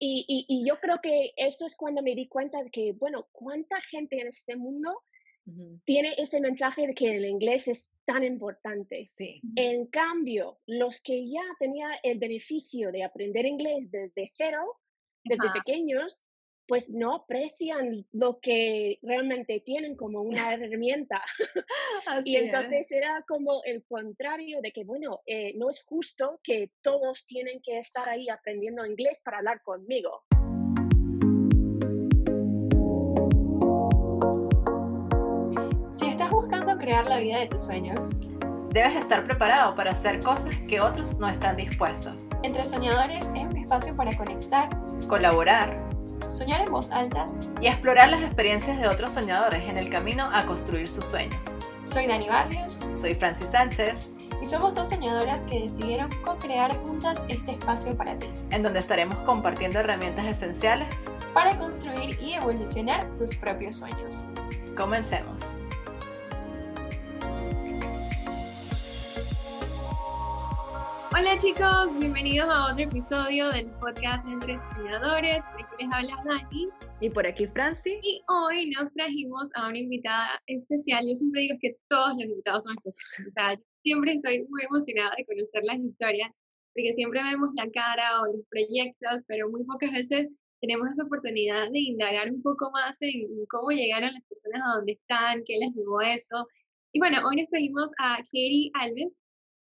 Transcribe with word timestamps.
Y, 0.00 0.46
y, 0.48 0.64
yo 0.64 0.78
creo 0.78 0.98
que 1.02 1.32
eso 1.36 1.66
es 1.66 1.76
cuando 1.76 2.02
me 2.02 2.14
di 2.14 2.28
cuenta 2.28 2.62
de 2.62 2.70
que, 2.70 2.92
bueno, 2.92 3.26
¿cuánta 3.32 3.80
gente 3.80 4.20
en 4.20 4.28
este 4.28 4.54
mundo 4.54 5.02
tiene 5.84 6.14
ese 6.18 6.40
mensaje 6.40 6.86
de 6.86 6.94
que 6.94 7.16
el 7.16 7.24
inglés 7.24 7.66
es 7.68 7.94
tan 8.04 8.22
importante? 8.22 9.02
Sí. 9.04 9.40
En 9.56 9.86
cambio, 9.86 10.58
los 10.66 11.00
que 11.00 11.28
ya 11.28 11.42
tenían 11.58 11.92
el 12.02 12.18
beneficio 12.18 12.92
de 12.92 13.02
aprender 13.02 13.46
inglés 13.46 13.90
desde 13.90 14.30
cero, 14.34 14.76
desde 15.24 15.50
pequeños, 15.50 16.27
pues 16.68 16.90
no 16.90 17.14
aprecian 17.14 18.06
lo 18.12 18.40
que 18.40 18.98
realmente 19.02 19.60
tienen 19.60 19.96
como 19.96 20.20
una 20.20 20.52
herramienta. 20.54 21.22
y 22.24 22.36
entonces 22.36 22.92
era 22.92 23.24
como 23.26 23.62
el 23.64 23.82
contrario 23.84 24.60
de 24.60 24.70
que, 24.70 24.84
bueno, 24.84 25.20
eh, 25.26 25.54
no 25.56 25.70
es 25.70 25.82
justo 25.82 26.38
que 26.44 26.70
todos 26.82 27.24
tienen 27.24 27.60
que 27.62 27.78
estar 27.78 28.06
ahí 28.08 28.28
aprendiendo 28.28 28.84
inglés 28.84 29.22
para 29.24 29.38
hablar 29.38 29.62
conmigo. 29.62 30.22
Si 35.90 36.06
estás 36.06 36.30
buscando 36.30 36.76
crear 36.76 37.06
la 37.06 37.18
vida 37.18 37.40
de 37.40 37.46
tus 37.46 37.64
sueños, 37.64 38.10
debes 38.70 38.96
estar 38.96 39.24
preparado 39.24 39.74
para 39.74 39.92
hacer 39.92 40.20
cosas 40.20 40.54
que 40.68 40.80
otros 40.80 41.18
no 41.18 41.28
están 41.28 41.56
dispuestos. 41.56 42.28
Entre 42.42 42.62
Soñadores 42.62 43.28
es 43.28 43.40
un 43.40 43.56
espacio 43.56 43.96
para 43.96 44.14
conectar, 44.16 44.68
colaborar, 45.08 45.87
soñar 46.28 46.60
en 46.62 46.70
voz 46.70 46.90
alta 46.90 47.26
y 47.60 47.66
explorar 47.66 48.10
las 48.10 48.22
experiencias 48.22 48.80
de 48.80 48.88
otros 48.88 49.12
soñadores 49.12 49.68
en 49.68 49.76
el 49.78 49.90
camino 49.90 50.28
a 50.32 50.44
construir 50.44 50.88
sus 50.88 51.04
sueños. 51.04 51.56
Soy 51.84 52.06
Dani 52.06 52.28
Barrios. 52.28 52.80
Soy 52.94 53.14
Francis 53.14 53.48
Sánchez. 53.50 54.10
Y 54.40 54.46
somos 54.46 54.72
dos 54.74 54.90
soñadoras 54.90 55.46
que 55.46 55.60
decidieron 55.60 56.10
co-crear 56.24 56.76
juntas 56.84 57.24
este 57.28 57.52
espacio 57.52 57.96
para 57.96 58.16
ti. 58.18 58.28
En 58.50 58.62
donde 58.62 58.78
estaremos 58.78 59.16
compartiendo 59.18 59.80
herramientas 59.80 60.26
esenciales 60.26 61.10
para 61.34 61.58
construir 61.58 62.18
y 62.20 62.34
evolucionar 62.34 63.08
tus 63.16 63.34
propios 63.34 63.76
sueños. 63.76 64.26
Comencemos. 64.76 65.54
Hola 71.10 71.38
chicos, 71.38 71.98
bienvenidos 71.98 72.50
a 72.50 72.70
otro 72.70 72.84
episodio 72.84 73.48
del 73.50 73.70
podcast 73.80 74.28
Entre 74.28 74.58
Soñadores. 74.58 75.46
Por 75.46 75.62
aquí 75.62 75.74
les 75.82 75.92
habla 75.92 76.22
Dani. 76.22 76.68
Y 77.00 77.08
por 77.08 77.26
aquí 77.26 77.46
Franci. 77.46 77.98
Y 78.02 78.20
hoy 78.28 78.70
nos 78.70 78.92
trajimos 78.92 79.48
a 79.54 79.68
una 79.68 79.78
invitada 79.78 80.38
especial. 80.46 81.06
Yo 81.08 81.14
siempre 81.14 81.42
digo 81.42 81.56
que 81.62 81.76
todos 81.88 82.12
los 82.12 82.24
invitados 82.24 82.64
son 82.64 82.76
especiales. 82.76 83.26
O 83.26 83.30
sea, 83.30 83.58
siempre 83.82 84.12
estoy 84.12 84.46
muy 84.50 84.62
emocionada 84.64 85.14
de 85.16 85.24
conocer 85.24 85.64
las 85.64 85.78
historias, 85.78 86.42
porque 86.74 86.92
siempre 86.92 87.22
vemos 87.22 87.50
la 87.56 87.70
cara 87.70 88.20
o 88.20 88.26
los 88.26 88.44
proyectos, 88.50 89.24
pero 89.26 89.48
muy 89.48 89.64
pocas 89.64 89.90
veces 89.90 90.30
tenemos 90.60 90.90
esa 90.90 91.04
oportunidad 91.04 91.70
de 91.70 91.78
indagar 91.78 92.30
un 92.30 92.42
poco 92.42 92.70
más 92.70 93.00
en 93.00 93.26
cómo 93.48 93.70
llegaron 93.70 94.12
las 94.12 94.24
personas 94.24 94.60
a 94.62 94.76
donde 94.76 94.92
están, 94.92 95.42
qué 95.46 95.56
les 95.56 95.74
llevó 95.74 96.02
eso. 96.02 96.46
Y 96.92 96.98
bueno, 96.98 97.26
hoy 97.26 97.36
nos 97.36 97.48
trajimos 97.48 97.92
a 97.98 98.16
Katie 98.16 98.70
Alves, 98.74 99.16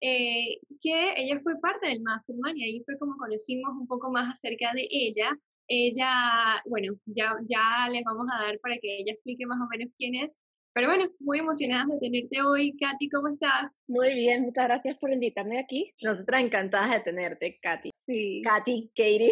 eh, 0.02 0.60
que 0.82 1.14
ella 1.18 1.40
fue 1.44 1.60
parte 1.60 1.88
del 1.88 2.02
Mastermind 2.02 2.58
y 2.58 2.64
ahí 2.64 2.84
fue 2.86 2.98
como 2.98 3.18
conocimos 3.18 3.72
un 3.80 3.88
poco 3.88 4.12
más 4.12 4.32
acerca 4.32 4.74
de 4.74 4.88
ella. 4.92 5.32
Ella, 5.68 6.62
bueno, 6.66 6.94
ya, 7.06 7.36
ya 7.48 7.90
les 7.92 8.04
vamos 8.04 8.28
a 8.34 8.42
dar 8.44 8.60
para 8.60 8.78
que 8.78 8.98
ella 9.00 9.14
explique 9.14 9.46
más 9.46 9.60
o 9.62 9.68
menos 9.68 9.94
quién 9.98 10.16
es. 10.16 10.42
Pero 10.74 10.90
bueno, 10.90 11.10
muy 11.20 11.40
emocionada 11.40 11.86
de 11.92 12.00
tenerte 12.00 12.42
hoy. 12.42 12.76
Katy, 12.78 13.10
¿cómo 13.10 13.30
estás? 13.30 13.82
Muy 13.88 14.14
bien, 14.14 14.44
muchas 14.44 14.66
gracias 14.66 14.98
por 14.98 15.12
invitarme 15.12 15.60
aquí. 15.60 15.94
Nosotras 16.02 16.44
encantadas 16.44 16.92
de 16.92 17.00
tenerte, 17.00 17.60
Katy. 17.62 17.90
Sí. 18.08 18.42
Katy, 18.44 18.92
Katie. 18.96 19.32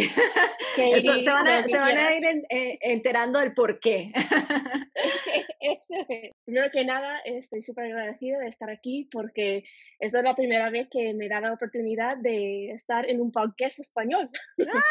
se, 0.76 1.30
van 1.30 1.48
a, 1.48 1.64
se 1.64 1.78
van 1.78 1.98
a 1.98 2.18
ir 2.18 2.26
eh, 2.50 2.78
enterando 2.82 3.40
del 3.40 3.54
por 3.54 3.80
qué. 3.80 4.12
Primero 6.46 6.72
que 6.72 6.86
nada, 6.86 7.20
estoy 7.26 7.62
súper 7.62 7.86
agradecida 7.86 8.40
de 8.40 8.48
estar 8.48 8.70
aquí 8.70 9.08
porque 9.12 9.64
esta 10.00 10.20
es 10.20 10.24
la 10.24 10.36
primera 10.36 10.70
vez 10.70 10.88
que 10.90 11.14
me 11.14 11.28
da 11.28 11.42
la 11.42 11.54
oportunidad 11.54 12.18
de 12.18 12.72
estar 12.72 13.10
en 13.10 13.22
un 13.22 13.32
podcast 13.32 13.80
español. 13.80 14.30
¡Ah! 14.74 14.82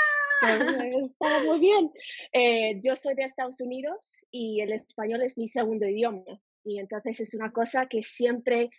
Está 0.49 1.43
muy 1.47 1.61
bien. 1.61 1.93
Eh, 2.33 2.81
yo 2.83 2.97
soy 2.97 3.15
de 3.15 3.25
Estados 3.25 3.61
Unidos 3.61 4.27
y 4.31 4.61
el 4.61 4.73
español 4.73 5.23
es 5.23 5.39
mi 5.39 5.49
segundo 5.49 5.87
idioma. 5.87 6.41
Y 6.65 6.79
entonces 6.79 7.21
es 7.21 7.35
una 7.35 7.53
cosa 7.53 7.87
que 7.87 8.03
siempre 8.03 8.71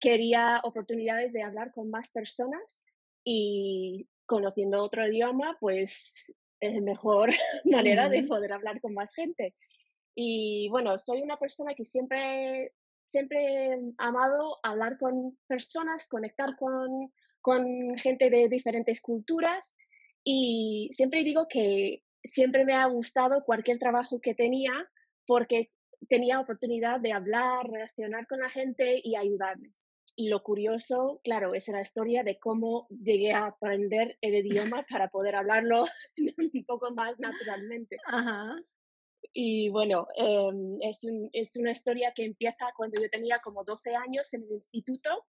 quería 0.00 0.60
oportunidades 0.64 1.32
de 1.32 1.42
hablar 1.42 1.72
con 1.72 1.90
más 1.90 2.10
personas 2.10 2.84
y 3.24 4.08
conociendo 4.26 4.82
otro 4.82 5.06
idioma, 5.06 5.56
pues 5.60 6.34
es 6.60 6.74
la 6.74 6.80
mejor 6.80 7.30
manera 7.64 8.08
de 8.08 8.22
poder 8.24 8.52
hablar 8.52 8.80
con 8.80 8.94
más 8.94 9.14
gente. 9.14 9.54
Y 10.14 10.68
bueno, 10.70 10.96
soy 10.98 11.22
una 11.22 11.38
persona 11.38 11.74
que 11.74 11.84
siempre, 11.84 12.72
siempre 13.06 13.66
he 13.72 13.78
amado 13.98 14.58
hablar 14.62 14.98
con 14.98 15.36
personas, 15.46 16.08
conectar 16.08 16.56
con, 16.56 17.12
con 17.40 17.96
gente 17.96 18.30
de 18.30 18.48
diferentes 18.48 19.00
culturas 19.00 19.74
y 20.24 20.88
siempre 20.92 21.22
digo 21.22 21.46
que 21.48 22.02
siempre 22.24 22.64
me 22.64 22.74
ha 22.74 22.86
gustado 22.86 23.44
cualquier 23.44 23.78
trabajo 23.78 24.20
que 24.20 24.34
tenía 24.34 24.72
porque 25.26 25.70
tenía 26.08 26.40
oportunidad 26.40 27.00
de 27.00 27.12
hablar, 27.12 27.66
relacionar 27.66 28.26
con 28.26 28.40
la 28.40 28.48
gente 28.48 29.00
y 29.02 29.16
ayudarles. 29.16 29.84
Y 30.16 30.28
lo 30.28 30.42
curioso, 30.42 31.20
claro, 31.24 31.54
es 31.54 31.68
la 31.68 31.80
historia 31.80 32.22
de 32.22 32.38
cómo 32.38 32.86
llegué 32.88 33.32
a 33.32 33.46
aprender 33.46 34.16
el 34.20 34.34
idioma 34.34 34.84
para 34.90 35.08
poder 35.08 35.36
hablarlo 35.36 35.84
un 36.38 36.64
poco 36.66 36.92
más 36.92 37.18
naturalmente. 37.18 37.96
Ajá. 38.06 38.56
Y 39.32 39.68
bueno, 39.70 40.06
em, 40.16 40.78
es, 40.80 41.02
un, 41.04 41.28
es 41.32 41.56
una 41.56 41.72
historia 41.72 42.12
que 42.14 42.24
empieza 42.24 42.66
cuando 42.76 43.00
yo 43.00 43.08
tenía 43.10 43.40
como 43.42 43.64
12 43.64 43.96
años 43.96 44.32
en 44.34 44.44
el 44.44 44.52
instituto 44.52 45.26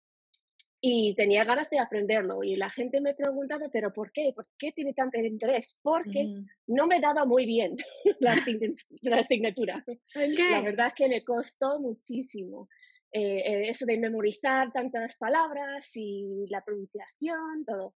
y 0.88 1.16
tenía 1.16 1.44
ganas 1.44 1.68
de 1.72 1.80
aprenderlo. 1.80 2.44
Y 2.44 2.56
la 2.56 2.70
gente 2.70 3.02
me 3.02 3.16
preguntaba, 3.16 3.70
¿pero 3.74 3.92
por 3.92 4.12
qué? 4.12 4.34
¿Por 4.36 4.46
qué 4.60 4.72
tiene 4.72 4.94
tanto 4.94 5.18
interés? 5.18 5.80
Porque 5.82 6.44
no 6.68 6.86
me 6.86 7.00
daba 7.00 7.26
muy 7.26 7.48
bien 7.48 7.76
la, 8.20 8.36
la 9.02 9.18
asignatura. 9.18 9.84
La 10.14 10.62
verdad 10.62 10.88
es 10.88 10.94
que 10.94 11.10
me 11.10 11.24
costó 11.24 11.80
muchísimo. 11.80 12.70
Eh, 13.12 13.40
eh, 13.40 13.70
eso 13.70 13.88
de 13.88 13.98
memorizar 13.98 14.72
tantas 14.72 15.16
palabras 15.18 15.90
y 15.96 16.46
la 16.50 16.64
pronunciación, 16.64 17.66
todo. 17.66 17.96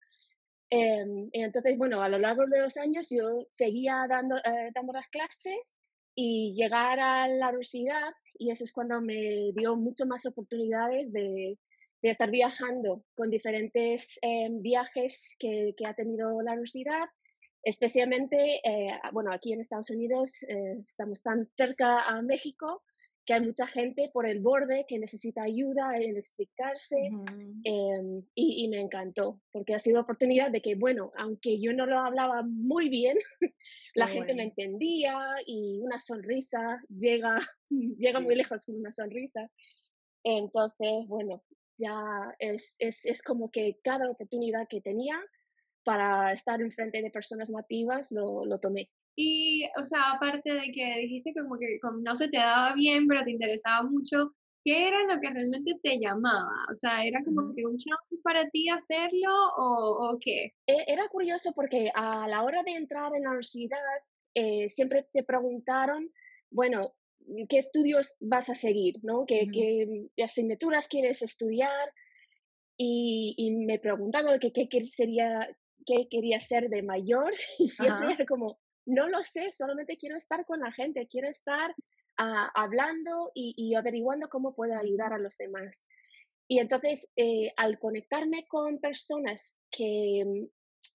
Eh, 0.69 1.03
entonces, 1.33 1.77
bueno, 1.77 2.01
a 2.01 2.07
lo 2.07 2.19
largo 2.19 2.45
de 2.45 2.61
los 2.61 2.77
años 2.77 3.09
yo 3.09 3.47
seguía 3.49 4.05
dando, 4.07 4.37
eh, 4.37 4.71
dando 4.73 4.93
las 4.93 5.09
clases 5.09 5.77
y 6.15 6.53
llegar 6.55 7.01
a 7.01 7.27
la 7.27 7.49
universidad 7.49 8.13
y 8.35 8.49
eso 8.49 8.63
es 8.63 8.71
cuando 8.71 9.01
me 9.01 9.51
dio 9.53 9.75
mucho 9.75 10.05
más 10.05 10.25
oportunidades 10.25 11.11
de, 11.11 11.57
de 12.01 12.09
estar 12.09 12.29
viajando 12.29 13.03
con 13.15 13.29
diferentes 13.29 14.19
eh, 14.21 14.49
viajes 14.51 15.35
que, 15.39 15.73
que, 15.75 15.85
ha 15.85 15.93
tenido 15.93 16.41
la 16.41 16.51
universidad, 16.51 17.05
especialmente, 17.63 18.61
eh, 18.63 18.99
bueno, 19.11 19.31
aquí 19.31 19.53
en 19.53 19.61
Estados 19.61 19.89
Unidos 19.89 20.43
eh, 20.43 20.77
estamos 20.81 21.21
tan 21.21 21.47
cerca 21.57 22.01
a 22.03 22.21
México 22.21 22.83
que 23.25 23.33
hay 23.33 23.41
mucha 23.41 23.67
gente 23.67 24.09
por 24.13 24.25
el 24.25 24.39
borde 24.39 24.85
que 24.87 24.97
necesita 24.97 25.43
ayuda 25.43 25.97
en 25.97 26.15
explicarse 26.15 26.95
em, 27.65 28.23
y, 28.33 28.63
y, 28.63 28.67
me 28.69 28.79
encantó 28.79 29.41
porque 29.51 29.75
ha 29.75 29.79
sido 29.79 29.99
oportunidad 29.99 30.49
de 30.49 30.61
que, 30.61 30.75
bueno, 30.75 31.11
aunque 31.17 31.59
yo 31.59 31.73
no 31.73 31.85
lo 31.85 31.99
hablaba 31.99 32.41
muy 32.43 32.87
bien, 32.87 33.17
la 33.95 34.07
gente 34.07 34.33
me 34.33 34.43
entendía 34.43 35.17
y 35.45 35.81
una 35.81 35.99
sonrisa 35.99 36.81
llega, 36.87 37.37
llega 37.99 38.21
muy 38.21 38.35
lejos 38.35 38.65
con 38.65 38.75
una 38.75 38.93
sonrisa. 38.93 39.51
Entonces, 40.23 41.05
bueno, 41.07 41.43
ya 41.77 42.35
es, 42.39 42.75
es, 42.79 43.05
es 43.05 43.21
como 43.21 43.51
que 43.51 43.79
cada 43.83 44.09
oportunidad 44.09 44.67
que 44.69 44.81
tenía 44.81 45.19
para 45.83 46.33
estar 46.33 46.59
enfrente 46.61 47.01
de 47.01 47.11
personas 47.11 47.49
nativas 47.49 48.11
lo, 48.11 48.45
lo 48.45 48.59
tomé. 48.59 48.89
Y, 49.15 49.67
o 49.79 49.83
sea, 49.83 50.11
aparte 50.11 50.53
de 50.53 50.71
que 50.71 50.99
dijiste 50.99 51.33
como 51.33 51.57
que 51.57 51.79
no 52.03 52.15
se 52.15 52.27
te 52.27 52.37
daba 52.37 52.73
bien, 52.73 53.07
pero 53.07 53.23
te 53.23 53.31
interesaba 53.31 53.83
mucho, 53.83 54.33
¿qué 54.63 54.87
era 54.89 55.01
lo 55.03 55.19
que 55.19 55.29
realmente 55.29 55.79
te 55.81 55.97
llamaba? 55.97 56.65
O 56.69 56.75
sea, 56.75 57.03
¿era 57.05 57.23
como 57.23 57.55
que 57.55 57.65
un 57.65 57.77
challenge 57.77 58.21
para 58.21 58.49
ti 58.49 58.69
hacerlo 58.69 59.31
o, 59.57 60.11
o, 60.11 60.19
qué? 60.19 60.53
E, 60.67 60.83
era 60.87 61.07
curioso 61.07 61.53
porque 61.55 61.89
a 61.95 62.27
la 62.27 62.43
hora 62.43 62.61
de 62.63 62.73
entrar 62.75 63.15
en 63.15 63.23
la 63.23 63.29
universidad 63.29 63.79
eh, 64.35 64.69
siempre 64.69 65.07
te 65.13 65.23
preguntaron, 65.23 66.11
bueno, 66.51 66.93
¿qué 67.49 67.57
estudios 67.57 68.15
vas 68.19 68.49
a 68.49 68.55
seguir? 68.55 68.95
¿no? 69.03 69.25
¿Qué, 69.25 69.47
qué 69.51 70.23
asignaturas 70.23 70.87
quieres 70.87 71.21
estudiar? 71.21 71.93
Y, 72.77 73.33
y 73.37 73.51
me 73.51 73.79
preguntaban 73.79 74.39
qué, 74.39 74.51
qué, 74.51 74.85
sería, 74.85 75.49
qué 75.85 76.07
quería 76.09 76.39
ser 76.39 76.69
de 76.69 76.83
mayor 76.83 77.33
y 77.59 77.67
siempre 77.67 78.13
era 78.13 78.25
como, 78.25 78.59
no 78.85 79.07
lo 79.07 79.23
sé, 79.23 79.51
solamente 79.51 79.97
quiero 79.97 80.15
estar 80.15 80.45
con 80.45 80.59
la 80.59 80.71
gente, 80.71 81.07
quiero 81.07 81.27
estar 81.27 81.71
uh, 81.71 82.49
hablando 82.53 83.31
y, 83.33 83.53
y, 83.57 83.75
averiguando 83.75 84.29
cómo 84.29 84.55
puedo 84.55 84.77
ayudar 84.77 85.13
a 85.13 85.17
los 85.17 85.37
demás. 85.37 85.87
Y 86.47 86.59
entonces, 86.59 87.09
eh, 87.17 87.51
al 87.57 87.77
conectarme 87.77 88.47
con 88.47 88.79
personas 88.79 89.59
que, 89.69 90.47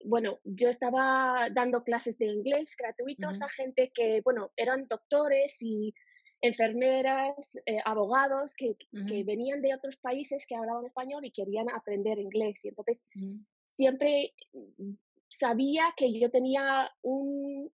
bueno, 0.05 0.40
yo 0.44 0.70
estaba 0.70 1.49
dando 1.52 1.84
clases 1.84 2.17
de 2.17 2.26
inglés 2.26 2.75
gratuitos 2.79 3.43
a 3.43 3.49
gente 3.50 3.93
que, 3.94 4.23
bueno, 4.25 4.50
eran 4.56 4.87
doctores 4.87 5.58
y 5.61 5.93
enfermeras, 6.42 7.56
eh, 7.66 7.78
abogados 7.84 8.54
que, 8.56 8.76
que, 9.08 9.24
venían 9.24 9.62
de 9.62 9.74
otros 9.74 9.96
países 9.96 10.44
que 10.46 10.56
hablaban 10.56 10.84
español 10.84 11.24
y 11.24 11.30
querían 11.30 11.70
aprender 11.70 12.18
inglés. 12.18 12.64
Y 12.64 12.68
entonces 12.68 13.04
siempre 13.76 14.34
sabía 15.28 15.94
que 15.96 16.18
yo 16.18 16.30
tenía 16.30 16.90
un, 17.02 17.72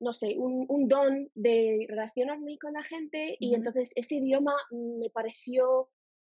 no 0.00 0.12
sé, 0.12 0.36
un, 0.36 0.66
un, 0.68 0.88
don 0.88 1.30
de 1.34 1.86
relacionarme 1.88 2.58
con 2.58 2.72
la 2.74 2.82
gente 2.82 3.36
y 3.38 3.54
entonces 3.54 3.92
ese 3.94 4.16
idioma 4.16 4.54
me 4.72 5.08
pareció 5.10 5.88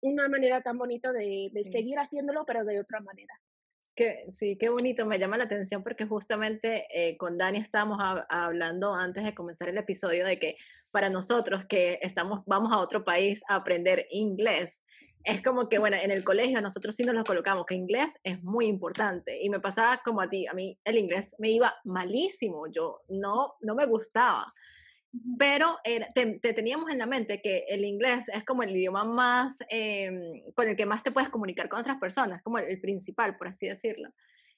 una 0.01 0.27
manera 0.27 0.61
tan 0.61 0.77
bonita 0.77 1.13
de, 1.13 1.49
de 1.53 1.63
seguir 1.63 1.97
haciéndolo, 1.97 2.45
pero 2.45 2.65
de 2.65 2.81
otra 2.81 2.99
manera. 2.99 3.33
Que, 3.95 4.25
sí, 4.31 4.57
qué 4.59 4.69
bonito, 4.69 5.05
me 5.05 5.19
llama 5.19 5.37
la 5.37 5.43
atención 5.43 5.83
porque 5.83 6.05
justamente 6.05 6.87
eh, 6.89 7.15
con 7.17 7.37
Dani 7.37 7.59
estábamos 7.59 7.99
hablando 8.27 8.93
antes 8.93 9.23
de 9.23 9.35
comenzar 9.35 9.69
el 9.69 9.77
episodio 9.77 10.25
de 10.25 10.39
que 10.39 10.55
para 10.89 11.09
nosotros 11.09 11.65
que 11.65 11.99
estamos, 12.01 12.41
vamos 12.47 12.71
a 12.73 12.79
otro 12.79 13.03
país 13.03 13.43
a 13.47 13.55
aprender 13.55 14.07
inglés, 14.09 14.81
es 15.23 15.41
como 15.41 15.69
que, 15.69 15.79
bueno, 15.79 15.95
en 16.01 16.11
el 16.11 16.23
colegio 16.23 16.61
nosotros 16.61 16.95
sí 16.95 17.03
nos 17.03 17.15
lo 17.15 17.23
colocamos, 17.23 17.65
que 17.65 17.75
inglés 17.75 18.19
es 18.23 18.43
muy 18.43 18.65
importante. 18.65 19.41
Y 19.41 19.49
me 19.49 19.59
pasaba 19.59 20.01
como 20.03 20.21
a 20.21 20.27
ti, 20.27 20.47
a 20.47 20.53
mí 20.53 20.75
el 20.83 20.97
inglés 20.97 21.35
me 21.37 21.49
iba 21.49 21.73
malísimo, 21.85 22.67
yo 22.69 23.01
no, 23.07 23.53
no 23.61 23.75
me 23.75 23.85
gustaba 23.85 24.53
pero 25.37 25.77
te, 26.15 26.53
teníamos 26.53 26.89
en 26.89 26.97
la 26.97 27.05
mente 27.05 27.41
que 27.41 27.65
el 27.67 27.85
inglés 27.85 28.29
es 28.29 28.43
como 28.43 28.63
el 28.63 28.75
idioma 28.75 29.03
más, 29.03 29.59
em, 29.69 30.41
con 30.55 30.67
el 30.67 30.75
que 30.75 30.87
más 30.87 31.03
te 31.03 31.11
puedes 31.11 31.29
comunicar 31.29 31.69
con 31.69 31.79
otras 31.79 31.99
personas, 31.99 32.41
como 32.41 32.57
el, 32.57 32.81
principal, 32.81 33.37
por 33.37 33.49
así 33.49 33.67
decirlo. 33.67 34.09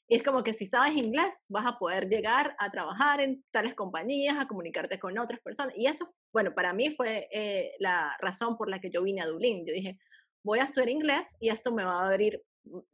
Y 0.07 0.15
es 0.15 0.23
como 0.23 0.43
que 0.43 0.53
si 0.53 0.65
sabes 0.65 0.95
inglés, 0.95 1.45
vas 1.49 1.65
a 1.65 1.77
poder 1.77 2.07
llegar 2.07 2.55
a 2.59 2.69
trabajar 2.69 3.19
en 3.21 3.43
tales 3.51 3.73
compañías, 3.73 4.37
a 4.37 4.47
comunicarte 4.47 4.99
con 4.99 5.17
otras 5.17 5.41
personas. 5.41 5.73
Y 5.75 5.87
eso, 5.87 6.07
bueno, 6.31 6.53
para 6.53 6.73
mí 6.73 6.91
fue 6.91 7.27
eh, 7.31 7.73
la 7.79 8.15
razón 8.21 8.55
por 8.55 8.69
la 8.69 8.79
que 8.79 8.91
yo 8.91 9.03
vine 9.03 9.21
a 9.21 9.27
Dublín. 9.27 9.65
Yo 9.65 9.73
dije, 9.73 9.99
voy 10.43 10.59
a 10.59 10.63
estudiar 10.63 10.89
inglés 10.89 11.35
y 11.39 11.49
esto 11.49 11.73
me 11.73 11.83
va 11.83 12.03
a 12.03 12.07
abrir 12.07 12.43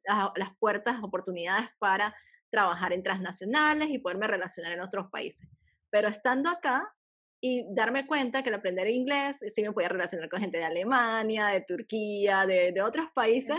las 0.06 0.56
puertas, 0.58 1.04
oportunidades 1.04 1.70
para 1.80 2.16
trabajar 2.50 2.92
en 2.92 3.04
transnacionales 3.04 3.90
y 3.90 4.00
poderme 4.00 4.28
relacionar 4.28 4.72
en 4.72 4.82
otros 4.82 5.10
países. 5.12 5.48
Pero 5.90 6.08
estando 6.08 6.50
acá, 6.50 6.96
y 7.42 7.66
darme 7.74 8.06
cuenta 8.06 8.44
que 8.44 8.50
al 8.50 8.56
aprender 8.56 8.88
inglés 8.88 9.44
sí 9.48 9.64
me 9.64 9.74
podía 9.74 9.90
relacionar 9.90 10.30
con 10.30 10.40
gente 10.40 10.60
de 10.60 10.64
Alemania, 10.64 11.48
de 11.48 11.62
Turquía, 11.62 12.46
de, 12.46 12.72
de 12.72 12.82
otros 12.84 13.08
países, 13.16 13.58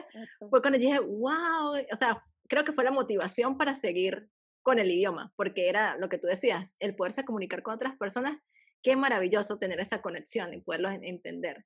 fue 0.49 0.62
cuando 0.62 0.79
dije, 0.79 1.00
wow, 1.00 1.75
o 1.90 1.96
sea, 1.96 2.25
creo 2.49 2.64
que 2.64 2.73
fue 2.73 2.84
la 2.84 2.93
motivación 2.93 3.58
para 3.58 3.75
seguir 3.75 4.29
con 4.62 4.79
el 4.79 4.90
idioma, 4.90 5.32
porque 5.37 5.69
era 5.69 5.96
lo 5.99 6.08
que 6.08 6.19
tú 6.19 6.29
decías, 6.29 6.76
el 6.79 6.94
poderse 6.94 7.25
comunicar 7.25 7.62
con 7.62 7.75
otras 7.75 7.96
personas, 7.96 8.38
qué 8.82 8.94
maravilloso 8.94 9.58
tener 9.58 9.81
esa 9.81 10.00
conexión 10.00 10.55
y 10.55 10.61
poderlos 10.61 10.93
entender. 11.02 11.64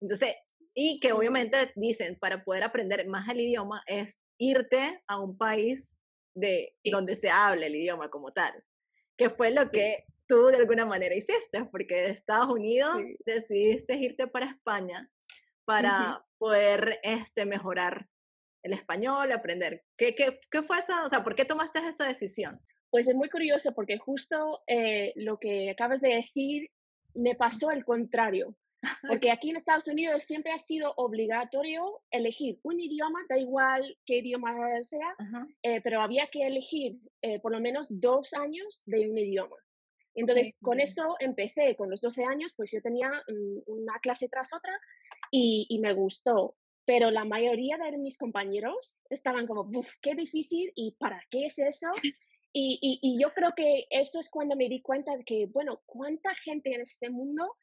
Entonces, 0.00 0.34
y 0.74 0.98
que 1.00 1.12
obviamente 1.12 1.72
dicen, 1.76 2.16
para 2.18 2.44
poder 2.44 2.64
aprender 2.64 3.06
más 3.06 3.28
el 3.28 3.40
idioma 3.40 3.82
es 3.86 4.18
irte 4.38 5.00
a 5.06 5.20
un 5.20 5.36
país 5.36 6.02
de 6.34 6.74
donde 6.84 7.14
se 7.14 7.30
hable 7.30 7.66
el 7.66 7.76
idioma 7.76 8.08
como 8.08 8.32
tal, 8.32 8.52
que 9.16 9.30
fue 9.30 9.50
lo 9.50 9.70
que 9.70 10.06
tú 10.26 10.46
de 10.46 10.56
alguna 10.56 10.86
manera 10.86 11.14
hiciste, 11.14 11.64
porque 11.66 11.94
de 11.94 12.10
Estados 12.10 12.48
Unidos 12.48 12.98
decidiste 13.24 13.94
irte 13.96 14.26
para 14.26 14.46
España 14.46 15.10
para 15.64 16.24
poder 16.38 16.98
este, 17.02 17.46
mejorar 17.46 18.08
el 18.62 18.72
español, 18.72 19.32
aprender. 19.32 19.84
¿Qué, 19.96 20.14
qué, 20.14 20.38
qué 20.50 20.62
fue 20.62 20.78
esa, 20.78 21.04
o 21.04 21.08
sea, 21.08 21.22
por 21.22 21.34
qué 21.34 21.44
tomaste 21.44 21.80
esa 21.86 22.06
decisión? 22.06 22.60
Pues 22.90 23.08
es 23.08 23.14
muy 23.14 23.28
curioso 23.30 23.72
porque 23.74 23.98
justo 23.98 24.62
eh, 24.66 25.12
lo 25.16 25.38
que 25.38 25.70
acabas 25.70 26.00
de 26.00 26.16
decir 26.16 26.70
me 27.14 27.34
pasó 27.34 27.70
el 27.70 27.84
contrario. 27.84 28.56
Porque 29.08 29.30
aquí 29.30 29.50
en 29.50 29.56
Estados 29.56 29.86
Unidos 29.86 30.24
siempre 30.24 30.50
ha 30.50 30.58
sido 30.58 30.92
obligatorio 30.96 32.02
elegir 32.10 32.58
un 32.64 32.80
idioma, 32.80 33.20
da 33.28 33.38
igual 33.38 33.96
qué 34.04 34.18
idioma 34.18 34.56
sea, 34.82 35.14
eh, 35.62 35.80
pero 35.82 36.00
había 36.00 36.26
que 36.26 36.48
elegir 36.48 36.98
eh, 37.22 37.38
por 37.38 37.52
lo 37.52 37.60
menos 37.60 37.86
dos 37.88 38.34
años 38.34 38.82
de 38.86 39.08
un 39.08 39.16
idioma. 39.16 39.54
Entonces, 40.14 40.56
con 40.60 40.80
eso 40.80 41.16
empecé, 41.20 41.74
con 41.76 41.90
los 41.90 42.00
12 42.00 42.24
años, 42.24 42.52
pues 42.56 42.70
yo 42.70 42.80
tenía 42.82 43.10
mm, 43.10 43.62
una 43.66 43.98
clase 44.00 44.28
tras 44.28 44.52
otra 44.52 44.72
y, 45.30 45.78
me 45.80 45.94
gustó. 45.94 46.56
Pero 46.84 47.10
la 47.10 47.24
mayoría 47.24 47.76
de 47.78 47.96
mis 47.96 48.18
compañeros 48.18 49.02
estaban 49.08 49.46
como, 49.46 49.62
uff, 49.62 49.94
qué 50.02 50.14
difícil 50.14 50.72
y 50.74 50.92
¿para 50.98 51.22
qué 51.30 51.46
es 51.46 51.58
eso? 51.58 51.88
Y, 52.54 52.98
y, 53.00 53.18
yo 53.18 53.32
creo 53.32 53.52
que 53.56 53.86
eso 53.88 54.20
es 54.20 54.28
cuando 54.28 54.56
me 54.56 54.68
di 54.68 54.82
cuenta 54.82 55.16
de 55.16 55.24
que, 55.24 55.46
bueno, 55.46 55.80
¿cuánta 55.86 56.34
gente 56.34 56.74
en 56.74 56.82
este 56.82 57.08
mundo 57.08 57.56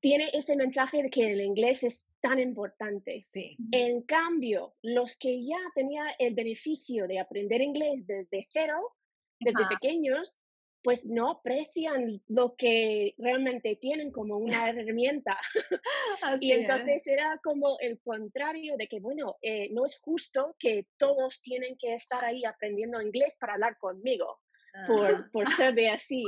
tiene 0.00 0.30
ese 0.34 0.56
mensaje 0.56 1.02
de 1.02 1.10
que 1.10 1.32
el 1.32 1.40
inglés 1.40 1.82
es 1.82 2.08
tan 2.20 2.38
importante? 2.38 3.18
Sí. 3.18 3.56
En 3.72 4.02
cambio, 4.02 4.74
los 4.82 5.16
que 5.16 5.44
ya 5.44 5.58
tenían 5.74 6.06
el 6.20 6.34
beneficio 6.34 7.08
de 7.08 7.18
aprender 7.18 7.60
inglés 7.60 8.06
desde 8.06 8.46
cero, 8.48 8.92
desde 9.40 9.66
pequeños, 9.66 10.43
pues 10.84 11.06
no 11.06 11.30
aprecian 11.30 12.22
lo 12.28 12.56
que 12.56 13.14
realmente 13.16 13.74
tienen 13.74 14.12
como 14.12 14.36
una 14.36 14.68
herramienta. 14.68 15.38
y 16.40 16.52
entonces 16.52 17.06
era 17.06 17.40
como 17.42 17.78
el 17.80 17.98
contrario 18.02 18.76
de 18.76 18.86
que, 18.86 19.00
bueno, 19.00 19.36
eh, 19.40 19.70
no 19.72 19.86
es 19.86 19.98
justo 19.98 20.54
que 20.58 20.86
todos 20.98 21.40
tienen 21.40 21.76
que 21.78 21.94
estar 21.94 22.22
ahí 22.22 22.44
aprendiendo 22.44 23.00
inglés 23.00 23.38
para 23.40 23.54
hablar 23.54 23.78
conmigo, 23.78 24.40
por, 24.86 25.06
ah. 25.06 25.30
por 25.32 25.48
ser 25.54 25.74
de 25.74 25.88
así. 25.88 26.22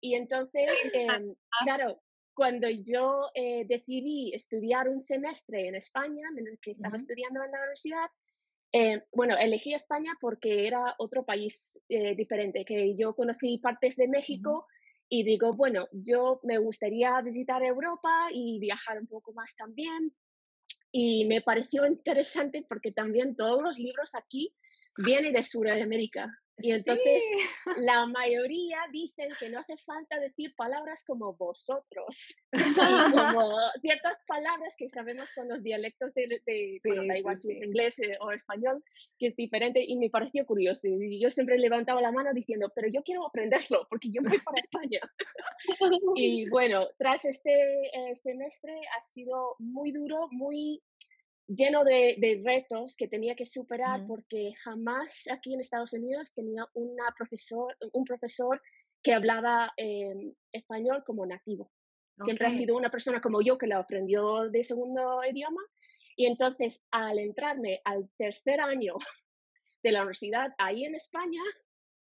Y 0.00 0.14
entonces, 0.14 0.70
em, 0.94 1.34
claro, 1.62 2.00
cuando 2.32 2.70
yo 2.70 3.28
eh, 3.34 3.66
decidí 3.66 4.32
estudiar 4.32 4.88
un 4.88 5.02
semestre 5.02 5.68
en 5.68 5.74
España, 5.74 6.28
en 6.34 6.46
el 6.46 6.58
que 6.60 6.70
estaba 6.70 6.96
estudiando 6.96 7.44
en 7.44 7.50
la 7.50 7.58
universidad, 7.58 8.08
eh, 8.72 9.02
bueno, 9.12 9.36
elegí 9.38 9.72
España 9.72 10.12
porque 10.20 10.66
era 10.66 10.94
otro 10.98 11.24
país 11.24 11.80
eh, 11.88 12.14
diferente, 12.14 12.64
que 12.64 12.94
yo 12.96 13.14
conocí 13.14 13.58
partes 13.58 13.96
de 13.96 14.08
México 14.08 14.66
y 15.08 15.22
digo, 15.22 15.52
bueno, 15.54 15.88
yo 15.92 16.40
me 16.42 16.58
gustaría 16.58 17.20
visitar 17.22 17.62
Europa 17.62 18.28
y 18.30 18.58
viajar 18.58 18.98
un 19.00 19.06
poco 19.06 19.32
más 19.32 19.56
también. 19.56 20.12
Y 20.92 21.24
me 21.26 21.40
pareció 21.40 21.86
interesante 21.86 22.64
porque 22.68 22.92
también 22.92 23.36
todos 23.36 23.62
los 23.62 23.78
libros 23.78 24.14
aquí 24.14 24.54
vienen 24.96 25.32
de 25.32 25.42
Sudamérica. 25.42 26.30
Y 26.60 26.72
entonces 26.72 27.22
la 27.76 28.06
mayoría 28.06 28.78
dicen 28.92 29.28
que 29.38 29.48
no 29.48 29.60
hace 29.60 29.76
falta 29.78 30.18
decir 30.18 30.54
palabras 30.56 31.04
como 31.04 31.34
vosotros, 31.34 32.34
como 33.32 33.56
ciertas 33.80 34.18
palabras 34.26 34.74
que 34.76 34.88
sabemos 34.88 35.32
con 35.32 35.48
los 35.48 35.62
dialectos 35.62 36.14
de, 36.14 36.40
de 36.44 36.80
da 37.06 37.18
igual 37.18 37.36
si 37.36 37.52
es 37.52 37.62
inglés 37.62 37.98
eh, 38.00 38.16
o 38.20 38.32
español, 38.32 38.82
que 39.18 39.28
es 39.28 39.36
diferente 39.36 39.84
y 39.86 39.96
me 39.96 40.10
pareció 40.10 40.44
curioso. 40.46 40.88
Y 40.88 41.20
yo 41.20 41.30
siempre 41.30 41.58
levantaba 41.58 42.00
la 42.00 42.12
mano 42.12 42.32
diciendo, 42.32 42.72
pero 42.74 42.88
yo 42.88 43.02
quiero 43.02 43.26
aprenderlo 43.26 43.86
porque 43.88 44.10
yo 44.10 44.22
voy 44.22 44.38
para 44.38 44.60
España. 44.60 45.00
y 46.16 46.48
bueno, 46.48 46.88
tras 46.98 47.24
este 47.24 47.52
eh, 47.52 48.14
semestre 48.14 48.74
ha 48.98 49.02
sido 49.02 49.56
muy 49.58 49.92
duro, 49.92 50.28
muy 50.30 50.82
lleno 51.48 51.82
de, 51.82 52.42
retos 52.44 52.94
que 52.94 53.08
tenía 53.08 53.34
que 53.34 53.46
superar 53.46 54.06
porque 54.06 54.52
jamás 54.62 55.24
aquí 55.32 55.54
en 55.54 55.60
Estados 55.60 55.92
Unidos 55.94 56.32
tenía 56.34 56.66
una 56.74 57.04
profesor, 57.16 57.74
un 57.92 58.04
profesor 58.04 58.60
que 59.02 59.14
hablaba 59.14 59.72
em, 59.76 60.34
español 60.52 61.02
como 61.04 61.26
nativo. 61.26 61.70
Siempre 62.22 62.48
ha 62.48 62.50
sido 62.50 62.76
una 62.76 62.90
persona 62.90 63.20
como 63.20 63.40
yo 63.40 63.56
que 63.58 63.68
lo 63.68 63.76
aprendió 63.76 64.50
de 64.50 64.64
segundo 64.64 65.20
idioma. 65.24 65.62
Y 66.16 66.26
entonces, 66.26 66.82
al 66.90 67.20
entrarme 67.20 67.80
al 67.84 68.10
tercer 68.18 68.60
año 68.60 68.94
de 69.84 69.92
la 69.92 70.00
universidad 70.00 70.52
ahí 70.58 70.84
en 70.84 70.96
España, 70.96 71.40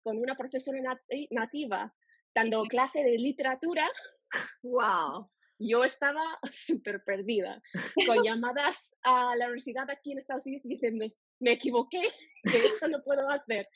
con 0.02 0.18
una 0.18 0.36
profesora 0.36 1.00
nativa 1.30 1.94
dando 2.34 2.62
clase 2.64 3.04
de 3.04 3.18
literatura, 3.18 3.88
wow 4.62 5.30
yo 5.60 5.84
estaba 5.84 6.22
súper 6.52 7.04
perdida, 7.04 7.62
con 8.06 8.24
llamadas 8.24 8.96
a 9.02 9.36
la 9.36 9.46
universidad 9.46 9.88
aquí 9.90 10.12
en 10.12 10.18
Estados 10.18 10.46
Unidos 10.46 10.64
diciendo, 10.64 11.06
me 11.38 11.52
equivoqué, 11.52 12.02
que 12.44 12.56
eso 12.56 12.88
no 12.88 13.02
puedo 13.02 13.28
hacer. 13.28 13.68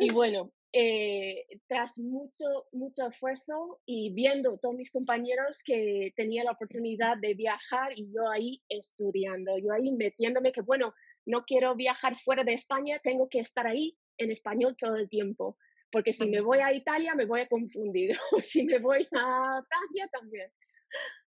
Y 0.00 0.10
bueno, 0.10 0.52
eh, 0.72 1.46
tras 1.66 1.98
mucho, 1.98 2.66
mucho 2.72 3.08
esfuerzo 3.08 3.80
y 3.86 4.12
viendo 4.14 4.58
todos 4.58 4.76
mis 4.76 4.92
compañeros 4.92 5.62
que 5.64 6.12
tenía 6.16 6.44
la 6.44 6.52
oportunidad 6.52 7.16
de 7.18 7.34
viajar 7.34 7.92
y 7.96 8.12
yo 8.12 8.28
ahí 8.30 8.62
estudiando, 8.68 9.58
yo 9.58 9.72
ahí 9.72 9.90
metiéndome 9.92 10.52
que, 10.52 10.60
bueno, 10.60 10.94
no 11.26 11.44
quiero 11.44 11.74
viajar 11.74 12.14
fuera 12.16 12.44
de 12.44 12.54
España, 12.54 13.00
tengo 13.02 13.28
que 13.28 13.40
estar 13.40 13.66
ahí 13.66 13.96
en 14.18 14.30
español 14.30 14.76
todo 14.76 14.96
el 14.96 15.08
tiempo, 15.08 15.56
porque 15.90 16.12
si 16.12 16.28
me 16.28 16.40
voy 16.40 16.58
a 16.58 16.72
Italia 16.72 17.14
me 17.14 17.26
voy 17.26 17.40
a 17.40 17.48
confundir, 17.48 18.12
o 18.32 18.40
si 18.40 18.64
me 18.64 18.78
voy 18.78 19.06
a 19.12 19.62
Francia 19.66 20.08
también. 20.12 20.50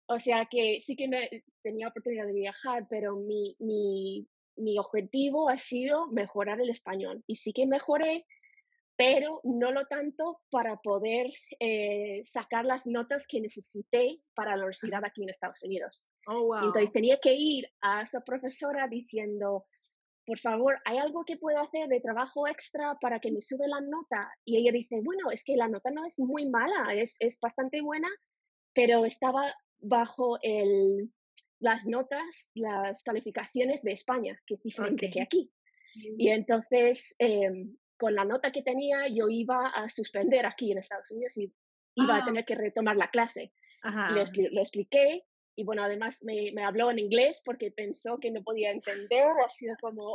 O 0.08 0.18
sea 0.18 0.46
que 0.50 0.80
sí 0.80 0.96
que 0.96 1.06
me, 1.06 1.44
tenía 1.62 1.88
oportunidad 1.88 2.26
de 2.26 2.32
viajar, 2.32 2.86
pero 2.88 3.16
mi, 3.16 3.56
mi, 3.58 4.26
mi, 4.56 4.78
objetivo 4.78 5.50
ha 5.50 5.58
sido 5.58 6.06
mejorar 6.08 6.60
el 6.60 6.70
español. 6.70 7.22
Y 7.26 7.36
sí 7.36 7.52
que 7.52 7.66
mejoré, 7.66 8.24
pero 8.96 9.40
no 9.44 9.70
lo 9.70 9.86
tanto 9.86 10.40
para 10.50 10.76
poder 10.76 11.30
eh, 11.60 12.22
sacar 12.24 12.64
las 12.64 12.86
notas 12.86 13.26
que 13.26 13.40
necesité 13.40 14.18
para 14.34 14.52
la 14.52 14.64
universidad 14.64 15.04
aquí 15.04 15.22
en 15.22 15.28
Estados 15.28 15.62
Unidos. 15.62 16.10
Oh, 16.26 16.56
Entonces 16.56 16.90
tenía 16.90 17.18
que 17.20 17.34
ir 17.34 17.68
a 17.82 18.00
esa 18.00 18.22
profesora 18.22 18.88
diciendo, 18.88 19.66
por 20.24 20.38
favor, 20.38 20.80
¿hay 20.86 20.96
algo 20.98 21.24
que 21.24 21.36
puedo 21.36 21.60
hacer 21.60 21.86
de 21.88 22.00
trabajo 22.00 22.48
extra 22.48 22.96
para 22.98 23.20
que 23.20 23.30
me 23.30 23.42
sube 23.42 23.68
la 23.68 23.80
nota? 23.82 24.32
Y 24.46 24.56
ella 24.56 24.72
dice, 24.72 25.00
bueno, 25.02 25.30
es 25.30 25.44
que 25.44 25.56
la 25.56 25.68
nota 25.68 25.90
no 25.90 26.06
es 26.06 26.18
muy 26.18 26.48
mala, 26.48 26.94
es, 26.94 27.16
es 27.20 27.38
bastante 27.40 27.82
buena, 27.82 28.08
pero 28.72 29.04
estaba 29.04 29.54
bajo 29.80 30.38
el, 30.42 31.10
las 31.60 31.86
notas, 31.86 32.50
las 32.54 33.02
calificaciones 33.02 33.82
de 33.82 33.92
España, 33.92 34.40
que 34.46 34.54
es 34.54 34.62
diferente 34.62 35.10
que 35.10 35.22
aquí. 35.22 35.50
Y 35.94 36.28
entonces, 36.28 37.14
em, 37.18 37.76
con 37.96 38.14
la 38.14 38.24
nota 38.24 38.52
que 38.52 38.62
tenía, 38.62 39.08
yo 39.08 39.28
iba 39.28 39.68
a 39.68 39.88
suspender 39.88 40.46
aquí 40.46 40.70
en 40.70 40.78
Estados 40.78 41.10
Unidos 41.10 41.36
y 41.38 41.52
iba 41.94 42.16
a 42.16 42.22
ah. 42.22 42.24
tener 42.24 42.44
que 42.44 42.54
retomar 42.54 42.96
la 42.96 43.10
clase. 43.10 43.52
Le, 44.14 44.50
lo 44.50 44.60
expliqué 44.60 45.24
y 45.58 45.64
bueno, 45.64 45.82
además 45.82 46.22
me, 46.22 46.52
me, 46.52 46.62
habló 46.62 46.88
en 46.88 47.00
inglés 47.00 47.42
porque 47.44 47.72
pensó 47.72 48.18
que 48.18 48.30
no 48.30 48.44
podía 48.44 48.70
entender, 48.70 49.26
ha 49.44 49.48
sido 49.48 49.74
como 49.80 50.14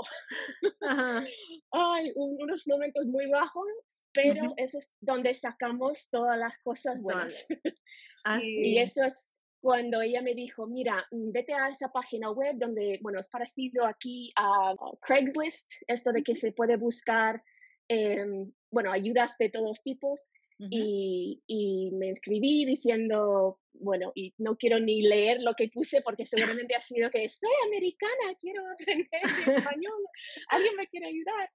Ay, 1.71 2.13
unos 2.15 2.65
momentos 2.65 3.05
muy 3.07 3.29
bajos, 3.29 3.67
pero 4.13 4.53
eso 4.55 4.77
es 4.77 4.95
donde 5.01 5.33
sacamos 5.33 6.07
todas 6.09 6.39
las 6.39 6.57
cosas 6.59 7.01
buenas. 7.01 7.45
y 8.41 8.77
eso 8.77 9.03
es 9.03 9.42
cuando 9.63 10.01
ella 10.01 10.21
me 10.21 10.35
dijo, 10.35 10.67
mira, 10.67 11.07
mm, 11.09 11.31
vete 11.31 11.53
a 11.53 11.69
esa 11.69 11.87
página 11.87 12.29
web 12.31 12.57
donde, 12.57 12.99
bueno, 13.01 13.21
es 13.21 13.29
parecido 13.29 13.85
aquí 13.85 14.29
a 14.35 14.75
Craigslist, 14.99 15.71
esto 15.87 16.11
de 16.11 16.21
que 16.21 16.35
se 16.35 16.51
puede 16.51 16.75
buscar, 16.75 17.41
em, 17.87 18.51
bueno, 18.69 18.91
ayudas 18.91 19.37
de 19.37 19.49
todos 19.49 19.81
tipos. 19.81 20.27
y, 20.69 21.41
y, 21.47 21.91
me 21.91 22.07
inscribí 22.07 22.63
diciendo, 22.63 23.59
bueno, 23.73 24.11
y 24.15 24.33
no 24.37 24.55
quiero 24.55 24.79
ni 24.79 25.01
leer 25.01 25.41
lo 25.41 25.55
que 25.55 25.67
puse 25.67 26.01
porque 26.01 26.25
seguramente 26.65 26.75
ha 26.75 26.79
sido 26.79 27.09
que 27.09 27.27
soy 27.27 27.51
americana, 27.67 28.35
quiero 28.39 28.63
aprender 28.73 29.23
español, 29.77 30.01
alguien 30.49 30.75
me 30.75 30.87
quiere 30.87 31.07
ayudar. 31.07 31.49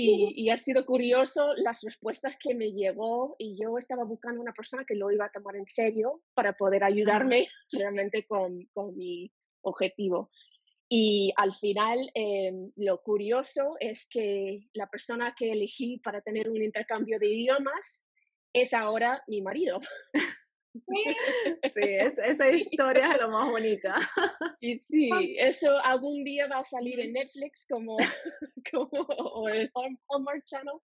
Y, 0.00 0.48
ha 0.50 0.56
sido 0.56 0.86
curioso 0.86 1.54
las 1.56 1.80
respuestas 1.82 2.36
que 2.38 2.54
me 2.54 2.70
llegó 2.70 3.34
y 3.36 3.58
yo 3.60 3.76
estaba 3.78 4.04
buscando 4.04 4.40
una 4.40 4.52
persona 4.52 4.84
que 4.86 4.94
lo 4.94 5.10
iba 5.10 5.24
a 5.24 5.32
tomar 5.32 5.56
en 5.56 5.66
serio 5.66 6.22
para 6.34 6.52
poder 6.52 6.84
ayudarme 6.84 7.48
realmente 7.72 8.24
con, 8.24 8.66
con, 8.66 8.96
mi 8.96 9.32
objetivo. 9.62 10.30
Y 10.88 11.32
al 11.36 11.52
final, 11.52 11.98
em, 12.14 12.70
lo 12.76 13.02
curioso 13.02 13.74
es 13.80 14.06
que 14.08 14.68
la 14.72 14.86
persona 14.86 15.34
que 15.36 15.50
elegí 15.50 15.98
para 15.98 16.20
tener 16.20 16.48
un 16.48 16.62
intercambio 16.62 17.18
de 17.18 17.34
idiomas 17.34 18.06
es 18.52 18.72
ahora 18.74 19.24
mi 19.26 19.42
marido. 19.42 19.80
Sí, 21.72 21.82
esa 21.82 22.50
historia 22.50 23.12
es 23.12 23.20
lo 23.20 23.30
más 23.30 23.48
bonita. 23.50 23.94
Y 24.60 24.78
sí, 24.78 25.36
eso 25.38 25.78
algún 25.84 26.24
día 26.24 26.48
va 26.48 26.58
a 26.58 26.64
salir 26.64 26.98
en 27.00 27.12
Netflix 27.12 27.66
como, 27.68 27.96
como 28.72 29.02
o 29.02 29.48
el 29.48 29.70
Hallmark 30.08 30.44
Channel, 30.44 30.80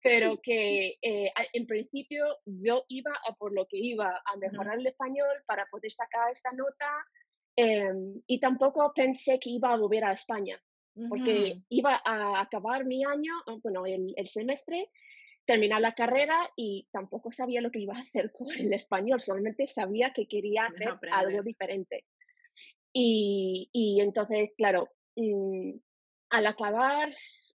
pero 0.00 0.40
que 0.40 0.98
eh, 1.02 1.32
en 1.52 1.66
principio 1.66 2.24
yo 2.44 2.84
iba 2.88 3.12
a 3.28 3.34
por 3.34 3.52
lo 3.52 3.66
que 3.66 3.78
iba, 3.78 4.08
a 4.24 4.36
mejorar 4.36 4.78
el 4.78 4.86
español 4.86 5.42
para 5.46 5.66
poder 5.66 5.90
sacar 5.90 6.30
esta 6.30 6.50
nota 6.52 6.90
em, 7.56 8.20
y 8.26 8.38
tampoco 8.38 8.92
pensé 8.94 9.38
que 9.38 9.50
iba 9.50 9.72
a 9.72 9.76
volver 9.76 10.04
a 10.04 10.12
España, 10.12 10.60
porque 11.08 11.60
iba 11.70 12.02
a 12.04 12.40
acabar 12.40 12.84
mi 12.84 13.04
año, 13.04 13.32
bueno, 13.62 13.86
el, 13.86 14.12
el 14.16 14.28
semestre 14.28 14.90
terminar 15.44 15.80
la 15.80 15.94
carrera 15.94 16.50
y 16.56 16.88
tampoco 16.92 17.32
sabía 17.32 17.60
lo 17.60 17.70
que 17.70 17.80
iba 17.80 17.96
a 17.96 18.00
hacer 18.00 18.32
con 18.36 18.50
el 18.52 18.72
español, 18.72 19.20
solamente 19.20 19.66
sabía 19.66 20.12
que 20.12 20.26
quería 20.26 20.66
hacer 20.66 20.88
algo 21.10 21.42
diferente. 21.42 22.04
Y, 22.92 23.70
y 23.72 24.00
entonces, 24.00 24.50
claro, 24.56 24.90
mm, 25.16 25.72
al 26.30 26.46
acabar 26.46 27.12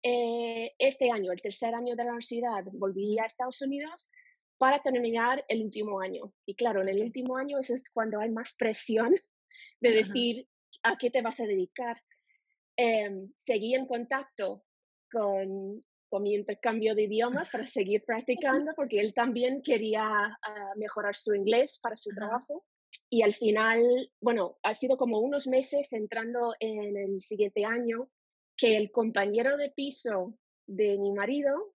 eh, 0.03 0.73
este 0.77 1.11
año, 1.11 1.31
el 1.31 1.41
tercer 1.41 1.73
año 1.73 1.95
de 1.95 2.03
la 2.03 2.11
universidad, 2.11 2.63
volví 2.71 3.17
a 3.19 3.25
Estados 3.25 3.61
Unidos 3.61 4.11
para 4.57 4.81
terminar 4.81 5.43
el 5.47 5.63
último 5.63 5.99
año. 6.01 6.33
Y 6.45 6.55
claro, 6.55 6.81
en 6.81 6.89
el 6.89 7.01
último 7.01 7.37
año 7.37 7.59
eso 7.59 7.73
es 7.73 7.89
cuando 7.89 8.19
hay 8.19 8.29
más 8.29 8.53
presión 8.53 9.15
de 9.81 9.91
decir 9.91 10.47
a 10.83 10.97
qué 10.97 11.09
te 11.09 11.21
vas 11.21 11.39
a 11.39 11.45
dedicar. 11.45 12.01
Eh, 12.77 13.27
seguí 13.35 13.75
en 13.75 13.85
contacto 13.85 14.63
con 15.11 15.83
con 16.13 16.21
mi 16.21 16.35
intercambio 16.35 16.93
de 16.93 17.05
idiomas 17.05 17.49
para 17.49 17.65
seguir 17.79 18.03
practicando, 18.05 18.71
porque 18.75 18.99
él 18.99 19.15
también 19.15 19.63
quería 19.63 20.03
ah, 20.05 20.73
mejorar 20.75 21.15
su 21.15 21.33
inglés 21.33 21.79
para 21.81 21.95
su 21.95 22.11
trabajo. 22.11 22.63
Y 23.09 23.23
al 23.23 23.33
final, 23.33 23.81
bueno, 24.21 24.59
ha 24.61 24.75
sido 24.75 24.95
como 24.95 25.17
unos 25.17 25.47
meses 25.47 25.91
entrando 25.91 26.53
en 26.59 26.95
el 26.95 27.19
siguiente 27.19 27.65
año 27.65 28.11
que 28.55 28.77
el 28.77 28.91
compañero 28.91 29.57
de 29.57 29.71
piso 29.71 30.37
de 30.67 30.99
mi 30.99 31.11
marido, 31.13 31.73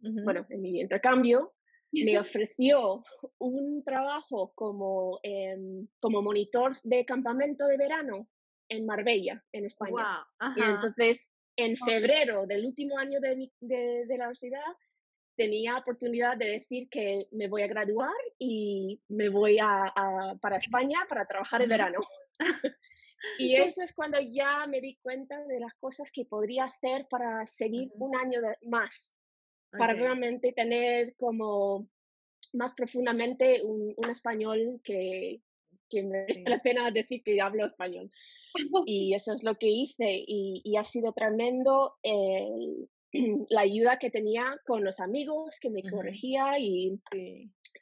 bueno, 0.00 0.44
en 0.50 0.60
mi 0.60 0.78
intercambio, 0.78 1.54
me 1.90 2.18
ofreció 2.20 3.02
un 3.38 3.82
trabajo 3.82 4.52
como, 4.54 5.20
em, 5.22 5.88
como 6.00 6.20
monitor 6.20 6.76
de 6.82 7.06
campamento 7.06 7.66
de 7.66 7.78
verano 7.78 8.28
en 8.68 8.84
Marbella, 8.84 9.42
en 9.52 9.64
España. 9.64 10.28
Y 10.54 10.60
entonces 10.64 11.30
en 11.64 11.76
febrero 11.76 12.46
del 12.46 12.66
último 12.66 12.98
año 12.98 13.20
de, 13.20 13.50
de, 13.60 14.04
la 14.08 14.24
universidad 14.24 14.60
tenía 15.36 15.78
oportunidad 15.78 16.36
de 16.36 16.46
decir 16.46 16.88
que 16.90 17.26
me 17.30 17.48
voy 17.48 17.62
a 17.62 17.66
graduar 17.66 18.14
y 18.38 19.00
me 19.08 19.28
voy 19.28 19.58
a, 19.60 19.92
para 20.40 20.56
España 20.56 21.06
para 21.08 21.26
trabajar 21.26 21.62
el 21.62 21.68
verano. 21.68 22.00
y 23.38 23.56
eso 23.56 23.82
es 23.82 23.94
cuando 23.94 24.18
ya 24.20 24.66
me 24.66 24.80
di 24.80 24.96
cuenta 25.02 25.42
de 25.46 25.60
las 25.60 25.74
cosas 25.74 26.10
que 26.12 26.24
podría 26.24 26.64
hacer 26.64 27.06
para 27.08 27.46
seguir 27.46 27.90
un 27.94 28.16
año 28.16 28.40
más, 28.62 29.16
para 29.70 29.94
realmente 29.94 30.52
tener 30.52 31.14
como 31.16 31.88
más 32.52 32.74
profundamente 32.74 33.62
un, 33.62 33.94
español 34.10 34.80
que, 34.82 35.40
que 35.88 36.02
me 36.02 36.26
la 36.46 36.60
pena 36.60 36.90
decir 36.90 37.22
que 37.22 37.40
hablo 37.40 37.66
español. 37.66 38.10
Y 38.86 39.14
eso 39.14 39.34
es 39.34 39.42
lo 39.42 39.54
que 39.56 39.68
hice 39.68 40.24
y, 40.26 40.76
ha 40.76 40.84
sido 40.84 41.12
tremendo 41.12 41.94
la 43.48 43.60
ayuda 43.60 43.98
que 43.98 44.10
tenía 44.10 44.58
con 44.64 44.84
los 44.84 45.00
amigos 45.00 45.58
que 45.60 45.70
me 45.70 45.82
corregía 45.82 46.58
y, 46.58 47.00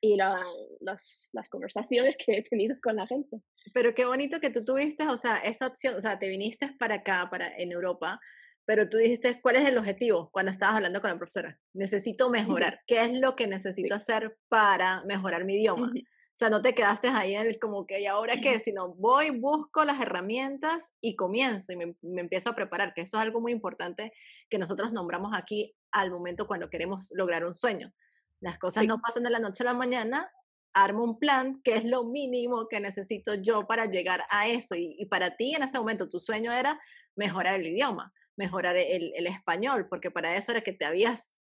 y 0.00 0.16
las, 0.16 1.30
las, 1.32 1.48
conversaciones 1.48 2.16
que 2.16 2.38
he 2.38 2.42
tenido 2.42 2.76
con 2.82 2.96
la 2.96 3.06
gente. 3.06 3.40
Pero 3.74 3.94
qué 3.94 4.04
bonito 4.04 4.40
que 4.40 4.50
tú 4.50 4.64
tuviste, 4.64 5.06
o 5.06 5.16
sea, 5.16 5.36
esa 5.36 5.66
opción, 5.66 5.94
o 5.96 6.00
sea, 6.00 6.18
te 6.18 6.28
viniste 6.28 6.74
para 6.78 6.96
acá, 6.96 7.28
para 7.30 7.48
en 7.56 7.72
Europa, 7.72 8.20
pero 8.68 8.88
tú 8.88 8.98
dijiste, 8.98 9.40
¿cuál 9.40 9.56
es 9.56 9.66
el 9.66 9.78
objetivo 9.78 10.30
cuando 10.30 10.52
estabas 10.52 10.76
hablando 10.76 11.00
con 11.00 11.10
la 11.10 11.16
profesora? 11.16 11.58
Necesito 11.72 12.30
mejorar. 12.30 12.80
¿Qué 12.86 13.00
es 13.00 13.18
lo 13.18 13.34
que 13.34 13.46
necesito 13.46 13.94
hacer 13.94 14.36
para 14.48 15.02
mejorar 15.04 15.44
mi 15.44 15.54
idioma? 15.54 15.86
O 15.86 15.92
sea, 16.38 16.50
no 16.50 16.62
te 16.62 16.72
quedaste 16.72 17.08
ahí 17.08 17.34
en 17.34 17.48
el 17.48 17.58
como 17.58 17.84
que, 17.84 18.00
¿y 18.00 18.06
ahora 18.06 18.40
qué? 18.40 18.60
Sino 18.60 18.94
voy, 18.94 19.30
busco 19.30 19.84
las 19.84 20.00
herramientas 20.00 20.92
y 21.00 21.16
comienzo 21.16 21.72
y 21.72 21.76
me, 21.76 21.96
empiezo 22.20 22.50
a 22.50 22.54
preparar, 22.54 22.94
que 22.94 23.00
eso 23.00 23.16
es 23.16 23.24
algo 23.24 23.40
muy 23.40 23.50
importante 23.50 24.12
que 24.48 24.56
nosotros 24.56 24.92
nombramos 24.92 25.32
aquí 25.36 25.74
al 25.90 26.12
momento 26.12 26.46
cuando 26.46 26.70
queremos 26.70 27.08
lograr 27.10 27.44
un 27.44 27.54
sueño. 27.54 27.92
Las 28.40 28.56
cosas 28.56 28.84
no 28.84 29.00
pasan 29.00 29.24
de 29.24 29.30
la 29.30 29.40
noche 29.40 29.64
a 29.64 29.66
la 29.66 29.74
mañana, 29.74 30.30
armo 30.74 31.02
un 31.02 31.18
plan, 31.18 31.60
que 31.64 31.74
es 31.74 31.84
lo 31.84 32.04
mínimo 32.04 32.68
que 32.68 32.78
necesito 32.78 33.34
yo 33.34 33.66
para 33.66 33.86
llegar 33.86 34.22
a 34.30 34.46
eso. 34.46 34.76
Y, 34.76 35.04
para 35.06 35.36
ti 35.36 35.56
en 35.56 35.64
ese 35.64 35.76
momento 35.78 36.08
tu 36.08 36.20
sueño 36.20 36.52
era 36.52 36.80
mejorar 37.16 37.58
el 37.58 37.66
idioma, 37.66 38.12
mejorar 38.36 38.76
el, 38.76 39.12
el, 39.16 39.26
español, 39.26 39.88
porque 39.88 40.12
para 40.12 40.36
eso 40.36 40.52
era 40.52 40.60
que 40.60 40.72
te 40.72 40.84
habías, 40.84 41.34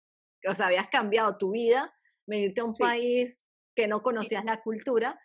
o 0.50 0.56
sea, 0.56 0.66
habías 0.66 0.88
cambiado 0.88 1.38
tu 1.38 1.52
vida, 1.52 1.94
venirte 2.26 2.62
a 2.62 2.66
un 2.66 2.76
país 2.76 3.47
que 3.78 3.88
no 3.88 4.02
conocías 4.02 4.44
la 4.44 4.62
cultura 4.64 5.22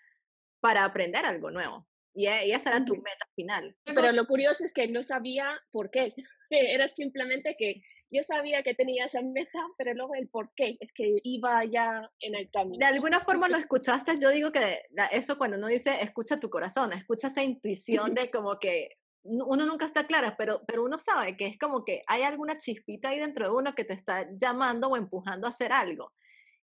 para 0.61 0.85
aprender 0.85 1.25
algo 1.25 1.51
nuevo. 1.51 1.89
Y, 2.15 2.27
e, 2.27 2.55
esa 2.55 2.69
era 2.69 2.85
tu 2.85 2.95
meta 2.97 3.27
final. 3.35 3.75
Pero 3.85 4.13
lo 4.13 4.27
curioso 4.27 4.63
es 4.63 4.75
que 4.75 4.87
no 4.89 5.03
sabía 5.03 5.59
por 5.71 5.91
qué. 5.91 6.15
Era 6.51 6.87
simplemente 6.87 7.57
que 7.57 7.81
yo 8.11 8.23
sabía 8.23 8.63
que 8.63 8.75
tenía 8.75 9.07
esa 9.07 9.23
meta, 9.23 9.59
pero 9.79 9.95
luego 9.95 10.15
el 10.15 10.29
por 10.29 10.53
qué, 10.55 10.77
es 10.81 10.93
que 10.93 11.17
iba 11.23 11.65
ya 11.65 12.11
en 12.21 12.35
el 12.35 12.51
camino. 12.51 12.77
De 12.79 12.85
alguna 12.85 13.21
forma 13.21 13.49
lo 13.49 13.57
escuchaste, 13.57 14.19
yo 14.21 14.29
digo 14.29 14.53
que 14.53 14.83
eso 15.13 15.39
cuando 15.39 15.57
uno 15.57 15.69
dice 15.69 15.97
escucha 16.03 16.39
tu 16.39 16.51
corazón, 16.51 16.93
escucha 16.93 17.29
esa 17.29 17.43
intuición 17.43 18.13
de 18.13 18.31
como 18.31 18.59
que 18.59 18.99
uno 19.23 19.65
nunca 19.65 19.87
está 19.87 20.07
clara, 20.07 20.37
pero, 20.37 20.63
pero 20.67 20.85
uno 20.85 20.99
sabe 20.99 21.39
que 21.39 21.47
es 21.47 21.59
como 21.59 21.87
que 21.87 22.03
hay 22.07 22.21
alguna 22.21 22.59
chispita 22.59 23.09
ahí 23.09 23.19
dentro 23.19 23.47
de 23.47 23.53
uno 23.53 23.75
que 23.75 23.85
te 23.85 23.95
está 23.95 24.27
llamando 24.37 24.89
o 24.89 24.97
empujando 24.99 25.47
a 25.47 25.51
hacer 25.51 25.73
algo. 25.73 26.13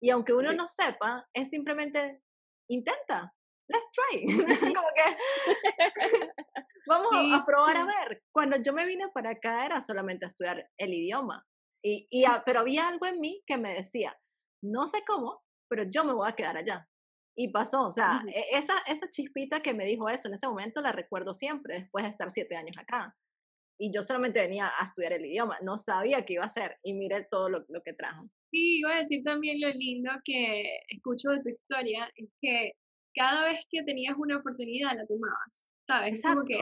Y 0.01 0.09
aunque 0.09 0.33
uno 0.33 0.53
no 0.53 0.67
sepa, 0.67 1.27
es 1.33 1.49
simplemente 1.49 2.21
intenta, 2.69 3.33
let's 3.67 3.89
try. 3.91 4.25
Como 4.75 4.87
que 4.95 5.17
vamos 6.87 7.33
a 7.33 7.45
probar 7.45 7.77
a 7.77 7.85
ver. 7.85 8.23
Cuando 8.31 8.57
yo 8.57 8.73
me 8.73 8.85
vine 8.85 9.07
para 9.13 9.31
acá 9.31 9.65
era 9.65 9.81
solamente 9.81 10.25
a 10.25 10.27
estudiar 10.27 10.69
el 10.77 10.93
idioma. 10.93 11.45
Y, 11.83 12.07
y, 12.09 12.25
pero 12.45 12.61
había 12.61 12.87
algo 12.87 13.05
en 13.05 13.19
mí 13.19 13.43
que 13.45 13.57
me 13.57 13.73
decía, 13.73 14.17
no 14.63 14.87
sé 14.87 15.03
cómo, 15.05 15.43
pero 15.69 15.83
yo 15.83 16.03
me 16.03 16.13
voy 16.13 16.27
a 16.27 16.35
quedar 16.35 16.57
allá. 16.57 16.89
Y 17.37 17.49
pasó, 17.49 17.87
o 17.87 17.91
sea, 17.91 18.23
e, 18.27 18.57
esa, 18.57 18.73
esa 18.87 19.09
chispita 19.09 19.61
que 19.61 19.73
me 19.73 19.85
dijo 19.85 20.09
eso 20.09 20.27
en 20.27 20.33
ese 20.33 20.47
momento 20.47 20.81
la 20.81 20.93
recuerdo 20.93 21.33
siempre, 21.33 21.79
después 21.81 22.03
de 22.03 22.09
estar 22.09 22.31
siete 22.31 22.55
años 22.55 22.77
acá. 22.77 23.15
Y 23.77 23.91
yo 23.93 24.01
solamente 24.01 24.39
venía 24.39 24.67
a 24.79 24.85
estudiar 24.85 25.13
el 25.13 25.25
idioma, 25.25 25.57
no 25.61 25.77
sabía 25.77 26.23
qué 26.25 26.33
iba 26.33 26.43
a 26.43 26.47
hacer 26.47 26.77
y 26.83 26.93
mire 26.93 27.27
todo 27.29 27.49
lo, 27.49 27.65
lo 27.67 27.81
que 27.83 27.93
trajo. 27.93 28.29
Sí, 28.51 28.79
iba 28.79 28.95
a 28.95 28.99
decir 28.99 29.21
también 29.23 29.59
lo 29.59 29.69
lindo 29.69 30.11
que 30.23 30.79
escucho 30.89 31.31
de 31.31 31.41
tu 31.41 31.49
historia, 31.49 32.09
es 32.15 32.29
que 32.41 32.71
cada 33.15 33.49
vez 33.51 33.65
que 33.69 33.83
tenías 33.83 34.15
una 34.17 34.37
oportunidad 34.37 34.95
la 34.95 35.05
tomabas, 35.05 35.71
¿sabes? 35.87 36.21
Como 36.21 36.43
que 36.43 36.59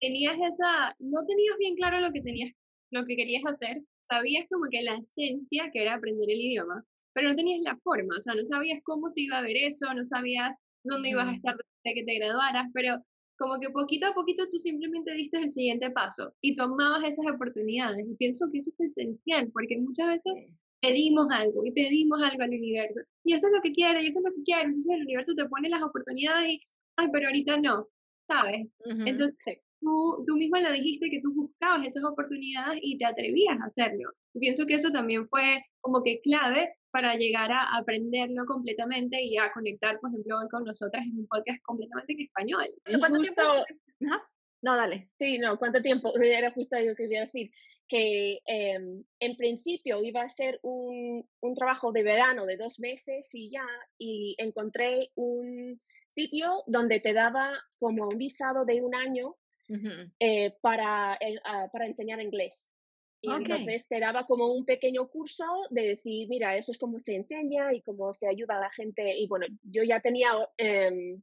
tenías 0.00 0.34
esa, 0.34 0.94
no 0.98 1.24
tenías 1.26 1.56
bien 1.58 1.76
claro 1.76 2.00
lo 2.00 2.12
que 2.12 2.20
tenías, 2.20 2.52
lo 2.92 3.04
que 3.06 3.16
querías 3.16 3.44
hacer, 3.46 3.82
sabías 4.00 4.46
como 4.50 4.64
que 4.70 4.82
la 4.82 4.96
esencia 4.96 5.70
que 5.72 5.82
era 5.82 5.94
aprender 5.94 6.28
el 6.28 6.40
idioma, 6.40 6.84
pero 7.14 7.28
no 7.28 7.34
tenías 7.34 7.60
la 7.62 7.78
forma, 7.78 8.14
o 8.16 8.20
sea, 8.20 8.34
no 8.34 8.44
sabías 8.44 8.80
cómo 8.84 9.10
se 9.12 9.22
iba 9.22 9.38
a 9.38 9.42
ver 9.42 9.56
eso, 9.56 9.92
no 9.94 10.04
sabías 10.04 10.56
dónde 10.84 11.10
ibas 11.10 11.28
a 11.28 11.34
estar 11.34 11.56
de 11.56 11.94
que 11.94 12.04
te 12.04 12.18
graduaras, 12.18 12.66
pero 12.74 12.96
como 13.42 13.58
que 13.58 13.70
poquito 13.70 14.06
a 14.06 14.14
poquito 14.14 14.44
tú 14.48 14.56
simplemente 14.56 15.12
diste 15.12 15.38
el 15.38 15.50
siguiente 15.50 15.90
paso 15.90 16.32
y 16.40 16.54
tomabas 16.54 17.02
esas 17.04 17.26
oportunidades. 17.34 18.06
Y 18.08 18.14
pienso 18.14 18.48
que 18.52 18.58
eso 18.58 18.70
es 18.78 18.90
esencial, 18.90 19.50
porque 19.52 19.78
muchas 19.78 20.06
veces 20.10 20.46
pedimos 20.80 21.26
algo 21.30 21.66
y 21.66 21.72
pedimos 21.72 22.20
algo 22.22 22.42
al 22.42 22.50
universo, 22.50 23.00
y 23.24 23.34
eso 23.34 23.48
es 23.48 23.52
lo 23.52 23.60
que 23.60 23.72
quiero, 23.72 24.00
y 24.00 24.06
eso 24.06 24.20
es 24.20 24.24
lo 24.24 24.32
que 24.32 24.42
quiero, 24.42 24.64
entonces 24.64 24.94
el 24.94 25.02
universo 25.02 25.34
te 25.34 25.44
pone 25.46 25.68
las 25.68 25.82
oportunidades 25.82 26.50
y, 26.50 26.60
ay, 26.96 27.08
pero 27.12 27.26
ahorita 27.26 27.56
no, 27.58 27.88
¿sabes? 28.28 28.66
Entonces, 28.84 29.58
tú, 29.82 30.24
tú 30.26 30.36
misma 30.36 30.60
lo 30.60 30.72
dijiste 30.72 31.10
que 31.10 31.20
tú 31.20 31.34
buscabas 31.34 31.86
esas 31.86 32.04
oportunidades 32.04 32.78
y 32.80 32.96
te 32.96 33.04
atrevías 33.04 33.60
a 33.60 33.66
hacerlo. 33.66 34.10
pienso 34.38 34.66
que 34.66 34.74
eso 34.74 34.90
también 34.90 35.28
fue 35.28 35.64
como 35.80 36.02
que 36.02 36.20
clave 36.20 36.74
para 36.90 37.16
llegar 37.16 37.50
a 37.50 37.76
aprenderlo 37.76 38.44
completamente 38.46 39.22
y 39.22 39.36
a 39.36 39.52
conectar, 39.52 39.98
por 40.00 40.10
ejemplo, 40.10 40.38
hoy 40.38 40.48
con 40.48 40.64
nosotras 40.64 41.04
en 41.04 41.18
un 41.18 41.26
podcast 41.26 41.60
completamente 41.62 42.12
en 42.12 42.20
español. 42.20 42.64
¿Cuánto 42.98 43.20
tiempo? 43.20 43.42
No, 44.62 44.76
dale. 44.76 45.10
Sí, 45.18 45.38
no, 45.38 45.58
¿cuánto 45.58 45.82
tiempo? 45.82 46.12
Era 46.22 46.52
justo 46.52 46.78
lo 46.78 46.94
que 46.94 47.04
quería 47.04 47.22
decir, 47.22 47.50
que 47.88 48.40
em, 48.46 49.02
en 49.18 49.36
principio 49.36 50.02
iba 50.02 50.22
a 50.22 50.28
ser 50.28 50.60
un, 50.62 51.28
un, 51.40 51.54
trabajo 51.54 51.92
de 51.92 52.04
verano 52.04 52.46
de 52.46 52.56
dos 52.56 52.78
meses 52.78 53.28
y 53.32 53.50
ya, 53.50 53.66
y 53.98 54.36
encontré 54.38 55.10
un 55.16 55.80
sitio 56.06 56.62
donde 56.66 57.00
te 57.00 57.12
daba 57.12 57.52
como 57.78 58.08
un 58.08 58.18
visado 58.18 58.64
de 58.64 58.80
un 58.82 58.94
año 58.94 59.34
eh, 60.18 60.54
para, 60.60 61.18
ah, 61.44 61.68
para 61.72 61.86
enseñar 61.86 62.20
inglés. 62.20 62.72
Y 63.24 63.30
entonces 63.30 63.86
te 63.86 64.00
daba 64.00 64.26
como 64.26 64.52
un 64.52 64.64
pequeño 64.64 65.08
curso 65.08 65.44
de 65.70 65.82
decir, 65.88 66.28
mira, 66.28 66.56
eso 66.56 66.72
es 66.72 66.78
cómo 66.78 66.98
se 66.98 67.14
enseña 67.14 67.72
y 67.72 67.80
cómo 67.80 68.12
se 68.12 68.26
ayuda 68.26 68.56
a 68.56 68.60
la 68.62 68.70
gente. 68.70 69.16
Y 69.16 69.28
bueno, 69.28 69.46
yo 69.62 69.84
ya 69.84 70.00
tenía 70.00 70.30
em, 70.56 71.22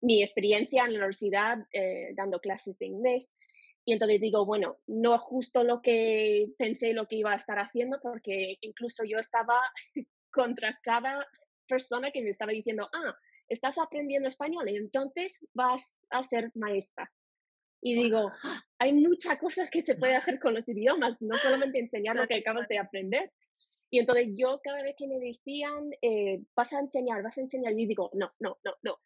mi 0.00 0.20
experiencia 0.20 0.84
en 0.84 0.94
la 0.94 0.98
universidad 0.98 1.58
eh, 1.72 2.12
dando 2.16 2.40
clases 2.40 2.76
de 2.80 2.86
inglés. 2.86 3.32
Y 3.84 3.92
entonces 3.92 4.20
digo, 4.20 4.44
bueno, 4.44 4.78
no 4.88 5.16
justo 5.16 5.62
lo 5.62 5.80
que 5.80 6.48
pensé 6.58 6.92
lo 6.92 7.06
que 7.06 7.16
iba 7.16 7.32
a 7.32 7.36
estar 7.36 7.60
haciendo, 7.60 8.00
porque 8.02 8.58
incluso 8.60 9.04
yo 9.04 9.18
estaba 9.18 9.60
contra 10.32 10.76
cada 10.82 11.24
persona 11.68 12.10
que 12.10 12.20
me 12.20 12.30
estaba 12.30 12.50
diciendo, 12.50 12.88
ah, 12.92 13.16
estás 13.48 13.78
aprendiendo 13.78 14.28
español 14.28 14.68
y 14.68 14.76
entonces 14.76 15.46
vas 15.54 15.98
a 16.10 16.22
ser 16.24 16.50
maestra. 16.54 17.12
Y 17.80 17.94
digo, 17.94 18.30
¡Ah! 18.44 18.62
hay 18.78 18.92
muchas 18.92 19.38
cosas 19.38 19.70
que 19.70 19.82
se 19.82 19.94
puede 19.94 20.14
hacer 20.36 20.38
con 20.40 20.54
los 20.54 20.68
idiomas, 20.68 21.20
no 21.20 21.36
solamente 21.36 21.78
enseñar 21.78 22.16
lo 22.16 22.26
que 22.26 22.38
acabas 22.38 22.68
de 22.68 22.78
aprender. 22.78 23.32
Y 23.90 24.00
entonces 24.00 24.34
yo 24.36 24.60
cada 24.62 24.82
vez 24.82 24.94
que 24.98 25.06
me 25.06 25.18
decían, 25.18 25.90
eh, 26.02 26.40
vas 26.54 26.72
a 26.72 26.80
enseñar, 26.80 27.22
vas 27.22 27.38
a 27.38 27.40
enseñar, 27.40 27.72
y 27.72 27.86
digo, 27.86 28.10
no, 28.14 28.32
no, 28.38 28.58
no, 28.64 28.74
no. 28.82 28.98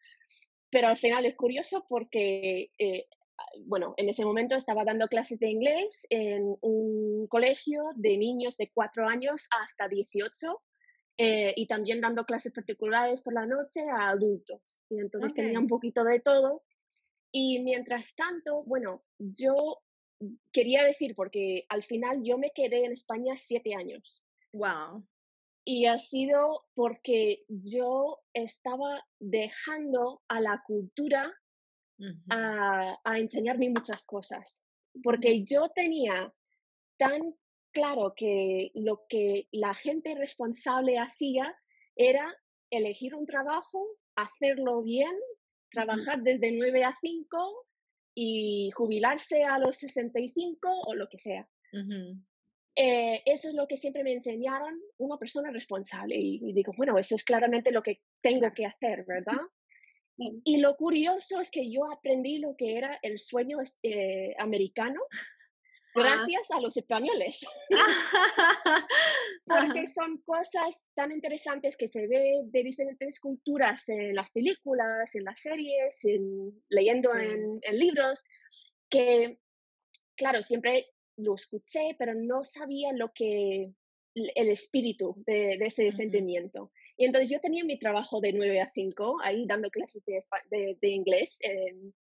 Pero 0.69 0.87
al 0.87 0.97
final 0.97 1.25
es 1.25 1.35
curioso 1.35 1.85
porque, 1.87 2.71
eh, 2.77 3.05
bueno, 3.65 3.93
en 3.97 4.09
ese 4.09 4.25
momento 4.25 4.55
estaba 4.55 4.83
dando 4.83 5.07
clases 5.07 5.39
de 5.39 5.49
inglés 5.49 6.05
en 6.09 6.57
un 6.61 7.27
colegio 7.27 7.91
de 7.95 8.17
niños 8.17 8.57
de 8.57 8.71
4 8.73 9.07
años 9.07 9.47
hasta 9.61 9.87
18 9.87 10.61
eh, 11.17 11.53
y 11.55 11.67
también 11.67 12.01
dando 12.01 12.25
clases 12.25 12.51
particulares 12.51 13.21
por 13.21 13.33
la 13.33 13.45
noche 13.45 13.81
a 13.87 14.09
adultos. 14.09 14.81
Y 14.89 14.99
entonces 14.99 15.33
tenía 15.33 15.59
un 15.59 15.67
poquito 15.67 16.03
de 16.03 16.19
todo 16.19 16.63
y 17.35 17.59
mientras 17.63 18.15
tanto, 18.15 18.63
bueno, 18.63 19.03
yo 19.17 19.81
quería 20.51 20.83
decir, 20.83 21.15
porque 21.15 21.65
al 21.67 21.81
final 21.81 22.21
yo 22.23 22.37
me 22.37 22.51
quedé 22.51 22.85
en 22.85 22.91
España 22.91 23.35
siete 23.35 23.73
años. 23.73 24.23
Wow. 24.53 25.03
Y 25.65 25.87
ha 25.87 25.97
sido 25.97 26.63
porque 26.75 27.43
yo 27.47 28.19
estaba 28.33 29.03
dejando 29.19 30.21
a 30.27 30.41
la 30.41 30.61
cultura 30.65 31.33
a, 32.29 32.99
a, 33.03 33.19
enseñarme 33.19 33.69
muchas 33.69 34.05
cosas. 34.05 34.63
Porque 35.01 35.43
yo 35.43 35.69
tenía 35.69 36.31
tan 36.97 37.33
claro 37.71 38.13
que 38.15 38.69
lo 38.75 39.05
que 39.09 39.47
la 39.51 39.73
gente 39.73 40.13
responsable 40.13 40.99
hacía 40.99 41.57
era 41.95 42.31
elegir 42.69 43.15
un 43.15 43.25
trabajo, 43.25 43.87
hacerlo 44.15 44.83
bien 44.83 45.15
trabajar 45.73 46.21
desde 46.21 46.51
9 46.51 46.83
a 46.83 46.93
5 46.93 47.65
y 48.15 48.69
jubilarse 48.71 49.43
a 49.43 49.59
los 49.59 49.77
65 49.77 50.69
o 50.85 50.95
lo 50.95 51.09
que 51.09 51.17
sea. 51.17 51.47
Eh, 52.75 53.21
eso 53.25 53.49
es 53.49 53.55
lo 53.55 53.67
que 53.67 53.77
siempre 53.77 54.03
me 54.03 54.13
enseñaron 54.13 54.79
una 54.97 55.17
persona 55.17 55.51
responsable 55.51 56.15
y, 56.15 56.53
digo, 56.53 56.73
bueno, 56.77 56.97
eso 56.97 57.15
es 57.15 57.23
claramente 57.23 57.71
lo 57.71 57.83
que 57.83 58.01
tengo 58.21 58.51
que 58.53 58.65
hacer, 58.65 59.05
¿verdad? 59.05 59.41
Y 60.17 60.57
lo 60.57 60.75
curioso 60.75 61.39
es 61.39 61.49
que 61.49 61.71
yo 61.71 61.91
aprendí 61.91 62.37
lo 62.37 62.55
que 62.55 62.77
era 62.77 62.99
el 63.01 63.17
sueño 63.17 63.57
eh, 63.81 64.35
americano. 64.37 65.01
Gracias 65.93 66.51
a 66.51 66.59
los 66.59 66.75
españoles. 66.77 67.45
Porque 69.45 69.85
son 69.87 70.17
cosas 70.25 70.87
tan 70.93 71.11
interesantes 71.11 71.77
que 71.77 71.87
se 71.87 72.07
ve 72.07 72.41
de 72.45 72.63
diferentes 72.63 73.19
culturas 73.19 73.87
en 73.89 74.15
las 74.15 74.31
películas, 74.31 75.15
en 75.15 75.23
las 75.23 75.39
series, 75.39 76.01
leyendo 76.69 77.15
en, 77.15 77.59
libros, 77.71 78.25
que, 78.89 79.39
claro, 80.15 80.41
siempre 80.41 80.87
lo 81.17 81.35
escuché, 81.35 81.95
pero 81.97 82.13
no 82.15 82.43
sabía 82.43 82.91
lo 82.93 83.11
que, 83.13 83.71
el 84.15 84.49
espíritu 84.49 85.15
de, 85.25 85.53
ese 85.61 85.91
sentimiento. 85.91 86.71
Y 86.97 87.05
entonces 87.05 87.29
yo 87.29 87.39
tenía 87.39 87.63
mi 87.63 87.79
trabajo 87.79 88.21
de 88.21 88.33
9 88.33 88.61
a 88.61 88.69
5, 88.71 89.17
ahí 89.23 89.45
dando 89.47 89.69
clases 89.69 90.03
de, 90.05 90.23
de, 90.49 90.77
de 90.79 90.89
inglés 90.89 91.37
en, 91.41 91.93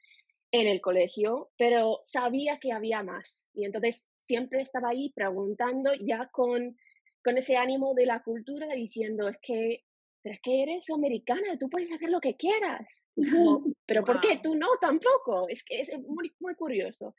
en 0.52 0.68
el 0.68 0.82
colegio, 0.82 1.50
pero 1.58 2.00
sabía 2.04 2.60
que 2.60 2.72
había 2.72 3.04
más. 3.04 3.48
Y 3.54 3.66
entonces 3.66 4.10
siempre 4.16 4.62
estaba 4.62 4.90
ahí 4.90 5.12
preguntando 5.14 5.92
ya 5.94 6.30
con, 6.32 6.78
con 7.24 7.38
ese 7.38 7.56
ánimo 7.56 7.94
de 7.94 8.06
la 8.06 8.22
cultura, 8.22 8.68
diciendo, 8.76 9.28
es 9.28 9.38
que, 9.42 9.84
pero 10.22 10.36
es 10.36 10.42
que 10.42 10.64
eres 10.64 10.90
americana, 10.90 11.58
tú 11.58 11.70
puedes 11.70 11.92
hacer 11.92 12.10
lo 12.10 12.20
que 12.20 12.36
quieras. 12.36 13.06
pero 13.86 14.04
¿por 14.04 14.20
qué? 14.20 14.40
Tú 14.44 14.56
no, 14.56 14.68
tampoco. 14.80 15.48
Es 15.48 15.64
que 15.64 15.80
es 15.82 15.92
muy, 16.00 16.32
muy 16.40 16.56
curioso. 16.56 17.16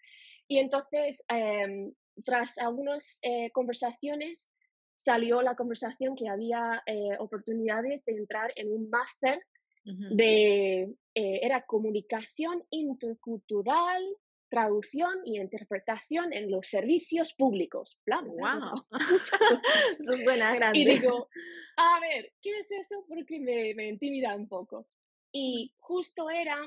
Y 0.47 0.59
entonces, 0.59 1.25
em, 1.29 1.93
tras 2.25 2.59
algunas 2.59 3.19
eh, 3.23 3.51
conversaciones, 3.53 4.51
salió 4.95 5.43
la 5.43 5.57
conversación 5.57 6.15
que 6.15 6.29
había 6.29 6.83
eh, 6.87 7.17
oportunidades 7.19 8.05
de 8.05 8.15
entrar 8.15 8.53
en 8.57 8.71
un 8.73 8.89
máster 8.91 9.41
de, 9.85 10.95
eh, 11.15 11.41
era 11.43 11.67
comunicación 11.67 12.65
intercultural, 12.71 14.03
traducción 14.49 15.21
y 15.25 15.41
interpretación 15.41 16.33
en 16.33 16.51
los 16.51 16.67
servicios 16.69 17.35
públicos. 17.35 17.99
Plan, 18.05 18.27
¡Wow! 18.27 18.87
Eso 19.99 20.17
suena 20.17 20.55
grande. 20.55 20.79
Y 20.79 20.85
digo, 20.85 21.29
a 21.77 22.01
ver, 22.01 22.33
¿qué 22.41 22.59
es 22.59 22.71
eso? 22.71 23.05
Porque 23.09 23.41
me, 23.41 23.75
me 23.75 23.89
intimida 23.89 24.35
un 24.35 24.49
poco. 24.49 24.87
Y 25.33 25.75
justo 25.79 26.29
era 26.29 26.59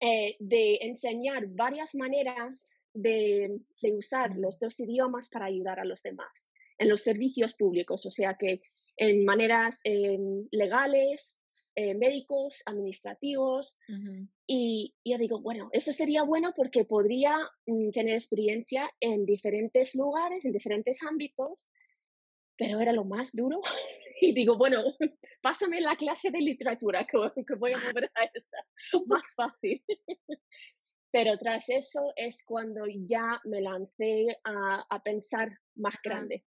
eh, 0.00 0.36
de 0.38 0.78
enseñar 0.82 1.46
varias 1.48 1.94
maneras 1.94 2.72
de, 2.94 3.58
de, 3.80 3.92
usar 3.92 4.36
los 4.36 4.58
dos 4.58 4.78
idiomas 4.80 5.28
para 5.28 5.46
ayudar 5.46 5.80
a 5.80 5.84
los 5.84 6.02
demás 6.02 6.52
en 6.78 6.88
los 6.88 7.02
servicios 7.02 7.54
públicos, 7.54 8.04
o 8.06 8.10
sea 8.10 8.34
que 8.34 8.60
en 8.96 9.24
maneras 9.24 9.80
em, 9.84 10.46
legales, 10.50 11.41
eh, 11.74 11.94
médicos, 11.94 12.62
administrativos. 12.66 13.78
Y 14.46 14.94
yo 15.04 15.16
digo, 15.18 15.40
bueno, 15.40 15.70
eso 15.72 15.92
sería 15.92 16.22
bueno 16.22 16.52
porque 16.54 16.84
podría 16.84 17.34
mm, 17.66 17.90
tener 17.90 18.14
experiencia 18.14 18.90
en 19.00 19.24
diferentes 19.24 19.94
lugares, 19.94 20.44
en 20.44 20.52
diferentes 20.52 21.02
ámbitos, 21.02 21.70
pero 22.56 22.80
era 22.80 22.92
lo 22.92 23.04
más 23.04 23.34
duro. 23.34 23.60
y 24.20 24.32
digo, 24.34 24.56
bueno, 24.58 24.82
pásame 25.42 25.80
la 25.80 25.96
clase 25.96 26.30
de 26.30 26.40
literatura 26.40 27.06
que, 27.06 27.16
voy 27.56 27.72
a 27.72 27.78
mover 27.78 28.10
a 28.14 28.24
esa, 28.24 29.02
más 29.06 29.22
fácil. 29.34 29.82
pero 31.10 31.36
tras 31.38 31.68
eso 31.68 32.12
es 32.16 32.44
cuando 32.44 32.84
ya 32.86 33.40
me 33.44 33.60
lancé 33.60 34.38
a, 34.44 34.84
a 34.88 35.02
pensar 35.02 35.58
más 35.74 35.94
grande. 36.02 36.44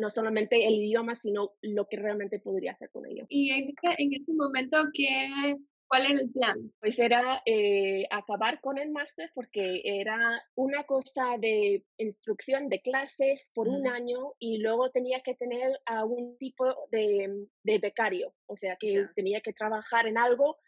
No 0.00 0.10
solamente 0.10 0.66
el 0.66 0.74
idioma, 0.74 1.14
sino 1.14 1.52
lo 1.62 1.86
que 1.86 1.96
realmente 1.96 2.40
podría 2.40 2.72
hacer 2.72 2.90
con 2.90 3.06
ello. 3.06 3.26
Y 3.28 3.50
en, 3.50 3.74
en 3.98 4.14
este 4.14 4.32
momento, 4.32 4.76
¿qué, 4.92 5.56
¿cuál 5.88 6.06
era 6.06 6.20
el 6.20 6.30
plan? 6.30 6.72
Pues 6.80 6.98
era 6.98 7.42
eh, 7.46 8.06
acabar 8.10 8.60
con 8.60 8.78
el 8.78 8.90
máster 8.90 9.30
porque 9.34 9.80
era 9.84 10.42
una 10.54 10.84
cosa 10.84 11.36
de 11.38 11.84
instrucción 11.96 12.68
de 12.68 12.80
clases 12.80 13.50
por 13.54 13.68
un 13.68 13.88
año 13.88 14.34
y 14.38 14.58
luego 14.58 14.90
tenía 14.90 15.20
que 15.20 15.34
tener 15.34 15.80
algún 15.86 16.36
tipo 16.38 16.64
de, 16.90 17.46
de 17.62 17.78
becario, 17.78 18.34
o 18.46 18.56
sea 18.56 18.76
que 18.76 19.06
tenía 19.14 19.40
que 19.40 19.52
trabajar 19.52 20.06
en 20.06 20.18
algo 20.18 20.58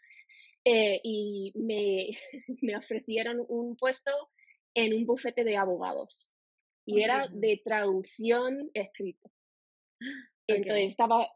eh, 0.65 0.99
y 1.03 1.53
me, 1.55 2.09
me 2.61 2.75
ofrecieron 2.75 3.43
un 3.47 3.75
puesto 3.75 4.11
en 4.73 4.93
un 4.93 5.05
bufete 5.05 5.43
de 5.43 5.57
abogados 5.57 6.31
y 6.91 7.03
era 7.03 7.27
de 7.31 7.61
traducción 7.63 8.69
escrita. 8.73 9.29
Entonces 10.47 10.91
estaba 10.91 11.27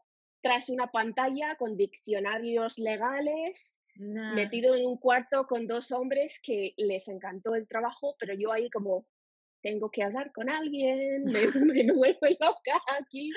tras 0.42 0.68
una 0.68 0.90
pantalla 0.90 1.56
con 1.56 1.76
diccionarios 1.76 2.78
legales, 2.78 3.80
metido 3.96 4.74
en 4.74 4.86
un 4.86 4.98
cuarto 4.98 5.46
con 5.46 5.66
dos 5.66 5.90
hombres 5.90 6.38
que 6.42 6.74
les 6.76 7.08
encantó 7.08 7.54
el 7.54 7.66
trabajo, 7.66 8.14
pero 8.18 8.34
yo 8.34 8.52
ahí 8.52 8.68
como 8.70 9.06
tengo 9.62 9.90
que 9.90 10.02
hablar 10.02 10.30
con 10.32 10.48
alguien, 10.48 11.24
me, 11.24 11.40
me 11.86 11.92
vuelvo 11.92 12.26
loca 12.38 12.80
aquí, 13.00 13.32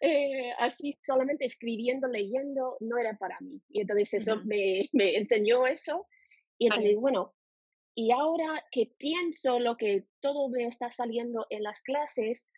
eh, 0.00 0.52
así 0.58 0.96
solamente 1.02 1.46
escribiendo, 1.46 2.06
leyendo, 2.06 2.76
no 2.80 2.98
era 2.98 3.16
para 3.18 3.40
mí. 3.40 3.60
Y 3.70 3.80
entonces 3.80 4.14
eso 4.14 4.36
me, 4.44 4.88
me, 4.92 5.16
enseñó 5.16 5.66
eso. 5.66 6.06
Y 6.58 6.66
entonces, 6.66 6.96
bueno, 6.96 7.34
y 7.94 8.10
ahora 8.10 8.64
que 8.70 8.92
pienso 8.98 9.58
lo 9.58 9.76
que 9.76 10.06
todo 10.20 10.48
me 10.48 10.66
está 10.66 10.90
saliendo 10.90 11.46
en 11.50 11.62
las 11.62 11.82
clases, 11.82 12.48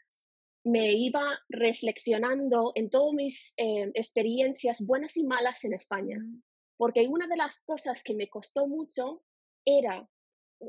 me 0.64 0.94
iba 0.94 1.38
reflexionando 1.48 2.72
en 2.74 2.90
todas 2.90 3.12
mis 3.12 3.54
eh, 3.56 3.90
experiencias 3.94 4.80
buenas 4.84 5.16
y 5.16 5.24
malas 5.24 5.64
en 5.64 5.74
España. 5.74 6.18
Mm. 6.18 6.42
Porque 6.76 7.06
una 7.06 7.26
de 7.26 7.36
las 7.36 7.60
cosas 7.60 8.02
que 8.02 8.14
me 8.14 8.28
costó 8.28 8.66
mucho 8.66 9.22
era, 9.64 10.08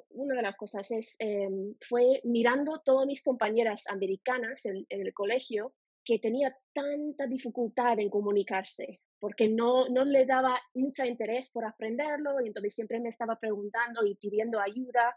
una 0.10 0.36
de 0.36 0.42
las 0.42 0.56
cosas 0.56 0.92
es, 0.92 1.16
em, 1.20 1.76
fue 1.82 2.22
mirando 2.24 2.82
todas 2.86 3.08
mis 3.08 3.22
compañeras 3.22 3.88
americanas 3.88 4.66
en, 4.66 4.86
el 4.90 5.14
colegio 5.14 5.74
que 6.04 6.20
tenía 6.20 6.56
tanta 6.74 7.26
dificultad 7.26 8.00
en 8.00 8.10
comunicarse 8.10 9.02
porque 9.20 9.50
no, 9.50 9.90
no 9.90 10.06
le 10.06 10.26
daba 10.26 10.60
mucho 10.74 11.06
interés 11.06 11.50
por 11.50 11.66
aprenderlo 11.66 12.42
y 12.42 12.48
entonces 12.48 12.76
siempre 12.76 13.00
me 13.00 13.10
estaba 13.10 13.40
preguntando 13.40 14.06
y 14.06 14.16
pidiendo 14.16 14.60
ayuda. 14.60 15.16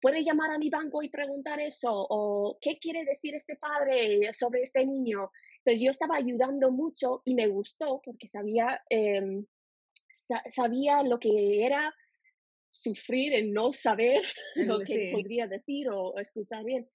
¿Puede 0.00 0.24
llamar 0.24 0.50
a 0.50 0.58
mi 0.58 0.68
banco 0.68 1.02
y 1.02 1.08
preguntar 1.08 1.60
eso? 1.60 1.90
¿O 1.92 2.58
qué 2.60 2.78
quiere 2.78 3.04
decir 3.04 3.34
este 3.34 3.56
padre 3.56 4.32
sobre 4.32 4.62
este 4.62 4.84
niño? 4.84 5.30
Entonces 5.58 5.84
yo 5.84 5.90
estaba 5.90 6.16
ayudando 6.16 6.70
mucho 6.70 7.22
y 7.24 7.34
me 7.34 7.46
gustó 7.48 8.00
porque 8.04 8.28
sabía, 8.28 8.80
em, 8.88 9.44
sabía 10.50 11.02
lo 11.02 11.18
que 11.18 11.64
era 11.64 11.94
sufrir 12.70 13.34
en 13.34 13.52
no 13.52 13.72
saber 13.72 14.22
lo 14.78 14.80
que 14.80 15.10
podría 15.12 15.46
decir 15.46 15.88
o, 15.90 16.18
escuchar 16.18 16.64
bien. 16.64 16.88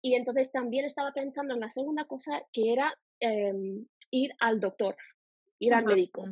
Y 0.00 0.14
entonces 0.14 0.50
también 0.52 0.84
estaba 0.84 1.12
pensando 1.12 1.54
en 1.54 1.60
la 1.60 1.70
segunda 1.70 2.06
cosa 2.06 2.40
que 2.52 2.72
era 2.72 2.92
em, 3.20 3.86
ir 4.10 4.32
al 4.40 4.60
doctor 4.60 4.96
ir 5.58 5.74
al 5.74 5.84
médico. 5.84 6.24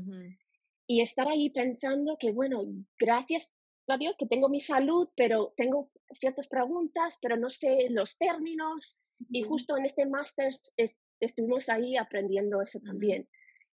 Y 0.86 1.00
estar 1.00 1.26
ahí 1.28 1.50
pensando 1.50 2.16
que, 2.18 2.32
bueno, 2.32 2.62
gracias 2.98 3.52
a 3.88 3.96
Dios 3.96 4.16
que 4.16 4.26
tengo 4.26 4.48
mi 4.48 4.60
salud, 4.60 5.08
pero 5.16 5.52
tengo 5.56 5.90
ciertas 6.10 6.48
preguntas, 6.48 7.18
pero 7.20 7.36
no 7.36 7.50
sé 7.50 7.88
los 7.90 8.16
términos. 8.18 9.00
Y 9.30 9.42
justo 9.42 9.76
en 9.76 9.84
este 9.86 10.06
máster 10.06 10.50
estuvimos 11.20 11.68
ahí 11.68 11.96
aprendiendo 11.96 12.62
eso 12.62 12.80
también. 12.80 13.28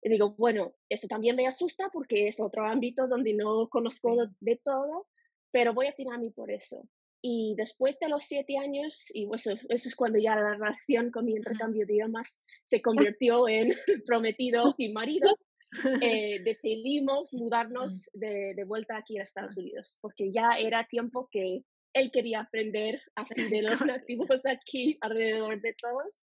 Y 0.01 0.09
digo, 0.09 0.35
bueno, 0.37 0.73
eso 0.89 1.07
también 1.07 1.35
me 1.35 1.47
asusta 1.47 1.89
porque 1.91 2.27
es 2.27 2.39
otro 2.39 2.65
ámbito 2.65 3.07
donde 3.07 3.33
no 3.33 3.67
conozco 3.69 4.15
de 4.39 4.55
todo, 4.57 5.07
pero 5.51 5.73
voy 5.73 5.87
a 5.87 5.95
tirarme 5.95 6.31
por 6.31 6.51
eso. 6.51 6.87
Y 7.21 7.55
después 7.57 7.99
de 7.99 8.09
los 8.09 8.25
siete 8.25 8.57
años, 8.57 9.05
y 9.13 9.27
eso, 9.33 9.53
eso 9.69 9.89
es 9.89 9.95
cuando 9.95 10.19
ya 10.19 10.35
la 10.35 10.53
relación 10.53 11.11
con 11.11 11.25
mi 11.25 11.33
intercambio 11.33 11.85
de 11.85 11.93
idiomas 11.93 12.41
se 12.63 12.81
convirtió 12.81 13.47
en 13.47 13.69
prometido 14.05 14.75
y 14.77 14.93
marido, 14.93 15.35
eh, 16.01 16.39
decidimos 16.43 17.33
mudarnos 17.33 18.09
de, 18.13 18.53
de, 18.55 18.63
vuelta 18.63 18.97
aquí 18.97 19.17
a 19.17 19.23
Estados 19.23 19.57
Unidos, 19.57 19.97
porque 20.01 20.31
ya 20.31 20.57
era 20.59 20.87
tiempo 20.87 21.27
que 21.31 21.63
él 21.93 22.11
quería 22.11 22.41
aprender 22.41 23.01
así 23.15 23.33
de 23.49 23.61
los 23.61 23.81
nativos 23.85 24.41
aquí 24.45 24.97
alrededor 25.01 25.61
de 25.61 25.73
todos. 25.73 26.21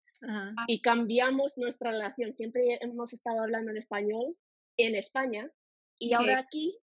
Y 0.67 0.81
cambiamos 0.81 1.57
nuestra 1.57 1.91
relación. 1.91 2.33
Siempre 2.33 2.77
hemos 2.81 3.13
estado 3.13 3.41
hablando 3.41 3.71
en 3.71 3.77
español 3.77 4.35
en 4.75 4.95
España 4.95 5.49
y 5.97 6.11
ahora 6.13 6.39
aquí 6.39 6.77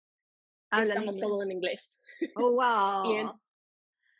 hablamos 0.70 1.18
todo 1.18 1.42
en 1.42 1.52
inglés. 1.52 2.00
Oh, 2.36 2.52
wow. 2.52 3.40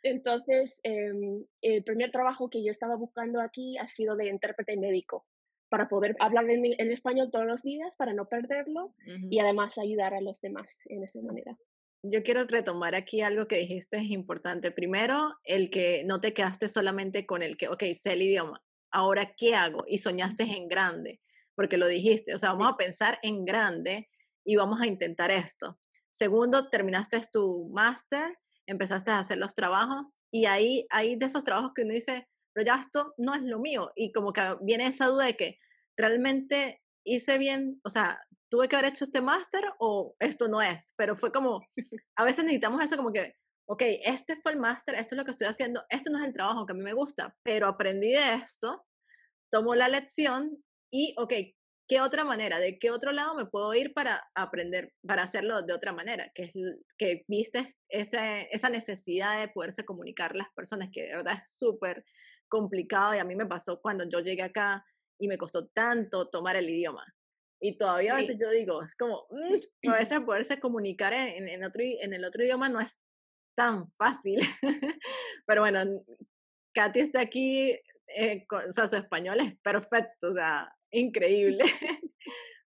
Entonces, 0.04 0.80
em, 0.82 1.44
el 1.62 1.82
primer 1.82 2.12
trabajo 2.12 2.50
que 2.50 2.62
yo 2.62 2.70
estaba 2.70 2.94
buscando 2.94 3.40
aquí 3.40 3.78
ha 3.78 3.86
sido 3.86 4.16
de 4.16 4.28
intérprete 4.28 4.76
médico, 4.76 5.26
para 5.70 5.88
poder 5.88 6.14
hablar 6.20 6.48
en, 6.50 6.92
español 6.92 7.30
todos 7.32 7.46
los 7.46 7.62
días, 7.62 7.96
para 7.96 8.12
no 8.12 8.28
perderlo 8.28 8.94
y 9.30 9.40
además 9.40 9.78
ayudar 9.78 10.14
a 10.14 10.20
los 10.20 10.40
demás 10.40 10.82
en 10.86 11.02
esa 11.02 11.20
manera. 11.22 11.56
Yo 12.02 12.22
quiero 12.22 12.44
retomar 12.44 12.94
aquí 12.94 13.22
algo 13.22 13.48
que 13.48 13.56
dijiste 13.56 13.96
es 13.96 14.10
importante. 14.10 14.70
Primero, 14.70 15.34
el 15.42 15.70
que 15.70 16.04
no 16.04 16.20
te 16.20 16.34
quedaste 16.34 16.68
solamente 16.68 17.24
con 17.24 17.42
el 17.42 17.56
que, 17.56 17.68
ok, 17.68 17.82
sé 17.96 18.12
el 18.12 18.22
idioma, 18.22 18.62
ahora 18.90 19.34
qué 19.36 19.54
hago 19.54 19.84
y 19.88 19.98
soñaste 19.98 20.44
en 20.44 20.68
grande, 20.68 21.20
porque 21.54 21.78
lo 21.78 21.88
dijiste, 21.88 22.34
o 22.34 22.38
sea, 22.38 22.52
vamos 22.52 22.70
a 22.70 22.76
pensar 22.76 23.18
en 23.22 23.46
grande 23.46 24.10
y 24.44 24.56
vamos 24.56 24.82
a 24.82 24.86
intentar 24.86 25.30
esto. 25.30 25.80
Segundo, 26.10 26.68
terminaste 26.68 27.20
tu 27.32 27.70
máster 27.72 28.38
empezaste 28.66 29.10
a 29.10 29.18
hacer 29.18 29.38
los 29.38 29.54
trabajos 29.54 30.20
y 30.32 30.46
ahí 30.46 30.86
hay 30.90 31.16
de 31.16 31.26
esos 31.26 31.44
trabajos 31.44 31.72
que 31.74 31.82
uno 31.82 31.94
dice, 31.94 32.28
pero 32.54 32.66
ya 32.66 32.80
esto 32.80 33.14
no 33.18 33.34
es 33.34 33.42
lo 33.42 33.58
mío 33.58 33.92
y 33.94 34.12
como 34.12 34.32
que 34.32 34.42
viene 34.62 34.86
esa 34.86 35.06
duda 35.06 35.26
de 35.26 35.36
que 35.36 35.58
realmente 35.98 36.82
hice 37.06 37.38
bien, 37.38 37.80
o 37.84 37.90
sea, 37.90 38.20
tuve 38.50 38.68
que 38.68 38.76
haber 38.76 38.90
hecho 38.90 39.04
este 39.04 39.20
máster 39.20 39.64
o 39.78 40.14
esto 40.20 40.48
no 40.48 40.62
es, 40.62 40.92
pero 40.96 41.16
fue 41.16 41.32
como, 41.32 41.60
a 42.16 42.24
veces 42.24 42.44
necesitamos 42.44 42.82
eso 42.82 42.96
como 42.96 43.12
que, 43.12 43.34
ok, 43.68 43.82
este 44.04 44.36
fue 44.36 44.52
el 44.52 44.58
máster, 44.58 44.94
esto 44.94 45.14
es 45.14 45.18
lo 45.18 45.24
que 45.24 45.32
estoy 45.32 45.48
haciendo, 45.48 45.84
este 45.88 46.10
no 46.10 46.18
es 46.18 46.24
el 46.24 46.32
trabajo 46.32 46.66
que 46.66 46.72
a 46.72 46.76
mí 46.76 46.82
me 46.82 46.92
gusta, 46.92 47.36
pero 47.42 47.66
aprendí 47.66 48.12
de 48.12 48.34
esto, 48.34 48.86
tomo 49.52 49.74
la 49.74 49.88
lección 49.88 50.62
y, 50.92 51.14
ok, 51.18 51.32
¿qué 51.86 52.00
otra 52.00 52.24
manera, 52.24 52.58
de 52.58 52.78
qué 52.78 52.90
otro 52.90 53.12
lado 53.12 53.34
me 53.34 53.46
puedo 53.46 53.72
ir 53.74 53.92
para 53.92 54.28
aprender, 54.34 54.92
para 55.06 55.22
hacerlo 55.22 55.62
de 55.62 55.72
otra 55.72 55.92
manera? 55.92 56.30
Que, 56.34 56.44
es, 56.44 56.52
que 56.96 57.24
viste 57.28 57.76
ese, 57.88 58.48
esa 58.50 58.68
necesidad 58.68 59.40
de 59.40 59.48
poderse 59.48 59.84
comunicar 59.84 60.34
las 60.34 60.48
personas, 60.54 60.88
que 60.92 61.02
de 61.02 61.16
verdad 61.16 61.40
es 61.42 61.56
súper 61.56 62.04
complicado 62.48 63.14
y 63.14 63.18
a 63.18 63.24
mí 63.24 63.36
me 63.36 63.46
pasó 63.46 63.80
cuando 63.80 64.04
yo 64.08 64.20
llegué 64.20 64.42
acá 64.42 64.84
y 65.18 65.28
me 65.28 65.38
costó 65.38 65.66
tanto 65.68 66.28
tomar 66.28 66.56
el 66.56 66.68
idioma. 66.68 67.04
Y 67.60 67.78
todavía 67.78 68.14
a 68.14 68.16
veces 68.16 68.36
yo 68.38 68.50
digo, 68.50 68.82
es 68.82 68.94
como, 68.96 69.26
mm, 69.30 69.88
a 69.90 69.92
veces 69.98 70.20
poderse 70.20 70.60
comunicar 70.60 71.12
en, 71.12 71.48
en, 71.48 71.64
otro, 71.64 71.82
en 71.82 72.12
el 72.12 72.24
otro 72.24 72.44
idioma 72.44 72.68
no 72.68 72.80
es 72.80 72.98
tan 73.54 73.90
fácil. 73.92 74.40
Pero 75.46 75.62
bueno, 75.62 76.04
Katy 76.74 77.00
está 77.00 77.20
aquí, 77.20 77.70
eh, 78.16 78.46
o 78.50 78.72
sea, 78.72 78.86
su 78.86 78.96
español 78.96 79.40
es 79.40 79.56
perfecto, 79.62 80.28
o 80.28 80.32
sea, 80.32 80.70
increíble. 80.98 81.64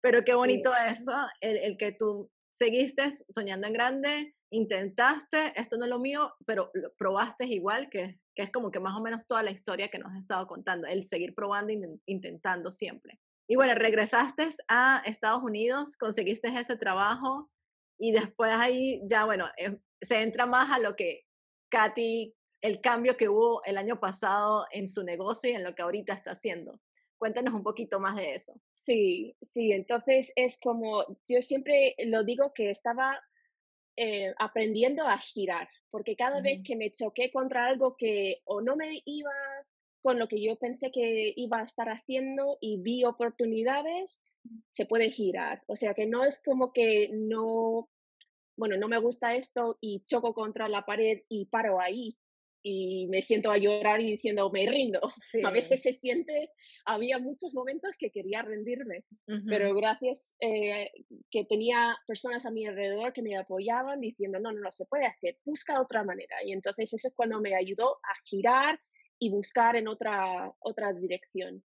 Pero 0.02 0.24
qué 0.24 0.36
bonito 0.36 0.72
eso, 0.88 1.14
el, 1.42 1.58
el, 1.58 1.78
que 1.78 1.92
tú 1.92 2.30
seguiste 2.52 3.10
soñando 3.28 3.68
en 3.68 3.74
grande, 3.74 4.36
intentaste, 4.52 5.52
esto 5.56 5.78
no 5.78 5.86
es 5.86 5.90
lo 5.90 6.00
mío, 6.00 6.34
pero 6.46 6.72
probaste 6.98 7.46
igual, 7.46 7.90
que, 7.90 8.20
que 8.36 8.44
es 8.44 8.52
como 8.52 8.72
que 8.72 8.80
más 8.80 8.96
o 8.96 9.02
menos 9.02 9.26
toda 9.26 9.42
la 9.42 9.52
historia 9.52 9.90
que 9.90 9.98
nos 9.98 10.12
has 10.12 10.20
estado 10.20 10.46
contando, 10.48 10.88
el 10.88 11.06
seguir 11.06 11.34
probando, 11.34 11.74
intentando 12.06 12.72
siempre. 12.72 13.20
Y 13.48 13.56
bueno, 13.56 13.76
regresaste 13.76 14.48
a 14.68 15.02
Estados 15.06 15.44
Unidos, 15.44 15.98
conseguiste 15.98 16.48
ese 16.48 16.78
trabajo 16.78 17.50
y 18.00 18.12
después 18.12 18.52
ahí 18.52 19.02
ya, 19.10 19.26
bueno, 19.26 19.48
em, 19.58 19.80
se 20.02 20.22
entra 20.22 20.46
más 20.46 20.72
a 20.72 20.80
lo 20.80 20.96
que 20.96 21.24
Katy, 21.70 22.34
el 22.62 22.82
cambio 22.82 23.18
que 23.18 23.30
hubo 23.30 23.64
el 23.66 23.78
año 23.78 24.00
pasado 24.00 24.66
en 24.72 24.88
su 24.88 25.04
negocio 25.04 25.50
y 25.50 25.54
en 25.54 25.64
lo 25.64 25.76
que 25.76 25.82
ahorita 25.82 26.14
está 26.14 26.32
haciendo. 26.32 26.80
Cuéntanos 27.18 27.54
un 27.54 27.64
poquito 27.64 28.00
más 28.00 28.16
de 28.16 28.36
eso. 28.36 28.54
Sí, 28.76 29.36
sí, 29.42 29.72
entonces 29.72 30.32
es 30.36 30.60
como, 30.60 31.06
yo 31.28 31.42
siempre 31.42 31.96
lo 32.06 32.24
digo 32.24 32.54
que 32.54 32.70
estaba 32.70 33.20
eh, 33.98 34.34
aprendiendo 34.38 35.08
a 35.08 35.18
girar, 35.18 35.70
porque 35.90 36.16
cada 36.16 36.42
vez 36.42 36.62
que 36.64 36.76
me 36.76 36.92
choqué 36.92 37.32
contra 37.32 37.66
algo 37.66 37.96
que 37.96 38.42
o 38.44 38.62
no 38.62 38.76
me 38.76 39.02
iba 39.06 39.32
con 40.02 40.20
lo 40.20 40.28
que 40.28 40.42
yo 40.42 40.56
pensé 40.58 40.92
que 40.92 41.34
iba 41.36 41.60
a 41.60 41.64
estar 41.64 41.90
haciendo 41.90 42.58
y 42.62 42.78
vi 42.78 43.06
oportunidades, 43.06 44.22
se 44.70 44.86
puede 44.86 45.10
girar. 45.10 45.64
O 45.66 45.76
sea 45.76 45.94
que 45.94 46.06
no 46.06 46.24
es 46.26 46.44
como 46.44 46.74
que 46.74 47.10
no, 47.14 47.90
bueno, 48.56 48.78
no 48.78 48.88
me 48.88 49.00
gusta 49.00 49.34
esto 49.34 49.78
y 49.82 50.04
choco 50.06 50.34
contra 50.34 50.70
la 50.70 50.86
pared 50.86 51.24
y 51.30 51.46
paro 51.46 51.80
ahí. 51.80 52.18
Y 52.68 53.06
me 53.10 53.22
siento 53.22 53.52
a 53.52 53.60
llorar 53.60 54.02
y 54.02 54.10
diciendo, 54.10 54.50
me 54.50 54.68
rindo. 54.68 55.00
A 55.48 55.52
veces 55.52 55.84
se 55.84 55.94
siente, 55.94 56.50
había 56.86 57.20
muchos 57.20 57.54
momentos 57.54 57.96
que 57.96 58.10
quería 58.10 58.42
rendirme, 58.42 59.04
pero 59.48 59.76
gracias 59.76 60.36
eh, 60.40 60.90
que 61.30 61.46
tenía 61.46 61.96
personas 62.08 62.44
a 62.48 62.52
mi 62.52 62.66
alrededor 62.66 63.14
que 63.14 63.22
me 63.22 63.38
apoyaban 63.38 64.00
diciendo, 64.02 64.40
no, 64.40 64.52
no, 64.52 64.62
no 64.62 64.72
se 64.72 64.86
puede 64.86 65.06
hacer, 65.06 65.38
busca 65.46 65.80
otra 65.80 66.04
manera. 66.04 66.38
Y 66.44 66.54
entonces 66.54 66.92
eso 66.92 67.10
es 67.10 67.14
cuando 67.14 67.40
me 67.40 67.56
ayudó 67.56 67.98
a 67.98 68.16
girar 68.24 68.80
y 69.20 69.30
buscar 69.30 69.76
en 69.76 69.88
otra, 69.88 70.52
otra 70.60 70.92
dirección. 70.92 71.64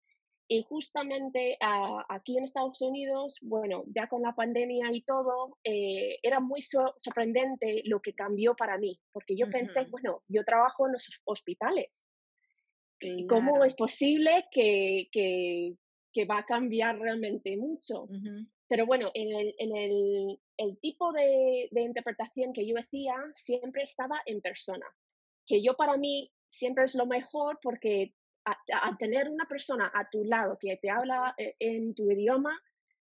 Y 0.53 0.63
justamente 0.65 1.57
ah, 1.63 2.05
aquí 2.11 2.37
en 2.37 2.45
Estados 2.45 2.83
Unidos, 2.83 3.39
bueno, 3.41 3.85
ya 3.87 4.07
con 4.07 4.21
la 4.21 4.35
pandemia 4.35 4.91
y 4.93 5.01
todo, 5.01 5.57
eh, 5.65 6.19
era 6.23 6.41
muy 6.41 6.61
sorprendente 6.61 7.81
lo 7.87 8.01
que 8.01 8.13
cambió 8.13 8.55
para 8.55 8.77
mí, 8.77 9.01
porque 9.13 9.35
yo 9.35 9.49
pensé, 9.49 9.87
bueno, 9.91 10.23
yo 10.29 10.45
trabajo 10.45 10.87
en 10.87 10.93
los 10.93 11.09
hospitales. 11.25 12.05
¿Cómo 13.31 13.65
es 13.65 13.75
posible 13.75 14.45
que, 14.51 15.09
que, 15.11 15.75
que, 16.13 16.27
va 16.27 16.41
a 16.41 16.45
cambiar 16.45 16.99
realmente 16.99 17.57
mucho? 17.57 18.07
Pero 18.69 18.85
bueno, 18.85 19.11
en, 19.15 19.35
el, 19.35 19.55
en 19.57 19.75
el, 19.75 20.41
el 20.59 20.79
tipo 20.81 21.13
de, 21.13 21.69
de 21.71 21.81
interpretación 21.81 22.53
que 22.53 22.67
yo 22.67 22.77
hacía 22.79 23.15
siempre 23.33 23.85
estaba 23.85 24.21
en 24.27 24.43
persona, 24.43 24.87
que 25.47 25.63
yo 25.63 25.77
para 25.77 25.97
mí 25.97 26.31
siempre 26.47 26.85
es 26.85 26.95
lo 26.95 27.07
mejor 27.07 27.59
porque 27.63 28.13
a, 28.45 28.97
tener 28.99 29.29
una 29.29 29.47
persona 29.47 29.91
a 29.95 30.09
tu 30.11 30.25
lado 30.25 30.59
que 30.59 30.77
te 30.77 30.91
habla 30.91 31.35
eh, 31.37 31.55
en 31.59 31.95
tu 31.95 32.11
idioma, 32.11 32.59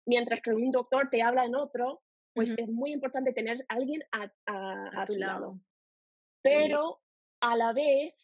mientras 0.07 0.41
que 0.41 0.53
un 0.53 0.71
doctor 0.71 1.09
te 1.11 1.23
habla 1.23 1.45
en 1.45 1.55
otro, 1.55 2.03
pues 2.35 2.55
es 2.59 2.69
muy 2.69 2.93
importante 2.93 3.33
tener 3.33 3.65
a 3.69 3.75
alguien 3.75 4.03
a, 4.11 4.31
a, 4.47 5.05
tu 5.05 5.15
lado. 5.17 5.61
Pero 6.43 7.01
a 7.41 7.57
la 7.57 7.73
vez, 7.73 8.15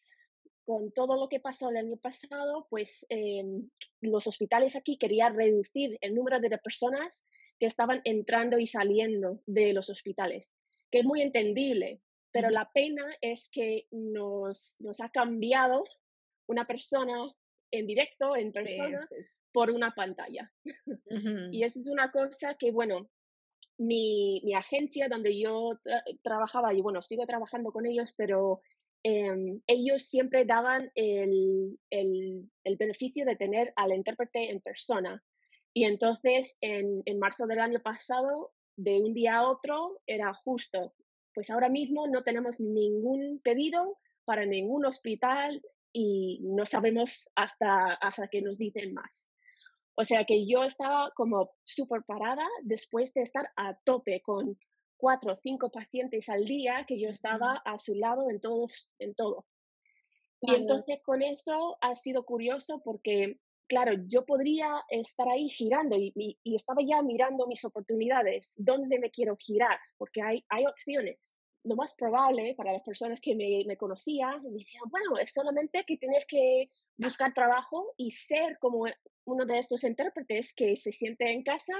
con 0.64 0.92
todo 0.92 1.14
lo 1.16 1.28
que 1.28 1.38
pasó 1.38 1.70
el 1.70 1.76
año 1.76 1.96
pasado, 1.96 2.66
pues 2.68 3.06
em, 3.08 3.70
los 4.00 4.26
hospitales 4.26 4.74
aquí 4.74 4.98
querían 4.98 5.36
reducir 5.36 5.96
el 6.00 6.14
número 6.14 6.40
de 6.40 6.58
personas 6.58 7.26
que 7.58 7.66
estaban 7.66 8.00
entrando 8.04 8.58
y 8.58 8.66
saliendo 8.66 9.40
de 9.46 9.72
los 9.72 9.90
hospitales, 9.90 10.54
que 10.90 11.00
es 11.00 11.04
muy 11.04 11.22
entendible, 11.22 12.00
pero 12.32 12.50
la 12.50 12.70
pena 12.72 13.04
es 13.20 13.48
que 13.50 13.86
nos, 13.90 14.76
nos 14.80 15.00
ha 15.00 15.10
cambiado 15.10 15.84
una 16.50 16.66
persona 16.66 17.32
en 17.72 17.86
directo, 17.86 18.36
en 18.36 18.52
persona, 18.52 19.08
por 19.52 19.70
una 19.70 19.92
pantalla. 19.94 20.52
Y 21.52 21.62
eso 21.62 21.78
es 21.78 21.88
una 21.88 22.10
cosa 22.10 22.56
que, 22.58 22.72
bueno, 22.72 23.08
mi, 23.78 24.42
mi 24.44 24.54
agencia 24.54 25.08
donde 25.08 25.38
yo 25.38 25.78
trabajaba, 26.22 26.74
y 26.74 26.80
bueno, 26.80 27.00
sigo 27.02 27.24
trabajando 27.26 27.70
con 27.70 27.86
ellos, 27.86 28.12
pero 28.16 28.60
em, 29.04 29.60
ellos 29.68 30.02
siempre 30.02 30.44
daban 30.44 30.90
el, 30.96 31.78
el, 31.90 32.50
el, 32.64 32.76
beneficio 32.76 33.24
de 33.24 33.36
tener 33.36 33.72
al 33.76 33.94
intérprete 33.94 34.50
en 34.50 34.60
persona. 34.60 35.22
Y 35.72 35.84
entonces, 35.84 36.58
en, 36.60 37.02
en 37.04 37.18
marzo 37.20 37.46
del 37.46 37.60
año 37.60 37.80
pasado, 37.80 38.50
de 38.76 38.98
un 38.98 39.14
día 39.14 39.36
a 39.36 39.48
otro, 39.48 40.00
era 40.06 40.34
justo, 40.34 40.94
pues 41.32 41.48
ahora 41.50 41.68
mismo 41.68 42.08
no 42.08 42.24
tenemos 42.24 42.58
ningún 42.58 43.40
pedido 43.44 43.98
para 44.24 44.44
ningún 44.46 44.84
hospital 44.84 45.62
y 45.92 46.40
no 46.42 46.66
sabemos 46.66 47.28
hasta, 47.34 47.94
hasta 47.94 48.28
que 48.28 48.42
nos 48.42 48.58
dicen 48.58 48.94
más. 48.94 49.30
O 49.94 50.04
sea 50.04 50.24
que 50.24 50.46
yo 50.46 50.64
estaba 50.64 51.10
como 51.14 51.50
súper 51.64 52.02
parada 52.04 52.46
después 52.62 53.12
de 53.12 53.22
estar 53.22 53.50
a 53.56 53.76
tope 53.84 54.22
con 54.22 54.58
cuatro 54.96 55.32
o 55.32 55.36
cinco 55.36 55.70
pacientes 55.70 56.28
al 56.28 56.44
día 56.44 56.84
que 56.86 56.98
yo 57.00 57.08
estaba 57.08 57.62
a 57.64 57.78
su 57.78 57.94
lado 57.94 58.30
en, 58.30 58.40
todos, 58.40 58.92
en 58.98 59.14
todo. 59.14 59.46
Y 60.42 60.54
entonces 60.54 61.00
con 61.04 61.22
eso 61.22 61.76
ha 61.80 61.94
sido 61.96 62.24
curioso 62.24 62.80
porque, 62.82 63.38
claro, 63.66 63.92
yo 64.06 64.24
podría 64.24 64.82
estar 64.88 65.28
ahí 65.28 65.48
girando 65.48 65.96
y, 65.96 66.12
y, 66.14 66.54
estaba 66.54 66.80
ya 66.82 67.02
mirando 67.02 67.46
mis 67.46 67.64
oportunidades, 67.64 68.54
dónde 68.56 68.98
me 68.98 69.10
quiero 69.10 69.36
girar, 69.36 69.78
porque 69.98 70.22
hay, 70.22 70.44
hay 70.48 70.66
opciones 70.66 71.36
lo 71.64 71.76
más 71.76 71.94
probable 71.94 72.54
para 72.56 72.72
las 72.72 72.82
personas 72.82 73.20
que 73.20 73.34
me, 73.34 73.64
me 73.66 73.76
conocían, 73.76 74.42
me 74.42 74.50
decían, 74.50 74.84
bueno, 74.90 75.18
es 75.18 75.32
solamente 75.32 75.84
que 75.86 75.96
tienes 75.96 76.26
que 76.26 76.70
buscar 76.96 77.34
trabajo 77.34 77.94
y 77.96 78.10
ser 78.10 78.58
como 78.58 78.84
uno 79.24 79.44
de 79.46 79.58
estos 79.58 79.84
intérpretes 79.84 80.54
que 80.54 80.76
se 80.76 80.92
siente 80.92 81.30
en 81.30 81.42
casa 81.42 81.74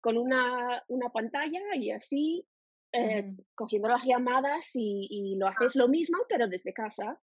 con 0.00 0.18
una, 0.18 0.84
una 0.88 1.08
pantalla 1.10 1.60
y 1.74 1.90
así 1.90 2.46
eh, 2.92 3.34
cogiendo 3.54 3.88
las 3.88 4.04
llamadas 4.04 4.70
y, 4.74 5.08
y, 5.10 5.36
lo 5.36 5.48
haces 5.48 5.74
lo 5.76 5.88
mismo, 5.88 6.18
pero 6.28 6.46
desde 6.46 6.72
casa. 6.72 7.20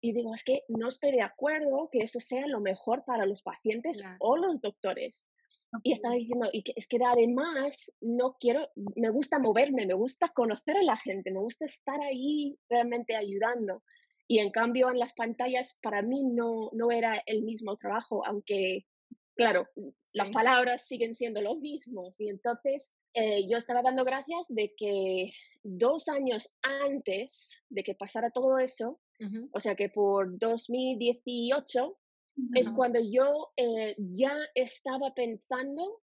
Y 0.00 0.12
digo, 0.12 0.32
es 0.32 0.44
que 0.44 0.62
no 0.68 0.88
estoy 0.88 1.12
de 1.12 1.22
acuerdo 1.22 1.88
que 1.90 1.98
eso 1.98 2.20
sea 2.20 2.46
lo 2.46 2.60
mejor 2.60 3.04
para 3.04 3.26
los 3.26 3.42
pacientes 3.42 4.02
o 4.20 4.36
los 4.36 4.60
doctores. 4.60 5.28
Y 5.82 5.92
estaba 5.92 6.14
diciendo, 6.14 6.48
y 6.52 6.62
que, 6.62 6.72
es 6.76 6.86
que 6.88 6.98
además 7.04 7.92
no 8.00 8.36
quiero, 8.40 8.68
me 8.94 9.10
gusta 9.10 9.38
moverme, 9.38 9.86
me 9.86 9.94
gusta 9.94 10.28
conocer 10.28 10.76
a 10.76 10.82
la 10.82 10.96
gente, 10.96 11.30
me 11.30 11.40
gusta 11.40 11.64
estar 11.64 12.00
ahí 12.00 12.58
realmente 12.68 13.16
ayudando. 13.16 13.82
Y 14.28 14.40
en 14.40 14.50
cambio 14.50 14.90
en 14.90 14.98
las 14.98 15.14
pantallas 15.14 15.78
para 15.82 16.02
mí 16.02 16.22
no, 16.24 16.70
no 16.72 16.90
era 16.90 17.22
el 17.26 17.42
mismo 17.42 17.76
trabajo, 17.76 18.26
aunque, 18.26 18.86
claro, 19.36 19.68
las 20.14 20.30
palabras 20.30 20.86
siguen 20.86 21.14
siendo 21.14 21.40
lo 21.40 21.56
mismo. 21.56 22.14
Y 22.18 22.28
entonces 22.30 22.94
eh, 23.14 23.48
yo 23.48 23.56
estaba 23.56 23.82
dando 23.82 24.04
gracias 24.04 24.46
de 24.48 24.74
que 24.76 25.30
dos 25.62 26.08
años 26.08 26.52
antes 26.62 27.62
de 27.68 27.82
que 27.82 27.94
pasara 27.94 28.30
todo 28.30 28.58
eso, 28.58 29.00
o 29.52 29.60
sea 29.60 29.74
que 29.74 29.88
por 29.88 30.38
2018, 30.38 31.96
es 32.54 32.72
cuando 32.72 33.00
yo 33.00 33.52
eh, 33.56 33.94
ya 33.98 34.36
estaba 34.54 35.14
pensando 35.14 36.02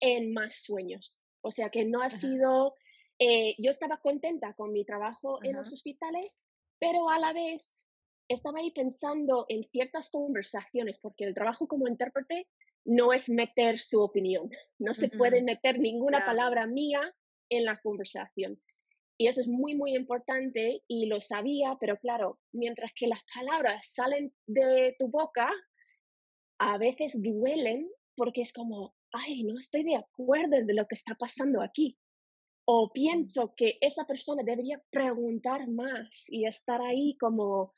en 0.00 0.32
más 0.32 0.56
sueños. 0.56 1.24
O 1.42 1.50
sea 1.50 1.68
que 1.70 1.84
no 1.84 2.02
ha 2.02 2.10
sido, 2.10 2.74
eh, 3.18 3.54
yo 3.58 3.70
estaba 3.70 3.98
contenta 3.98 4.54
con 4.54 4.72
mi 4.72 4.84
trabajo 4.84 5.42
en 5.42 5.56
los 5.56 5.72
hospitales, 5.72 6.38
pero 6.78 7.10
a 7.10 7.18
la 7.18 7.32
vez 7.32 7.86
estaba 8.28 8.60
ahí 8.60 8.70
pensando 8.70 9.44
en 9.48 9.64
ciertas 9.64 10.10
conversaciones, 10.10 10.98
porque 10.98 11.24
el 11.24 11.34
trabajo 11.34 11.68
como 11.68 11.86
intérprete 11.86 12.48
no 12.86 13.12
es 13.12 13.28
meter 13.28 13.78
su 13.78 14.00
opinión, 14.00 14.50
no 14.78 14.94
se 14.94 15.08
puede 15.08 15.42
meter 15.42 15.78
ninguna 15.78 16.24
palabra 16.24 16.66
mía 16.66 17.00
en 17.50 17.64
la 17.64 17.80
conversación. 17.80 18.60
Y 19.16 19.28
eso 19.28 19.40
es 19.40 19.48
muy, 19.48 19.74
muy 19.74 19.94
importante 19.94 20.82
y 20.88 21.06
lo 21.06 21.20
sabía, 21.20 21.76
pero 21.80 21.98
claro, 21.98 22.40
mientras 22.52 22.92
que 22.94 23.06
las 23.06 23.20
palabras 23.32 23.86
salen 23.92 24.34
de 24.46 24.96
tu 24.98 25.08
boca, 25.08 25.50
a 26.58 26.78
veces 26.78 27.20
duelen 27.20 27.88
porque 28.16 28.42
es 28.42 28.52
como, 28.52 28.94
ay, 29.12 29.44
no 29.44 29.58
estoy 29.58 29.84
de 29.84 29.96
acuerdo 29.96 30.56
de 30.64 30.74
lo 30.74 30.86
que 30.86 30.94
está 30.94 31.14
pasando 31.14 31.62
aquí. 31.62 31.98
O 32.66 32.92
pienso 32.92 33.54
que 33.54 33.76
esa 33.80 34.06
persona 34.06 34.42
debería 34.42 34.82
preguntar 34.90 35.68
más 35.68 36.24
y 36.28 36.46
estar 36.46 36.80
ahí 36.80 37.16
como 37.18 37.74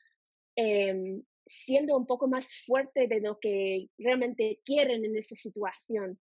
em, 0.55 1.23
siendo 1.45 1.97
un 1.97 2.05
poco 2.05 2.27
más 2.27 2.63
fuerte 2.65 3.07
de 3.07 3.21
lo 3.21 3.39
que 3.39 3.87
realmente 3.97 4.61
quieren 4.63 5.03
en 5.03 5.15
esa 5.15 5.35
situación. 5.35 6.19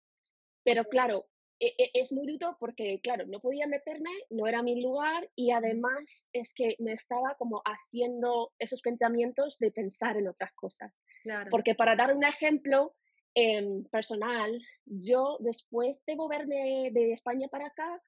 Pero 0.64 0.84
claro, 0.84 1.26
e, 1.58 1.74
e, 1.78 1.90
es 1.94 2.12
muy 2.12 2.26
duro 2.26 2.56
porque, 2.58 3.00
claro, 3.02 3.24
no 3.26 3.40
podía 3.40 3.66
meterme, 3.66 4.10
no 4.30 4.46
era 4.46 4.62
mi 4.62 4.82
lugar 4.82 5.30
y 5.34 5.52
además 5.52 6.28
es 6.32 6.52
que 6.52 6.76
me 6.78 6.92
estaba 6.92 7.36
como 7.38 7.62
haciendo 7.64 8.52
esos 8.58 8.82
pensamientos 8.82 9.58
de 9.58 9.70
pensar 9.70 10.16
en 10.16 10.28
otras 10.28 10.52
cosas. 10.54 11.00
Porque 11.50 11.74
para 11.74 11.96
dar 11.96 12.14
un 12.14 12.24
ejemplo 12.24 12.94
em, 13.34 13.84
personal, 13.84 14.60
yo 14.84 15.36
después 15.40 16.04
de 16.06 16.16
moverme 16.16 16.90
de 16.92 17.12
España 17.12 17.48
para 17.48 17.66
acá, 17.66 18.02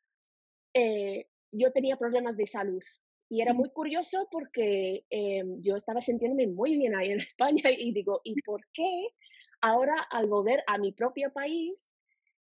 eh, 0.74 1.26
yo 1.50 1.72
tenía 1.72 1.96
problemas 1.96 2.36
de 2.36 2.46
salud. 2.46 2.82
Y 3.30 3.42
era 3.42 3.52
muy 3.52 3.70
curioso 3.70 4.26
porque 4.30 5.04
em, 5.10 5.60
yo 5.60 5.76
estaba 5.76 6.00
sintiéndome 6.00 6.46
muy 6.46 6.76
bien 6.76 6.94
ahí 6.94 7.10
en 7.10 7.20
España 7.32 7.70
y 7.70 7.92
digo, 7.92 8.20
¿y 8.24 8.40
por 8.42 8.62
qué 8.72 9.08
ahora 9.60 10.06
al 10.10 10.28
volver 10.28 10.62
a 10.66 10.78
mi 10.78 10.92
propio 10.92 11.32
país 11.32 11.92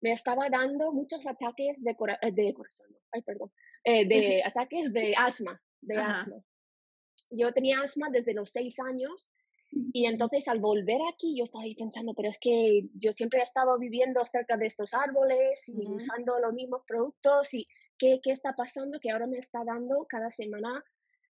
me 0.01 0.11
estaba 0.11 0.49
dando 0.49 0.91
muchos 0.91 1.25
ataques 1.25 1.81
de, 1.81 1.95
eh, 2.21 2.31
de 2.31 2.53
corazón, 2.53 2.87
ay, 3.11 3.21
perdón, 3.21 3.51
eh, 3.85 4.05
de 4.05 4.43
ataques 4.45 4.91
de 4.91 5.15
asma, 5.15 5.61
de 5.81 5.97
asma. 5.97 6.43
Yo 7.29 7.53
tenía 7.53 7.79
asma 7.81 8.09
desde 8.11 8.33
los 8.33 8.51
seis 8.51 8.79
años 8.79 9.31
y 9.93 10.05
entonces 10.05 10.47
al 10.47 10.59
volver 10.59 10.99
aquí 11.11 11.35
yo 11.35 11.43
estaba 11.43 11.63
ahí 11.63 11.75
pensando, 11.75 12.13
pero 12.13 12.29
es 12.29 12.39
que 12.39 12.87
yo 12.93 13.11
siempre 13.11 13.39
he 13.39 13.43
estado 13.43 13.77
viviendo 13.79 14.23
cerca 14.25 14.55
de 14.57 14.67
estos 14.67 14.93
árboles 14.93 15.67
y 15.69 15.87
usando 15.87 16.37
los 16.39 16.53
mismos 16.53 16.83
productos 16.87 17.53
y 17.53 17.67
¿qué, 17.97 18.19
¿qué, 18.21 18.31
está 18.31 18.53
pasando 18.55 18.99
que 18.99 19.11
ahora 19.11 19.27
me 19.27 19.37
está 19.37 19.63
dando 19.65 20.05
cada 20.07 20.29
semana 20.29 20.83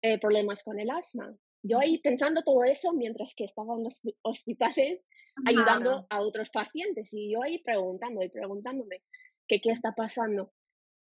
eh, 0.02 0.20
problemas 0.20 0.64
con 0.64 0.80
el 0.80 0.90
asma? 0.90 1.36
Yo 1.64 1.80
ahí 1.80 2.00
pensando 2.00 2.42
todo 2.42 2.64
eso 2.64 2.94
mientras 2.94 3.36
que 3.36 3.44
estaba 3.44 3.76
en 3.76 3.84
los 3.84 4.02
hospitales 4.24 5.08
ayudando 5.46 6.08
a 6.10 6.22
otros 6.22 6.50
pacientes 6.50 7.14
y 7.14 7.32
yo 7.32 7.44
ahí 7.44 7.60
preguntando 7.60 8.24
y 8.24 8.30
preguntándome 8.30 9.04
qué, 9.48 9.62
qué 9.62 9.72
está 9.72 9.94
pasando. 9.94 10.52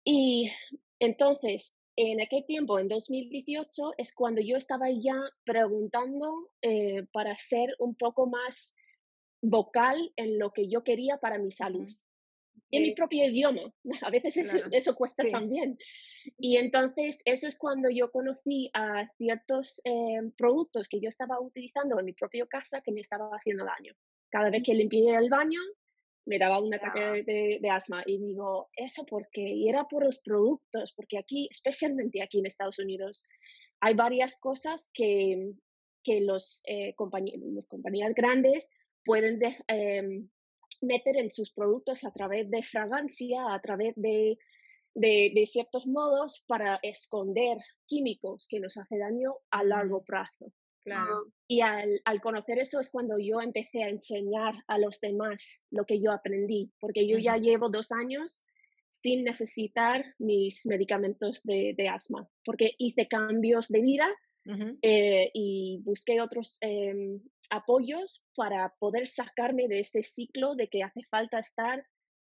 Y 0.06 0.50
entonces, 1.00 1.76
en 1.98 2.22
aquel 2.22 2.46
tiempo, 2.46 2.78
en 2.78 2.88
2018, 2.88 3.96
es 3.98 4.14
cuando 4.14 4.40
yo 4.40 4.56
estaba 4.56 4.86
ya 4.92 5.20
preguntando 5.44 6.52
eh, 6.62 7.08
para 7.12 7.36
ser 7.38 7.76
un 7.80 7.96
poco 7.96 8.28
más 8.28 8.76
vocal 9.42 10.14
en 10.16 10.38
lo 10.38 10.54
que 10.54 10.68
yo 10.68 10.84
quería 10.84 11.18
para 11.18 11.40
mi 11.40 11.50
salud. 11.50 11.90
En 12.70 12.84
mi 12.84 12.94
propio 12.94 13.26
idioma. 13.26 13.74
A 14.04 14.12
veces 14.12 14.38
eso, 14.72 14.96
cuesta 14.96 15.24
también. 15.30 15.78
Y 16.38 16.58
entonces 16.58 17.24
eso 17.26 17.48
es 17.48 17.58
cuando 17.58 17.90
yo 17.90 18.12
conocí 18.12 18.70
a 18.74 19.08
ciertos 19.18 19.82
eh, 19.84 20.22
productos 20.38 20.88
que 20.90 21.00
yo 21.00 21.08
estaba 21.08 21.40
utilizando 21.40 21.98
en 21.98 22.06
mi 22.06 22.14
propia 22.14 22.46
casa 22.46 22.82
que 22.82 22.92
me 22.92 23.02
estaba 23.02 23.30
haciendo 23.36 23.66
daño. 23.66 23.96
Cada 24.30 24.52
vez 24.52 24.62
que 24.64 24.76
limpié 24.76 25.16
el 25.16 25.30
baño, 25.30 25.62
me 26.28 26.38
daba 26.38 26.60
un 26.60 26.74
ataque 26.74 27.24
de, 27.24 27.70
asma 27.70 28.04
y 28.06 28.18
digo, 28.20 28.70
¿eso 28.76 29.06
por 29.06 29.30
qué? 29.32 29.42
Y 29.42 29.70
era 29.70 29.86
por 29.86 30.04
los 30.04 30.20
productos, 30.20 30.94
porque 30.94 31.18
aquí, 31.18 31.48
especialmente 31.50 32.22
aquí 32.22 32.40
en 32.40 32.46
Estados 32.46 32.80
Unidos, 32.80 33.26
hay 33.80 33.94
varias 33.94 34.38
cosas 34.38 34.92
que, 34.94 35.54
que 36.04 36.20
los, 36.22 36.62
eh, 36.68 36.94
compañías 36.96 38.14
grandes 38.14 38.70
pueden 39.06 39.40
em, 39.68 40.30
meter 40.82 41.18
en 41.18 41.32
sus 41.32 41.54
productos 41.54 42.04
a 42.04 42.12
través 42.12 42.52
de 42.52 42.62
fragancia, 42.62 43.54
a 43.54 43.62
través 43.62 43.94
de, 43.96 44.38
de, 44.96 45.32
de, 45.34 45.46
ciertos 45.46 45.88
modos 45.88 46.44
para 46.46 46.78
esconder 46.84 47.58
químicos 47.86 48.48
que 48.50 48.60
nos 48.60 48.76
hacen 48.78 49.00
daño 49.00 49.36
a 49.50 49.64
largo 49.64 50.04
plazo. 50.04 50.52
Y 51.48 51.62
al, 51.62 52.02
al, 52.06 52.22
conocer 52.22 52.60
eso 52.60 52.80
es 52.80 52.90
cuando 52.90 53.18
yo 53.20 53.42
empecé 53.42 53.84
a 53.84 53.90
enseñar 53.90 54.56
a 54.68 54.78
los 54.78 55.00
demás 55.00 55.64
lo 55.70 55.86
que 55.86 56.00
yo 56.00 56.12
aprendí, 56.12 56.72
porque 56.80 57.08
yo 57.08 57.18
ya 57.18 57.38
llevo 57.38 57.70
dos 57.70 57.92
años 57.92 58.46
sin 58.90 59.24
necesitar 59.24 60.04
mis 60.18 60.66
medicamentos 60.66 61.44
de, 61.44 61.74
de 61.78 61.90
asma, 61.90 62.28
porque 62.46 62.72
hice 62.78 63.08
cambios 63.08 63.68
de 63.68 63.82
vida 63.82 64.08
eh, 64.82 65.30
y 65.34 65.82
busqué 65.84 66.22
otros 66.22 66.58
em, 66.62 67.20
apoyos 67.50 68.26
para 68.34 68.74
poder 68.80 69.06
sacarme 69.08 69.68
de 69.68 69.82
este 69.82 70.02
ciclo 70.04 70.56
de 70.56 70.70
que 70.70 70.84
hace 70.84 71.04
falta 71.04 71.40
estar 71.40 71.86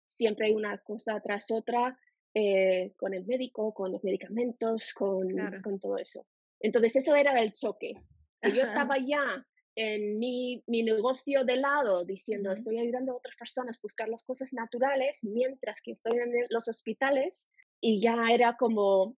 siempre 0.06 0.54
una 0.54 0.78
cosa 0.78 1.20
tras 1.20 1.50
otra 1.50 1.98
eh, 2.32 2.94
con 2.96 3.12
el 3.12 3.26
médico, 3.26 3.74
con 3.74 3.92
los 3.92 4.02
medicamentos, 4.02 4.94
con, 4.94 5.28
con 5.62 5.78
todo 5.78 5.98
eso. 5.98 6.26
Entonces 6.58 6.96
eso 6.96 7.14
era 7.14 7.38
el 7.42 7.52
choque 7.52 7.94
yo 8.42 8.62
estaba 8.62 8.96
ya 8.98 9.46
en 9.76 10.18
mi, 10.18 10.62
mi, 10.66 10.82
negocio 10.82 11.44
de 11.44 11.56
lado 11.56 12.04
diciendo, 12.04 12.50
estoy 12.50 12.78
ayudando 12.78 13.12
a 13.12 13.16
otras 13.16 13.36
personas 13.36 13.76
a 13.76 13.82
buscar 13.82 14.08
las 14.08 14.22
cosas 14.22 14.52
naturales 14.52 15.22
mientras 15.22 15.82
que 15.82 15.92
estoy 15.92 16.18
en 16.18 16.32
los 16.48 16.66
hospitales 16.68 17.48
y 17.80 18.00
ya 18.00 18.16
era 18.30 18.56
como, 18.56 19.16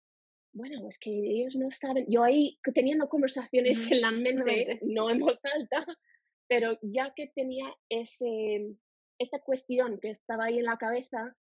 bueno, 0.52 0.88
es 0.88 0.98
que 0.98 1.11
ellos 1.11 1.57
no 1.57 1.70
saben, 1.70 2.07
yo 2.09 2.22
ahí 2.22 2.59
teniendo 2.74 3.09
conversaciones 3.09 3.90
en 3.90 4.00
la 4.00 4.11
mente, 4.11 4.81
no 4.83 5.11
en 5.11 5.18
voz 5.18 5.38
alta, 5.42 5.85
pero 6.48 6.79
ya 6.83 7.12
que 7.14 7.31
tenía 7.35 7.66
ese, 7.90 8.66
esta 9.18 9.40
cuestión 9.40 9.98
que 10.00 10.11
estaba 10.11 10.46
ahí 10.46 10.59
en 10.59 10.64
la 10.64 10.79
cabeza, 10.79 11.37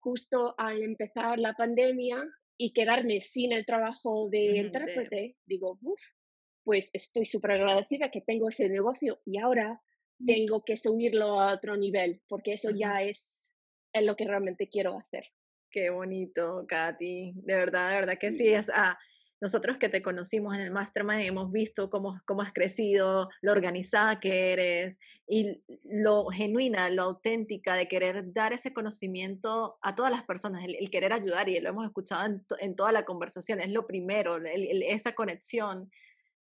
justo 0.00 0.54
al 0.58 0.82
empezar 0.82 1.38
la 1.38 1.54
pandemia 1.54 2.22
y 2.56 2.72
quedarme 2.72 3.20
sin 3.20 3.52
el 3.52 3.66
trabajo 3.66 4.28
de 4.30 4.58
intérprete, 4.58 5.36
digo, 5.46 5.78
uff, 5.82 6.00
pues 6.64 6.90
estoy 6.92 7.24
súper 7.24 7.52
agradecida 7.52 8.10
que 8.10 8.20
tengo 8.20 8.48
ese 8.48 8.68
negocio 8.68 9.20
y 9.24 9.38
ahora 9.38 9.80
mm. 10.18 10.26
tengo 10.26 10.64
que 10.64 10.76
subirlo 10.76 11.40
a 11.40 11.54
otro 11.54 11.76
nivel, 11.76 12.22
porque 12.28 12.54
eso 12.54 12.70
ya 12.70 13.02
es, 13.02 13.56
es 13.92 14.04
lo 14.04 14.16
que 14.16 14.24
realmente 14.24 14.68
quiero 14.68 14.98
hacer. 14.98 15.24
Qué 15.70 15.90
bonito, 15.90 16.66
Katy. 16.68 17.32
De 17.34 17.54
verdad, 17.54 17.88
de 17.90 17.94
verdad 17.96 18.18
que 18.18 18.30
sí. 18.30 18.48
Es, 18.48 18.70
ah, 18.74 18.98
nosotros 19.42 19.76
que 19.78 19.88
te 19.88 20.02
conocimos 20.02 20.54
en 20.54 20.60
el 20.60 20.70
Mastermind 20.70 21.24
hemos 21.24 21.50
visto 21.50 21.90
cómo, 21.90 22.14
cómo 22.26 22.42
has 22.42 22.52
crecido, 22.52 23.28
lo 23.40 23.50
organizada 23.50 24.20
que 24.20 24.52
eres 24.52 25.00
y 25.26 25.64
lo 25.82 26.26
genuina, 26.26 26.90
lo 26.90 27.02
auténtica 27.02 27.74
de 27.74 27.88
querer 27.88 28.32
dar 28.32 28.52
ese 28.52 28.72
conocimiento 28.72 29.78
a 29.82 29.96
todas 29.96 30.12
las 30.12 30.22
personas, 30.22 30.64
el, 30.64 30.90
querer 30.90 31.12
ayudar 31.12 31.48
y 31.48 31.58
lo 31.58 31.70
hemos 31.70 31.84
escuchado 31.86 32.24
en, 32.24 32.44
en, 32.60 32.76
toda 32.76 32.92
la 32.92 33.04
conversación, 33.04 33.58
es 33.58 33.72
lo 33.72 33.84
primero, 33.84 34.38
esa 34.44 35.12
conexión 35.16 35.90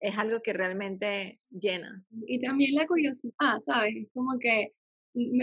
es 0.00 0.18
algo 0.18 0.40
que 0.42 0.52
realmente 0.52 1.40
llena. 1.50 2.04
Y 2.26 2.38
también 2.40 2.74
la 2.74 2.86
curiosidad, 2.86 3.60
¿sabes? 3.60 4.08
Como 4.12 4.38
que 4.38 4.72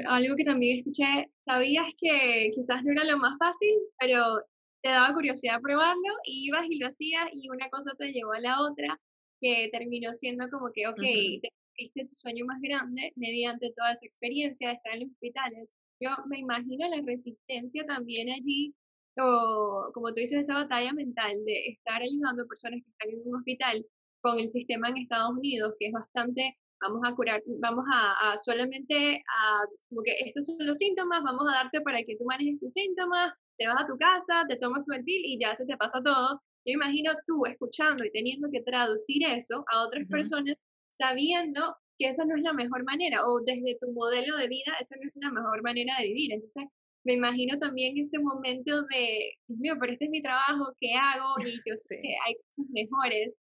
algo 0.08 0.36
que 0.36 0.44
también 0.44 0.80
escuché, 0.80 1.32
sabías 1.46 1.94
que 1.98 2.52
quizás 2.54 2.84
no 2.84 2.92
era 2.92 3.04
lo 3.06 3.18
más 3.18 3.38
fácil, 3.40 3.74
pero 4.00 4.42
te 4.84 4.90
daba 4.90 5.14
curiosidad 5.14 5.62
probarlo, 5.62 6.14
y 6.26 6.48
ibas 6.48 6.66
y 6.70 6.78
lo 6.78 6.88
hacías 6.88 7.30
y 7.34 7.50
una 7.50 7.70
cosa 7.70 7.92
te 7.98 8.12
llevó 8.12 8.34
a 8.34 8.40
la 8.40 8.62
otra, 8.62 9.00
que 9.42 9.70
terminó 9.72 10.14
siendo 10.14 10.50
como 10.50 10.72
que, 10.72 10.88
ok, 10.88 11.02
te 11.42 11.50
cumpliste 11.52 12.02
tu 12.02 12.16
sueño 12.16 12.46
más 12.46 12.62
grande 12.62 13.12
mediante 13.16 13.74
toda 13.76 13.94
esa 13.94 14.06
experiencia 14.06 14.70
de 14.70 14.76
estar 14.76 14.94
en 14.94 15.02
los 15.02 15.12
hospitales. 15.12 15.74
Yo 16.00 16.12
me 16.28 16.40
imagino 16.40 16.88
la 16.88 17.02
resistencia 17.06 17.86
también 17.86 18.30
allí, 18.30 18.74
o 19.18 19.90
como 19.94 20.10
tú 20.10 20.16
dices, 20.16 20.42
esa 20.42 20.56
batalla 20.56 20.94
mental 20.94 21.44
de 21.46 21.68
estar 21.68 22.02
ayudando 22.02 22.44
a 22.44 22.48
personas 22.48 22.82
que 22.84 22.90
están 22.90 23.10
en 23.10 23.28
un 23.28 23.38
hospital 23.38 23.86
con 24.24 24.40
el 24.40 24.50
sistema 24.50 24.90
en 24.90 24.98
Estados 24.98 25.38
Unidos, 25.38 25.76
que 25.78 25.88
es 25.88 25.92
bastante, 25.92 26.58
vamos 26.82 27.02
a 27.04 27.14
curar, 27.14 27.44
vamos 27.60 27.86
a, 27.94 28.38
solamente 28.38 29.22
a, 29.28 29.62
como 29.90 30.02
que 30.02 30.16
estos 30.26 30.46
son 30.46 30.66
los 30.66 30.78
síntomas, 30.78 31.22
vamos 31.24 31.46
a 31.52 31.64
darte 31.64 31.82
para 31.82 32.02
que 32.04 32.16
tú 32.16 32.24
manejes 32.26 32.60
tus 32.60 32.72
síntomas, 32.72 33.34
te 33.58 33.68
vas 33.68 33.84
a 33.84 33.88
tu 33.88 33.98
casa, 33.98 34.46
te 34.48 34.56
tomas 34.56 34.86
tu 34.86 34.94
pil 35.04 35.22
y 35.26 35.40
ya 35.40 35.56
se 35.56 35.66
te 35.66 35.76
pasa 35.78 36.02
todo. 36.02 36.42
Yo 36.66 36.74
imagino 36.74 37.12
tú 37.28 37.46
escuchando 37.46 38.06
y 38.06 38.12
teniendo 38.12 38.50
que 38.50 38.62
traducir 38.62 39.24
eso 39.28 39.66
a 39.72 39.84
otras 39.84 40.08
personas, 40.08 40.56
sabiendo 40.98 41.76
que 42.00 42.08
esa 42.08 42.24
no 42.24 42.38
es 42.38 42.44
la 42.44 42.54
mejor 42.54 42.86
manera, 42.86 43.28
o 43.28 43.42
desde 43.42 43.78
tu 43.82 43.92
modelo 43.92 44.38
de 44.38 44.48
vida, 44.48 44.72
esa 44.80 44.96
no 44.96 45.08
es 45.08 45.14
la 45.16 45.32
mejor 45.32 45.62
manera 45.62 45.96
de 46.00 46.08
vivir. 46.08 46.32
Entonces, 46.32 46.64
me 47.04 47.14
imagino 47.14 47.60
también 47.60 47.98
ese 47.98 48.20
momento 48.20 48.84
de, 48.84 49.36
Dios 49.48 49.60
mío, 49.60 49.74
pero 49.80 49.92
este 49.92 50.06
es 50.06 50.12
mi 50.12 50.22
trabajo, 50.22 50.74
¿qué 50.80 50.94
hago? 50.94 51.36
Y 51.46 51.70
yo 51.70 51.76
sé 51.76 52.00
que 52.02 52.16
hay 52.26 52.36
cosas 52.36 52.66
mejores. 52.72 53.38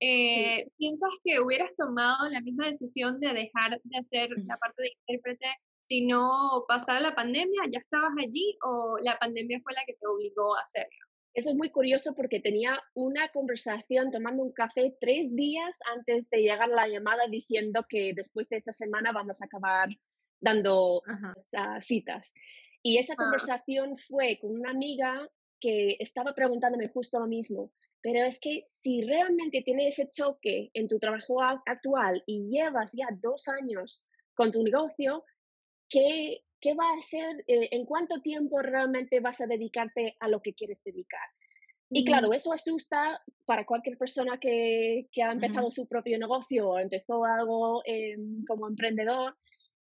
Eh, 0.00 0.68
¿Piensas 0.76 1.10
que 1.22 1.40
hubieras 1.40 1.74
tomado 1.76 2.28
la 2.28 2.40
misma 2.40 2.66
decisión 2.66 3.20
de 3.20 3.32
dejar 3.32 3.80
de 3.82 3.98
hacer 3.98 4.30
la 4.44 4.56
parte 4.56 4.82
de 4.82 4.92
intérprete 5.00 5.46
si 5.80 6.06
no 6.06 6.64
pasara 6.68 7.00
la 7.00 7.14
pandemia? 7.14 7.62
¿Ya 7.70 7.78
estabas 7.78 8.12
allí 8.18 8.56
o 8.62 8.98
la 9.00 9.18
pandemia 9.18 9.60
fue 9.62 9.72
la 9.74 9.84
que 9.86 9.94
te 9.94 10.06
obligó 10.06 10.56
a 10.56 10.62
hacerlo? 10.62 11.04
Eso 11.34 11.50
es 11.50 11.56
muy 11.56 11.70
curioso 11.70 12.14
porque 12.14 12.38
tenía 12.38 12.80
una 12.94 13.28
conversación 13.30 14.12
tomando 14.12 14.42
un 14.44 14.52
café 14.52 14.94
tres 15.00 15.34
días 15.34 15.78
antes 15.96 16.30
de 16.30 16.42
llegar 16.42 16.68
la 16.68 16.86
llamada 16.86 17.26
diciendo 17.28 17.84
que 17.88 18.12
después 18.14 18.48
de 18.48 18.56
esta 18.56 18.72
semana 18.72 19.10
vamos 19.10 19.42
a 19.42 19.46
acabar 19.46 19.88
dando 20.40 21.02
citas. 21.80 22.32
Y 22.82 22.98
esa 22.98 23.14
ah. 23.14 23.16
conversación 23.16 23.96
fue 23.98 24.38
con 24.40 24.52
una 24.52 24.70
amiga 24.70 25.28
que 25.58 25.96
estaba 25.98 26.34
preguntándome 26.34 26.88
justo 26.88 27.18
lo 27.18 27.26
mismo. 27.26 27.72
Pero 28.04 28.22
es 28.22 28.38
que 28.38 28.62
si 28.66 29.00
realmente 29.00 29.62
tienes 29.62 29.98
ese 29.98 30.10
choque 30.10 30.70
en 30.74 30.88
tu 30.88 30.98
trabajo 30.98 31.40
actual 31.40 32.22
y 32.26 32.46
llevas 32.50 32.92
ya 32.92 33.08
dos 33.22 33.48
años 33.48 34.04
con 34.34 34.50
tu 34.50 34.62
negocio, 34.62 35.24
¿qué, 35.88 36.42
qué 36.60 36.74
va 36.74 36.84
a 36.92 37.00
ser, 37.00 37.42
eh, 37.46 37.68
en 37.70 37.86
cuánto 37.86 38.20
tiempo 38.20 38.60
realmente 38.60 39.20
vas 39.20 39.40
a 39.40 39.46
dedicarte 39.46 40.16
a 40.20 40.28
lo 40.28 40.42
que 40.42 40.52
quieres 40.52 40.84
dedicar? 40.84 41.26
Y 41.88 42.04
claro, 42.04 42.34
eso 42.34 42.52
asusta 42.52 43.22
para 43.46 43.64
cualquier 43.64 43.96
persona 43.96 44.38
que, 44.38 45.08
que 45.10 45.22
ha 45.22 45.32
empezado 45.32 45.70
su 45.70 45.88
propio 45.88 46.18
negocio 46.18 46.68
o 46.68 46.78
empezó 46.78 47.24
algo 47.24 47.80
em, 47.86 48.44
como 48.46 48.68
emprendedor. 48.68 49.34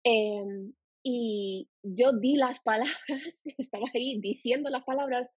Em, 0.03 0.73
y 1.05 1.69
yo 1.83 2.11
di 2.13 2.37
las 2.37 2.59
palabras, 2.59 2.97
estaba 3.59 3.87
ahí 3.95 4.19
diciendo 4.21 4.69
las 4.69 4.83
palabras 4.83 5.33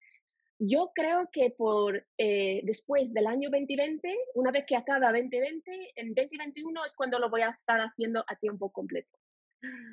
yo 0.60 0.92
creo 0.94 1.30
que 1.32 1.52
por 1.52 2.06
eh, 2.18 2.62
después 2.64 3.14
del 3.14 3.28
año 3.28 3.50
2020, 3.50 4.16
una 4.36 4.52
vez 4.52 4.66
que 4.66 4.76
acaba 4.76 5.12
2020, 5.12 5.94
en 5.96 6.14
2021 6.14 6.86
es 6.86 6.96
cuando 6.96 7.20
lo 7.20 7.30
voy 7.30 7.42
a 7.42 7.50
estar 7.50 7.80
haciendo 7.80 8.24
a 8.28 8.36
tiempo 8.36 8.72
completo. 8.72 9.18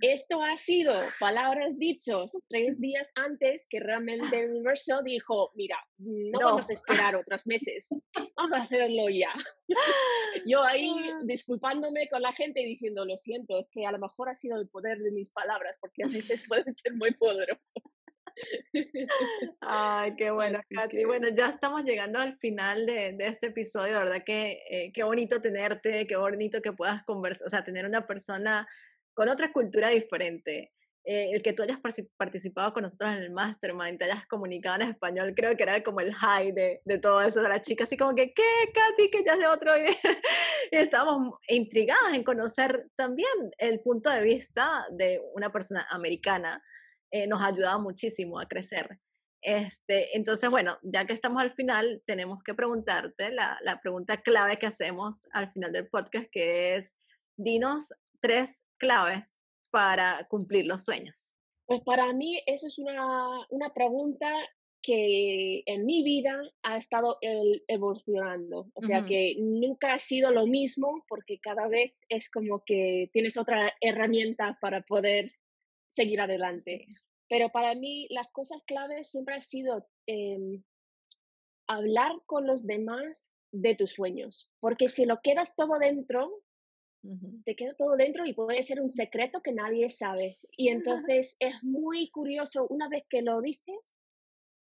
Esto 0.00 0.42
ha 0.42 0.56
sido 0.56 0.94
palabras 1.20 1.78
dichos 1.78 2.32
tres 2.48 2.80
días 2.80 3.12
antes 3.14 3.66
que 3.68 3.78
realmente 3.78 4.40
el 4.40 4.50
universo 4.50 5.02
dijo, 5.02 5.52
mira, 5.54 5.76
no, 5.98 6.38
vamos 6.40 6.70
a 6.70 6.72
esperar 6.72 7.14
otros 7.14 7.46
meses, 7.46 7.88
vamos 8.34 8.52
a 8.52 8.62
hacerlo 8.62 9.08
ya. 9.10 9.32
Yo 10.46 10.64
ahí 10.64 10.90
ah. 11.12 11.20
disculpándome 11.22 12.08
con 12.08 12.22
la 12.22 12.32
gente 12.32 12.62
y 12.62 12.66
diciendo, 12.66 13.04
lo 13.04 13.16
siento, 13.16 13.60
es 13.60 13.68
que 13.70 13.86
a 13.86 13.92
lo 13.92 13.98
mejor 13.98 14.28
ha 14.28 14.34
sido 14.34 14.58
el 14.58 14.68
poder 14.68 14.98
de 14.98 15.12
mis 15.12 15.30
palabras, 15.30 15.76
porque 15.80 16.02
a 16.02 16.08
veces 16.08 16.46
pueden 16.48 16.74
ser 16.74 16.94
muy 16.94 17.12
poderosas. 17.12 17.84
Ay, 19.60 20.14
qué 20.16 20.30
bueno, 20.30 20.60
Katy. 20.70 21.04
Bueno, 21.04 21.28
ya 21.28 21.48
estamos 21.48 21.84
llegando 21.84 22.18
al 22.18 22.36
final 22.38 22.86
de, 22.86 23.12
de 23.12 23.26
este 23.26 23.48
episodio, 23.48 23.98
¿verdad? 23.98 24.22
Que, 24.24 24.62
eh, 24.70 24.92
qué 24.92 25.02
bonito 25.04 25.40
tenerte, 25.40 26.06
qué 26.06 26.16
bonito 26.16 26.60
que 26.62 26.72
puedas 26.72 27.02
conversar, 27.04 27.46
o 27.46 27.50
sea, 27.50 27.64
tener 27.64 27.86
una 27.86 28.06
persona 28.06 28.66
con 29.14 29.28
otra 29.28 29.52
cultura 29.52 29.88
diferente. 29.88 30.72
eh, 31.04 31.30
el 31.32 31.42
que 31.42 31.54
tú 31.54 31.62
hayas 31.62 31.80
participado 32.16 32.72
con 32.74 32.82
nosotros 32.82 33.10
en 33.10 33.22
el 33.22 33.30
Mastermind, 33.30 33.98
te 33.98 34.04
hayas 34.04 34.26
comunicado 34.26 34.76
en 34.82 34.90
español, 34.90 35.32
creo 35.34 35.56
que 35.56 35.62
era 35.62 35.82
como 35.82 36.00
el 36.00 36.12
high 36.14 36.52
de, 36.52 36.82
de 36.84 36.98
todo 36.98 37.22
eso, 37.22 37.40
de 37.42 37.48
la 37.48 37.62
chica 37.62 37.84
así 37.84 37.96
como 37.96 38.14
que, 38.14 38.32
¿qué, 38.34 38.42
Katy? 38.74 39.10
Que 39.10 39.24
ya 39.24 39.32
es 39.32 39.38
de 39.38 39.46
otro. 39.46 39.72
y 40.70 40.76
estábamos 40.76 41.38
intrigadas 41.48 42.12
en 42.14 42.22
conocer 42.22 42.88
también 42.96 43.30
el 43.58 43.80
punto 43.80 44.10
de 44.10 44.22
vista 44.22 44.84
de 44.92 45.20
una 45.34 45.50
persona 45.50 45.86
americana. 45.90 46.62
Eh, 47.10 47.26
nos 47.26 47.42
ha 47.42 47.46
ayudado 47.46 47.80
muchísimo 47.80 48.38
a 48.38 48.46
crecer. 48.46 49.00
Este, 49.42 50.16
entonces, 50.16 50.50
bueno, 50.50 50.78
ya 50.82 51.06
que 51.06 51.14
estamos 51.14 51.42
al 51.42 51.50
final, 51.50 52.02
tenemos 52.04 52.42
que 52.42 52.54
preguntarte 52.54 53.32
la, 53.32 53.58
la 53.62 53.80
pregunta 53.80 54.22
clave 54.22 54.58
que 54.58 54.66
hacemos 54.66 55.26
al 55.32 55.50
final 55.50 55.72
del 55.72 55.88
podcast, 55.88 56.26
que 56.30 56.76
es, 56.76 56.96
dinos 57.36 57.92
tres 58.20 58.64
claves 58.78 59.40
para 59.70 60.26
cumplir 60.28 60.66
los 60.66 60.84
sueños? 60.84 61.34
Pues 61.66 61.80
para 61.82 62.12
mí 62.12 62.40
eso 62.46 62.66
es 62.66 62.78
una, 62.78 63.46
una 63.50 63.72
pregunta 63.72 64.28
que 64.82 65.62
en 65.66 65.84
mi 65.84 66.02
vida 66.02 66.40
ha 66.62 66.76
estado 66.78 67.18
evolucionando. 67.68 68.70
O 68.74 68.82
sea 68.82 69.04
que 69.04 69.36
nunca 69.38 69.92
ha 69.92 69.98
sido 69.98 70.30
lo 70.30 70.46
mismo 70.46 71.04
porque 71.06 71.38
cada 71.38 71.68
vez 71.68 71.92
es 72.08 72.30
como 72.30 72.64
que 72.64 73.10
tienes 73.12 73.36
otra 73.36 73.74
herramienta 73.80 74.58
para 74.60 74.80
poder 74.80 75.32
seguir 76.00 76.20
adelante. 76.20 76.86
Pero 77.28 77.50
para 77.50 77.74
mí 77.74 78.06
las 78.10 78.28
cosas 78.32 78.62
claves 78.66 79.10
siempre 79.10 79.34
han 79.34 79.42
sido 79.42 79.86
em, 80.06 80.62
hablar 81.68 82.12
con 82.26 82.46
los 82.46 82.66
demás 82.66 83.34
de 83.52 83.74
tus 83.74 83.92
sueños. 83.92 84.50
Porque 84.60 84.88
si 84.88 85.04
lo 85.04 85.20
quedas 85.22 85.54
todo 85.54 85.78
dentro, 85.78 86.42
te 87.44 87.54
queda 87.54 87.74
todo 87.74 87.96
dentro 87.96 88.26
y 88.26 88.34
puede 88.34 88.62
ser 88.62 88.80
un 88.80 88.90
secreto 88.90 89.42
que 89.42 89.52
nadie 89.52 89.88
sabe. 89.90 90.36
Y 90.56 90.68
entonces 91.08 91.36
es 91.38 91.54
muy 91.62 92.10
curioso, 92.10 92.66
una 92.68 92.88
vez 92.88 93.04
que 93.08 93.22
lo 93.22 93.40
dices, 93.40 93.96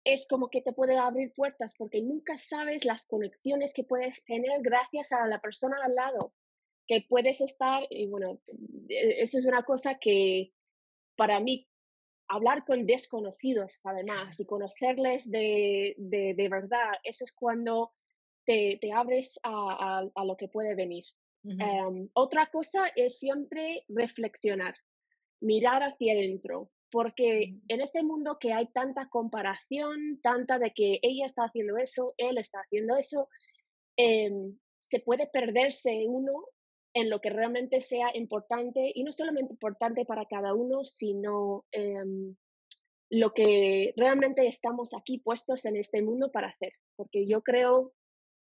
es 0.06 0.28
como 0.28 0.50
que 0.50 0.62
te 0.62 0.72
puede 0.72 0.98
abrir 0.98 1.34
puertas 1.34 1.74
porque 1.78 2.02
nunca 2.02 2.38
sabes 2.38 2.86
las 2.86 3.06
conexiones 3.08 3.74
que 3.74 3.84
puedes 3.84 4.24
tener 4.24 4.62
gracias 4.62 5.12
a 5.12 5.28
la 5.28 5.42
persona 5.42 5.78
al 5.84 5.96
lado, 5.96 6.34
que 6.88 7.04
puedes 7.10 7.42
estar, 7.42 7.84
y 7.90 8.08
bueno, 8.08 8.40
e, 8.88 9.22
eso 9.22 9.40
es 9.40 9.48
una 9.48 9.64
cosa 9.64 9.98
que 10.00 10.52
para 11.16 11.40
mí, 11.40 11.68
hablar 12.28 12.66
con 12.66 12.86
desconocidos 12.86 13.80
además 13.84 14.40
y 14.40 14.46
conocerles 14.46 15.30
de, 15.30 15.96
de, 15.98 16.50
verdad, 16.50 16.94
eso 17.04 17.24
es 17.24 17.34
cuando 17.34 17.94
te, 18.46 18.78
te 18.82 18.92
abres 18.92 19.40
a, 19.44 20.08
a 20.14 20.26
lo 20.26 20.36
que 20.36 20.48
puede 20.48 20.76
venir. 20.76 21.06
Em, 21.48 22.10
otra 22.14 22.48
cosa 22.48 22.88
es 22.96 23.20
siempre 23.20 23.84
reflexionar, 23.88 24.76
mirar 25.42 25.84
hacia 25.84 26.14
adentro, 26.14 26.72
porque 26.90 27.60
en 27.68 27.82
este 27.82 28.02
mundo 28.02 28.38
que 28.40 28.52
hay 28.52 28.68
tanta 28.68 29.10
comparación, 29.10 30.20
tanta 30.24 30.58
de 30.58 30.72
que 30.72 31.00
ella 31.04 31.26
está 31.26 31.44
haciendo 31.44 31.78
eso, 31.78 32.16
él 32.18 32.40
está 32.40 32.60
haciendo 32.62 32.98
eso, 32.98 33.30
em, 33.96 34.58
se 34.80 35.00
puede 35.00 35.28
perderse 35.28 36.06
uno 36.08 36.46
en 36.96 37.10
lo 37.10 37.20
que 37.20 37.30
realmente 37.30 37.82
sea 37.82 38.16
importante 38.16 38.92
y 38.96 39.04
no 39.04 39.12
solamente 39.12 39.52
importante 39.52 40.06
para 40.06 40.26
cada 40.26 40.54
uno, 40.54 40.86
sino 40.86 41.66
em, 41.74 42.36
lo 43.10 43.34
que 43.34 43.94
realmente 43.98 44.48
estamos 44.48 44.94
aquí 44.94 45.20
puestos 45.20 45.66
en 45.66 45.76
este 45.76 46.02
mundo 46.02 46.32
para 46.32 46.48
hacer. 46.48 46.72
Porque 46.96 47.28
yo 47.28 47.42
creo 47.44 47.94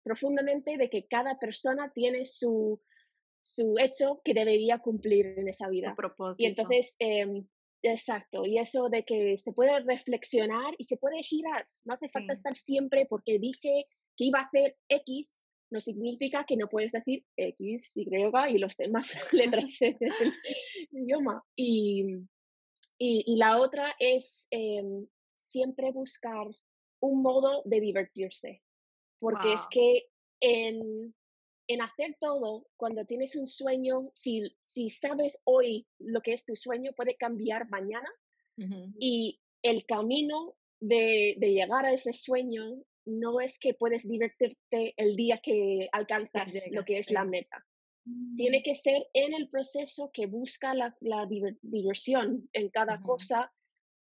profundamente 0.03 0.79
de 0.79 0.89
que 0.89 1.07
cada 1.07 1.39
persona 1.39 1.93
tiene 1.95 2.25
su, 2.25 2.81
su 3.43 3.75
hecho 3.79 4.23
que 4.25 4.33
debería 4.33 4.79
cumplir 4.79 5.27
en 5.39 5.49
esa 5.49 5.69
vida. 5.69 5.95
Y 6.43 6.47
entonces, 6.47 6.97
em, 7.01 7.47
exacto, 7.83 8.47
y 8.47 8.57
eso 8.59 8.89
de 8.89 9.05
que 9.05 9.37
se 9.37 9.53
puede 9.53 9.79
reflexionar 9.81 10.75
y 10.79 10.85
se 10.85 10.97
puede 10.97 11.23
girar, 11.23 11.69
no 11.85 11.93
hace 11.93 12.09
falta 12.09 12.33
estar 12.33 12.55
siempre 12.55 13.05
porque 13.05 13.39
dije 13.39 13.85
que 14.17 14.25
iba 14.25 14.41
a 14.41 14.45
hacer 14.45 14.79
X, 14.89 15.45
no 15.71 15.81
significa 15.81 16.45
que 16.45 16.57
no 16.57 16.69
puedes 16.69 16.93
decir 16.93 17.25
X, 17.37 17.97
Y 17.97 18.09
y 18.51 18.59
los 18.59 18.77
demás 18.77 19.15
letras 19.33 19.79
del 19.81 20.33
idioma. 20.91 21.45
Y, 21.57 22.05
y, 22.99 23.37
la 23.37 23.59
otra 23.59 23.95
es 23.99 24.47
em, 24.51 25.07
siempre 25.35 25.93
buscar 25.93 26.47
un 27.01 27.23
modo 27.23 27.63
de 27.65 27.81
divertirse, 27.81 28.63
porque 29.21 29.53
es 29.53 29.67
que 29.71 30.07
en, 30.41 31.15
en 31.69 31.83
hacer 31.83 32.17
todo, 32.19 32.67
cuando 32.77 33.05
tienes 33.05 33.37
un 33.37 33.47
sueño, 33.47 34.11
si, 34.15 34.43
si 34.63 34.91
sabes 34.91 35.41
hoy 35.45 35.87
lo 35.99 36.23
que 36.23 36.33
es 36.33 36.45
tu 36.45 36.57
sueño, 36.57 36.93
puede 36.97 37.17
cambiar 37.17 37.69
mañana. 37.69 38.09
Y 38.99 39.41
el 39.63 39.87
camino 39.87 40.57
de, 40.81 41.37
de, 41.39 41.53
llegar 41.53 41.87
a 41.87 41.93
ese 41.93 42.13
sueño 42.13 42.83
no 43.09 43.41
es 43.41 43.59
que 43.59 43.75
puedes 43.75 44.07
divertirte 44.09 44.95
el 44.97 45.17
día 45.17 45.41
que 45.43 45.89
alcanzas 45.93 46.71
lo 46.71 46.85
que 46.85 46.99
es 46.99 47.11
la 47.11 47.25
meta. 47.25 47.65
Tiene 48.37 48.61
mm. 48.61 48.63
que 48.63 48.75
ser 48.75 49.07
en 49.13 49.35
el 49.35 49.49
proceso 49.49 50.11
que 50.13 50.27
busca 50.27 50.75
la, 50.75 50.97
la 51.01 51.27
diversión 51.63 52.49
en 52.53 52.71
cada 52.71 53.01
cosa, 53.01 53.53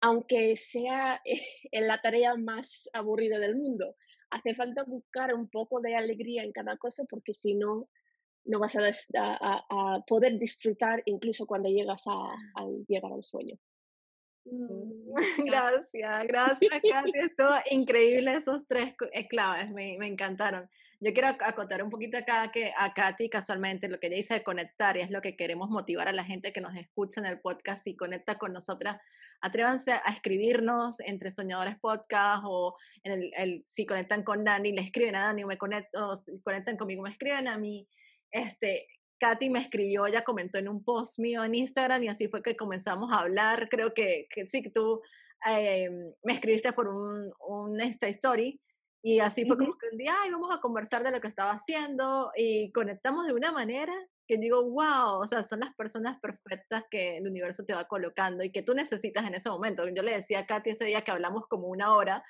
aunque 0.01 0.55
sea 0.55 1.21
en 1.71 1.87
la 1.87 2.01
tarea 2.01 2.35
más 2.35 2.89
aburrida 2.93 3.39
del 3.39 3.55
mundo 3.55 3.95
hace 4.33 4.55
falta 4.55 4.83
buscar 4.83 5.33
un 5.33 5.47
poco 5.47 5.79
de 5.79 5.95
alegría 5.95 6.43
en 6.43 6.51
cada 6.51 6.77
cosa 6.77 7.03
porque 7.09 7.33
si 7.33 7.53
no, 7.53 7.87
no 8.45 8.59
vas 8.59 8.75
a, 8.75 8.89
a, 9.15 10.03
poder 10.07 10.39
disfrutar 10.39 11.03
incluso 11.05 11.45
cuando 11.45 11.69
llegas 11.69 12.03
a, 12.07 12.35
llegar 12.87 13.13
al 13.13 13.23
sueño. 13.23 13.57
Mm, 14.45 15.13
gracias, 15.45 16.27
gracias 16.27 16.69
Katy, 16.69 17.11
estuvo 17.15 17.55
increíble 17.71 18.33
esos 18.33 18.67
tres 18.67 18.93
eh, 19.13 19.27
claves, 19.27 19.69
me, 19.71 19.97
me, 19.97 20.07
encantaron. 20.07 20.69
Yo 20.99 21.13
quiero 21.13 21.29
acotar 21.29 21.83
un 21.83 21.89
poquito 21.89 22.17
acá 22.17 22.49
que 22.51 22.73
a 22.77 22.93
Katy 22.93 23.29
casualmente 23.29 23.87
lo 23.87 23.97
que 23.97 24.07
ella 24.07 24.17
dice 24.17 24.33
de 24.35 24.43
conectar 24.43 24.97
y 24.97 25.01
es 25.01 25.11
lo 25.11 25.21
que 25.21 25.35
queremos 25.35 25.69
motivar 25.69 26.07
a 26.07 26.13
la 26.13 26.23
gente 26.23 26.53
que 26.53 26.61
nos 26.61 26.75
escucha 26.75 27.19
en 27.21 27.27
el 27.27 27.39
podcast 27.39 27.85
y 27.87 27.95
conecta 27.95 28.37
con 28.37 28.53
nosotras, 28.53 28.97
atrévanse 29.41 29.93
a 29.93 30.11
escribirnos 30.11 30.99
entre 31.01 31.31
Soñadores 31.31 31.77
Podcast 31.79 32.43
o 32.45 32.75
en 33.03 33.13
el, 33.13 33.31
el, 33.37 33.61
si 33.61 33.85
conectan 33.85 34.23
con 34.23 34.43
Dani, 34.43 34.71
le 34.71 34.81
escriben 34.81 35.15
a 35.15 35.25
Dani 35.25 35.43
o 35.43 35.47
me 35.47 35.57
conecto, 35.57 36.09
o 36.09 36.15
si 36.15 36.41
conectan 36.41 36.77
conmigo 36.77 37.03
me 37.03 37.11
escriben 37.11 37.47
a 37.47 37.57
mí. 37.57 37.87
Este, 38.31 38.87
Katy 39.23 39.49
me 39.49 39.59
escribió, 39.59 40.05
ella 40.05 40.25
comentó 40.25 40.59
en 40.59 40.67
un 40.67 40.83
post 40.83 41.17
mío 41.17 41.45
en 41.45 41.55
Instagram 41.55 42.03
y 42.03 42.09
así 42.09 42.27
fue 42.27 42.43
que 42.43 42.57
comenzamos 42.57 43.09
a 43.13 43.19
hablar. 43.19 43.69
Creo 43.69 43.93
que, 43.93 44.27
que 44.29 44.47
sí, 44.47 44.61
que 44.61 44.69
tú 44.69 45.01
eh, 45.49 45.89
me 46.23 46.33
escribiste 46.33 46.73
por 46.73 46.89
un, 46.89 47.31
un 47.47 47.79
Insta 47.79 48.09
Story 48.09 48.59
y 49.01 49.19
así 49.19 49.45
fue 49.45 49.57
como 49.57 49.77
que 49.77 49.87
un 49.93 49.97
día, 49.97 50.13
ay, 50.21 50.29
vamos 50.29 50.53
a 50.53 50.59
conversar 50.59 51.03
de 51.03 51.11
lo 51.11 51.21
que 51.21 51.29
estaba 51.29 51.51
haciendo 51.51 52.33
y 52.35 52.69
conectamos 52.73 53.25
de 53.25 53.31
una 53.31 53.53
manera 53.53 53.93
que 54.27 54.37
digo, 54.37 54.61
wow, 54.61 55.21
o 55.21 55.25
sea, 55.25 55.41
son 55.41 55.61
las 55.61 55.73
personas 55.73 56.19
perfectas 56.19 56.83
que 56.91 57.15
el 57.17 57.25
universo 57.25 57.63
te 57.63 57.73
va 57.73 57.87
colocando 57.87 58.43
y 58.43 58.51
que 58.51 58.61
tú 58.61 58.73
necesitas 58.73 59.25
en 59.25 59.35
ese 59.35 59.49
momento. 59.49 59.87
Yo 59.87 60.03
le 60.03 60.15
decía 60.15 60.39
a 60.39 60.45
Katy 60.45 60.71
ese 60.71 60.83
día 60.83 61.01
que 61.01 61.11
hablamos 61.11 61.47
como 61.47 61.67
una 61.67 61.95
hora, 61.95 62.25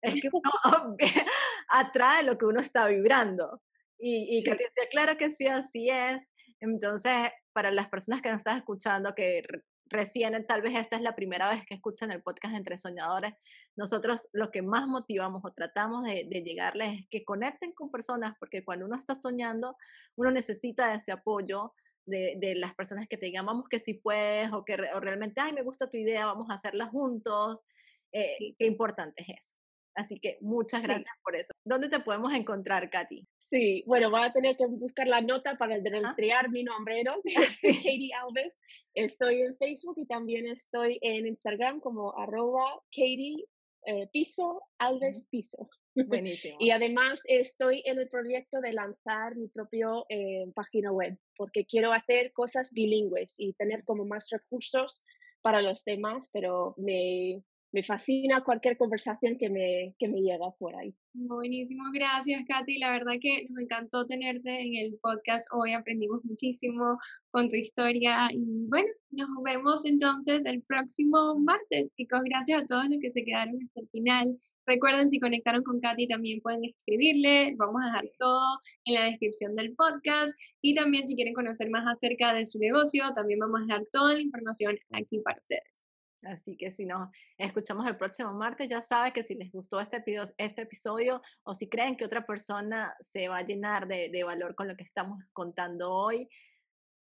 es 0.00 0.14
que 0.14 0.30
uno 0.32 0.50
atrae 1.68 2.22
lo 2.22 2.38
que 2.38 2.46
uno 2.46 2.60
está 2.60 2.86
vibrando. 2.86 3.60
Y, 3.98 4.38
y 4.38 4.44
Katy 4.44 4.62
decía, 4.62 4.88
claro 4.90 5.16
que 5.16 5.30
sí, 5.30 5.46
así 5.46 5.90
es. 5.90 6.30
Entonces, 6.60 7.30
para 7.52 7.70
las 7.70 7.88
personas 7.88 8.22
que 8.22 8.30
nos 8.30 8.38
están 8.38 8.58
escuchando, 8.58 9.14
que 9.14 9.42
recién 9.90 10.46
tal 10.46 10.62
vez 10.62 10.76
esta 10.76 10.96
es 10.96 11.02
la 11.02 11.14
primera 11.14 11.48
vez 11.48 11.64
que 11.66 11.74
escuchan 11.74 12.10
el 12.10 12.22
podcast 12.22 12.54
Entre 12.54 12.76
Soñadores, 12.76 13.34
nosotros 13.76 14.28
lo 14.32 14.50
que 14.50 14.62
más 14.62 14.86
motivamos 14.86 15.42
o 15.44 15.52
tratamos 15.52 16.04
de, 16.04 16.24
llegarles 16.44 17.00
es 17.00 17.06
que 17.10 17.24
conecten 17.24 17.72
con 17.72 17.90
personas, 17.90 18.34
porque 18.38 18.64
cuando 18.64 18.86
uno 18.86 18.96
está 18.96 19.14
soñando, 19.14 19.76
uno 20.16 20.30
necesita 20.30 20.94
ese 20.94 21.12
apoyo 21.12 21.72
de, 22.06 22.36
de, 22.38 22.54
las 22.54 22.74
personas 22.74 23.06
que 23.08 23.16
te 23.16 23.26
digan, 23.26 23.46
vamos 23.46 23.68
que 23.68 23.80
sí 23.80 23.94
puedes, 23.94 24.52
o 24.52 24.64
que 24.64 24.74
o 24.94 25.00
realmente, 25.00 25.40
ay, 25.40 25.52
me 25.52 25.62
gusta 25.62 25.90
tu 25.90 25.96
idea, 25.96 26.26
vamos 26.26 26.50
a 26.50 26.54
hacerla 26.54 26.86
juntos. 26.86 27.64
Eh, 28.12 28.54
Qué 28.56 28.66
importante 28.66 29.22
es 29.22 29.28
eso. 29.28 29.56
Así 29.98 30.20
que 30.20 30.38
muchas 30.40 30.84
gracias 30.84 31.12
por 31.24 31.34
eso. 31.34 31.52
¿Dónde 31.64 31.88
te 31.88 31.98
podemos 31.98 32.32
encontrar, 32.32 32.88
Katy? 32.88 33.26
Sí, 33.40 33.82
bueno, 33.84 34.12
voy 34.12 34.22
a 34.22 34.32
tener 34.32 34.56
que 34.56 34.64
buscar 34.66 35.08
la 35.08 35.20
nota 35.20 35.58
para 35.58 35.80
deletrear 35.80 36.50
mi 36.50 36.62
nombre, 36.62 37.02
¿no? 37.02 37.16
Katie 37.62 38.12
Alves. 38.14 38.56
Estoy 38.94 39.42
en 39.42 39.56
Facebook 39.56 39.96
y 39.96 40.06
también 40.06 40.46
estoy 40.46 41.00
en 41.02 41.26
Instagram 41.26 41.80
como 41.80 42.16
arroba 42.16 42.80
Katie 42.92 43.44
eh, 43.86 44.08
Piso 44.12 44.62
Alves 44.78 45.26
Piso. 45.32 45.68
Buenísimo. 46.06 46.58
y 46.60 46.70
además 46.70 47.20
estoy 47.24 47.82
en 47.84 47.98
el 47.98 48.08
proyecto 48.08 48.60
de 48.60 48.72
lanzar 48.72 49.34
mi 49.34 49.48
propio 49.48 50.06
eh, 50.08 50.46
página 50.54 50.92
web 50.92 51.18
porque 51.36 51.64
quiero 51.64 51.92
hacer 51.92 52.32
cosas 52.32 52.72
bilingües 52.72 53.34
y 53.36 53.54
tener 53.54 53.82
como 53.82 54.04
más 54.04 54.30
recursos 54.30 55.02
para 55.42 55.60
los 55.60 55.84
demás, 55.84 56.30
pero 56.32 56.74
me, 56.76 57.42
me 57.72 57.82
fascina 57.82 58.42
cualquier 58.42 58.76
conversación 58.76 59.36
que 59.38 59.50
me, 59.50 59.94
que 59.98 60.08
me 60.08 60.20
llega 60.20 60.50
por 60.58 60.74
ahí. 60.74 60.94
Buenísimo, 61.12 61.84
gracias 61.92 62.42
Katy. 62.46 62.78
La 62.78 62.92
verdad 62.92 63.14
que 63.20 63.46
nos 63.50 63.62
encantó 63.62 64.06
tenerte 64.06 64.50
en 64.50 64.76
el 64.76 64.98
podcast 65.02 65.48
hoy, 65.52 65.72
aprendimos 65.72 66.24
muchísimo 66.24 66.98
con 67.30 67.48
tu 67.48 67.56
historia 67.56 68.28
y 68.32 68.66
bueno, 68.68 68.88
nos 69.10 69.28
vemos 69.44 69.84
entonces 69.84 70.44
el 70.44 70.62
próximo 70.62 71.38
martes. 71.38 71.90
Chicos, 71.96 72.20
gracias 72.24 72.62
a 72.62 72.66
todos 72.66 72.88
los 72.88 73.00
que 73.00 73.10
se 73.10 73.24
quedaron 73.24 73.58
hasta 73.62 73.80
el 73.80 73.88
final. 73.88 74.36
Recuerden, 74.66 75.08
si 75.08 75.20
conectaron 75.20 75.62
con 75.62 75.80
Katy 75.80 76.08
también 76.08 76.40
pueden 76.40 76.64
escribirle, 76.64 77.54
vamos 77.56 77.82
a 77.82 77.86
dejar 77.86 78.10
todo 78.18 78.60
en 78.84 78.94
la 78.94 79.04
descripción 79.04 79.54
del 79.56 79.74
podcast 79.74 80.34
y 80.62 80.74
también 80.74 81.06
si 81.06 81.14
quieren 81.14 81.34
conocer 81.34 81.68
más 81.70 81.86
acerca 81.86 82.32
de 82.32 82.46
su 82.46 82.58
negocio, 82.58 83.04
también 83.14 83.40
vamos 83.40 83.60
a 83.60 83.64
dejar 83.64 83.86
toda 83.92 84.14
la 84.14 84.20
información 84.20 84.78
aquí 84.92 85.18
para 85.20 85.38
ustedes. 85.40 85.77
Así 86.22 86.56
que 86.56 86.70
si 86.70 86.84
nos 86.84 87.10
escuchamos 87.36 87.86
el 87.86 87.96
próximo 87.96 88.32
martes, 88.32 88.68
ya 88.68 88.82
saben 88.82 89.12
que 89.12 89.22
si 89.22 89.34
les 89.34 89.52
gustó 89.52 89.80
este, 89.80 90.02
este 90.38 90.62
episodio 90.62 91.22
o 91.44 91.54
si 91.54 91.68
creen 91.68 91.96
que 91.96 92.04
otra 92.04 92.26
persona 92.26 92.96
se 93.00 93.28
va 93.28 93.38
a 93.38 93.44
llenar 93.44 93.86
de, 93.86 94.24
valor 94.24 94.54
con 94.54 94.68
lo 94.68 94.76
que 94.76 94.82
estamos 94.82 95.22
contando 95.32 95.92
hoy, 95.92 96.28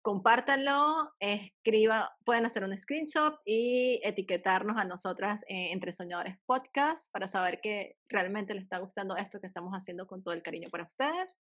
compártanlo, 0.00 1.12
escriban, 1.20 2.06
pueden 2.24 2.46
hacer 2.46 2.64
un 2.64 2.76
screenshot 2.76 3.38
y 3.44 4.00
etiquetarnos 4.02 4.76
a 4.76 4.84
nosotras 4.84 5.44
Entre 5.46 5.92
Soñadores 5.92 6.38
Podcast 6.44 7.12
para 7.12 7.28
saber 7.28 7.60
que 7.60 7.98
realmente 8.08 8.54
les 8.54 8.64
está 8.64 8.78
gustando 8.78 9.16
esto 9.16 9.40
que 9.40 9.46
estamos 9.46 9.72
haciendo 9.74 10.06
con 10.06 10.22
todo 10.22 10.34
el 10.34 10.42
cariño 10.42 10.70
para 10.70 10.84
ustedes. 10.84 11.38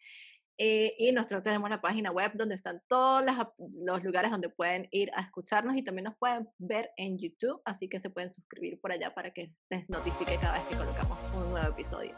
Eh, 0.62 0.94
y 0.98 1.14
nosotros 1.14 1.42
tenemos 1.42 1.70
la 1.70 1.80
página 1.80 2.12
web 2.12 2.34
donde 2.36 2.54
están 2.54 2.82
todos 2.90 3.24
los 3.58 4.04
lugares 4.04 4.30
donde 4.30 4.50
pueden 4.50 4.90
ir 4.92 5.10
a 5.16 5.22
escucharnos 5.22 5.78
y 5.78 5.84
también 5.84 6.04
nos 6.04 6.18
pueden 6.18 6.50
ver 6.58 6.92
en 6.98 7.18
YouTube, 7.18 7.62
así 7.64 7.88
que 7.88 7.98
se 7.98 8.10
pueden 8.10 8.30
suscribir 8.30 8.78
por 8.82 8.92
allá 8.92 9.16
para 9.16 9.32
que 9.32 9.54
les 9.70 9.90
notifique 9.90 10.36
cada 10.36 10.56
vez 10.56 10.64
que 10.68 10.76
colocamos 10.76 11.24
un 11.34 11.52
nuevo 11.52 11.70
episodio. 11.70 12.14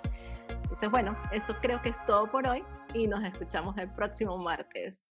Entonces, 0.50 0.90
bueno, 0.90 1.16
eso 1.32 1.56
creo 1.62 1.84
que 1.84 1.90
es 1.90 2.06
todo 2.08 2.32
por 2.32 2.48
hoy 2.48 2.64
y 2.96 3.06
nos 3.06 3.24
escuchamos 3.24 3.78
el 3.78 3.94
próximo 3.94 4.36
martes. 4.40 5.11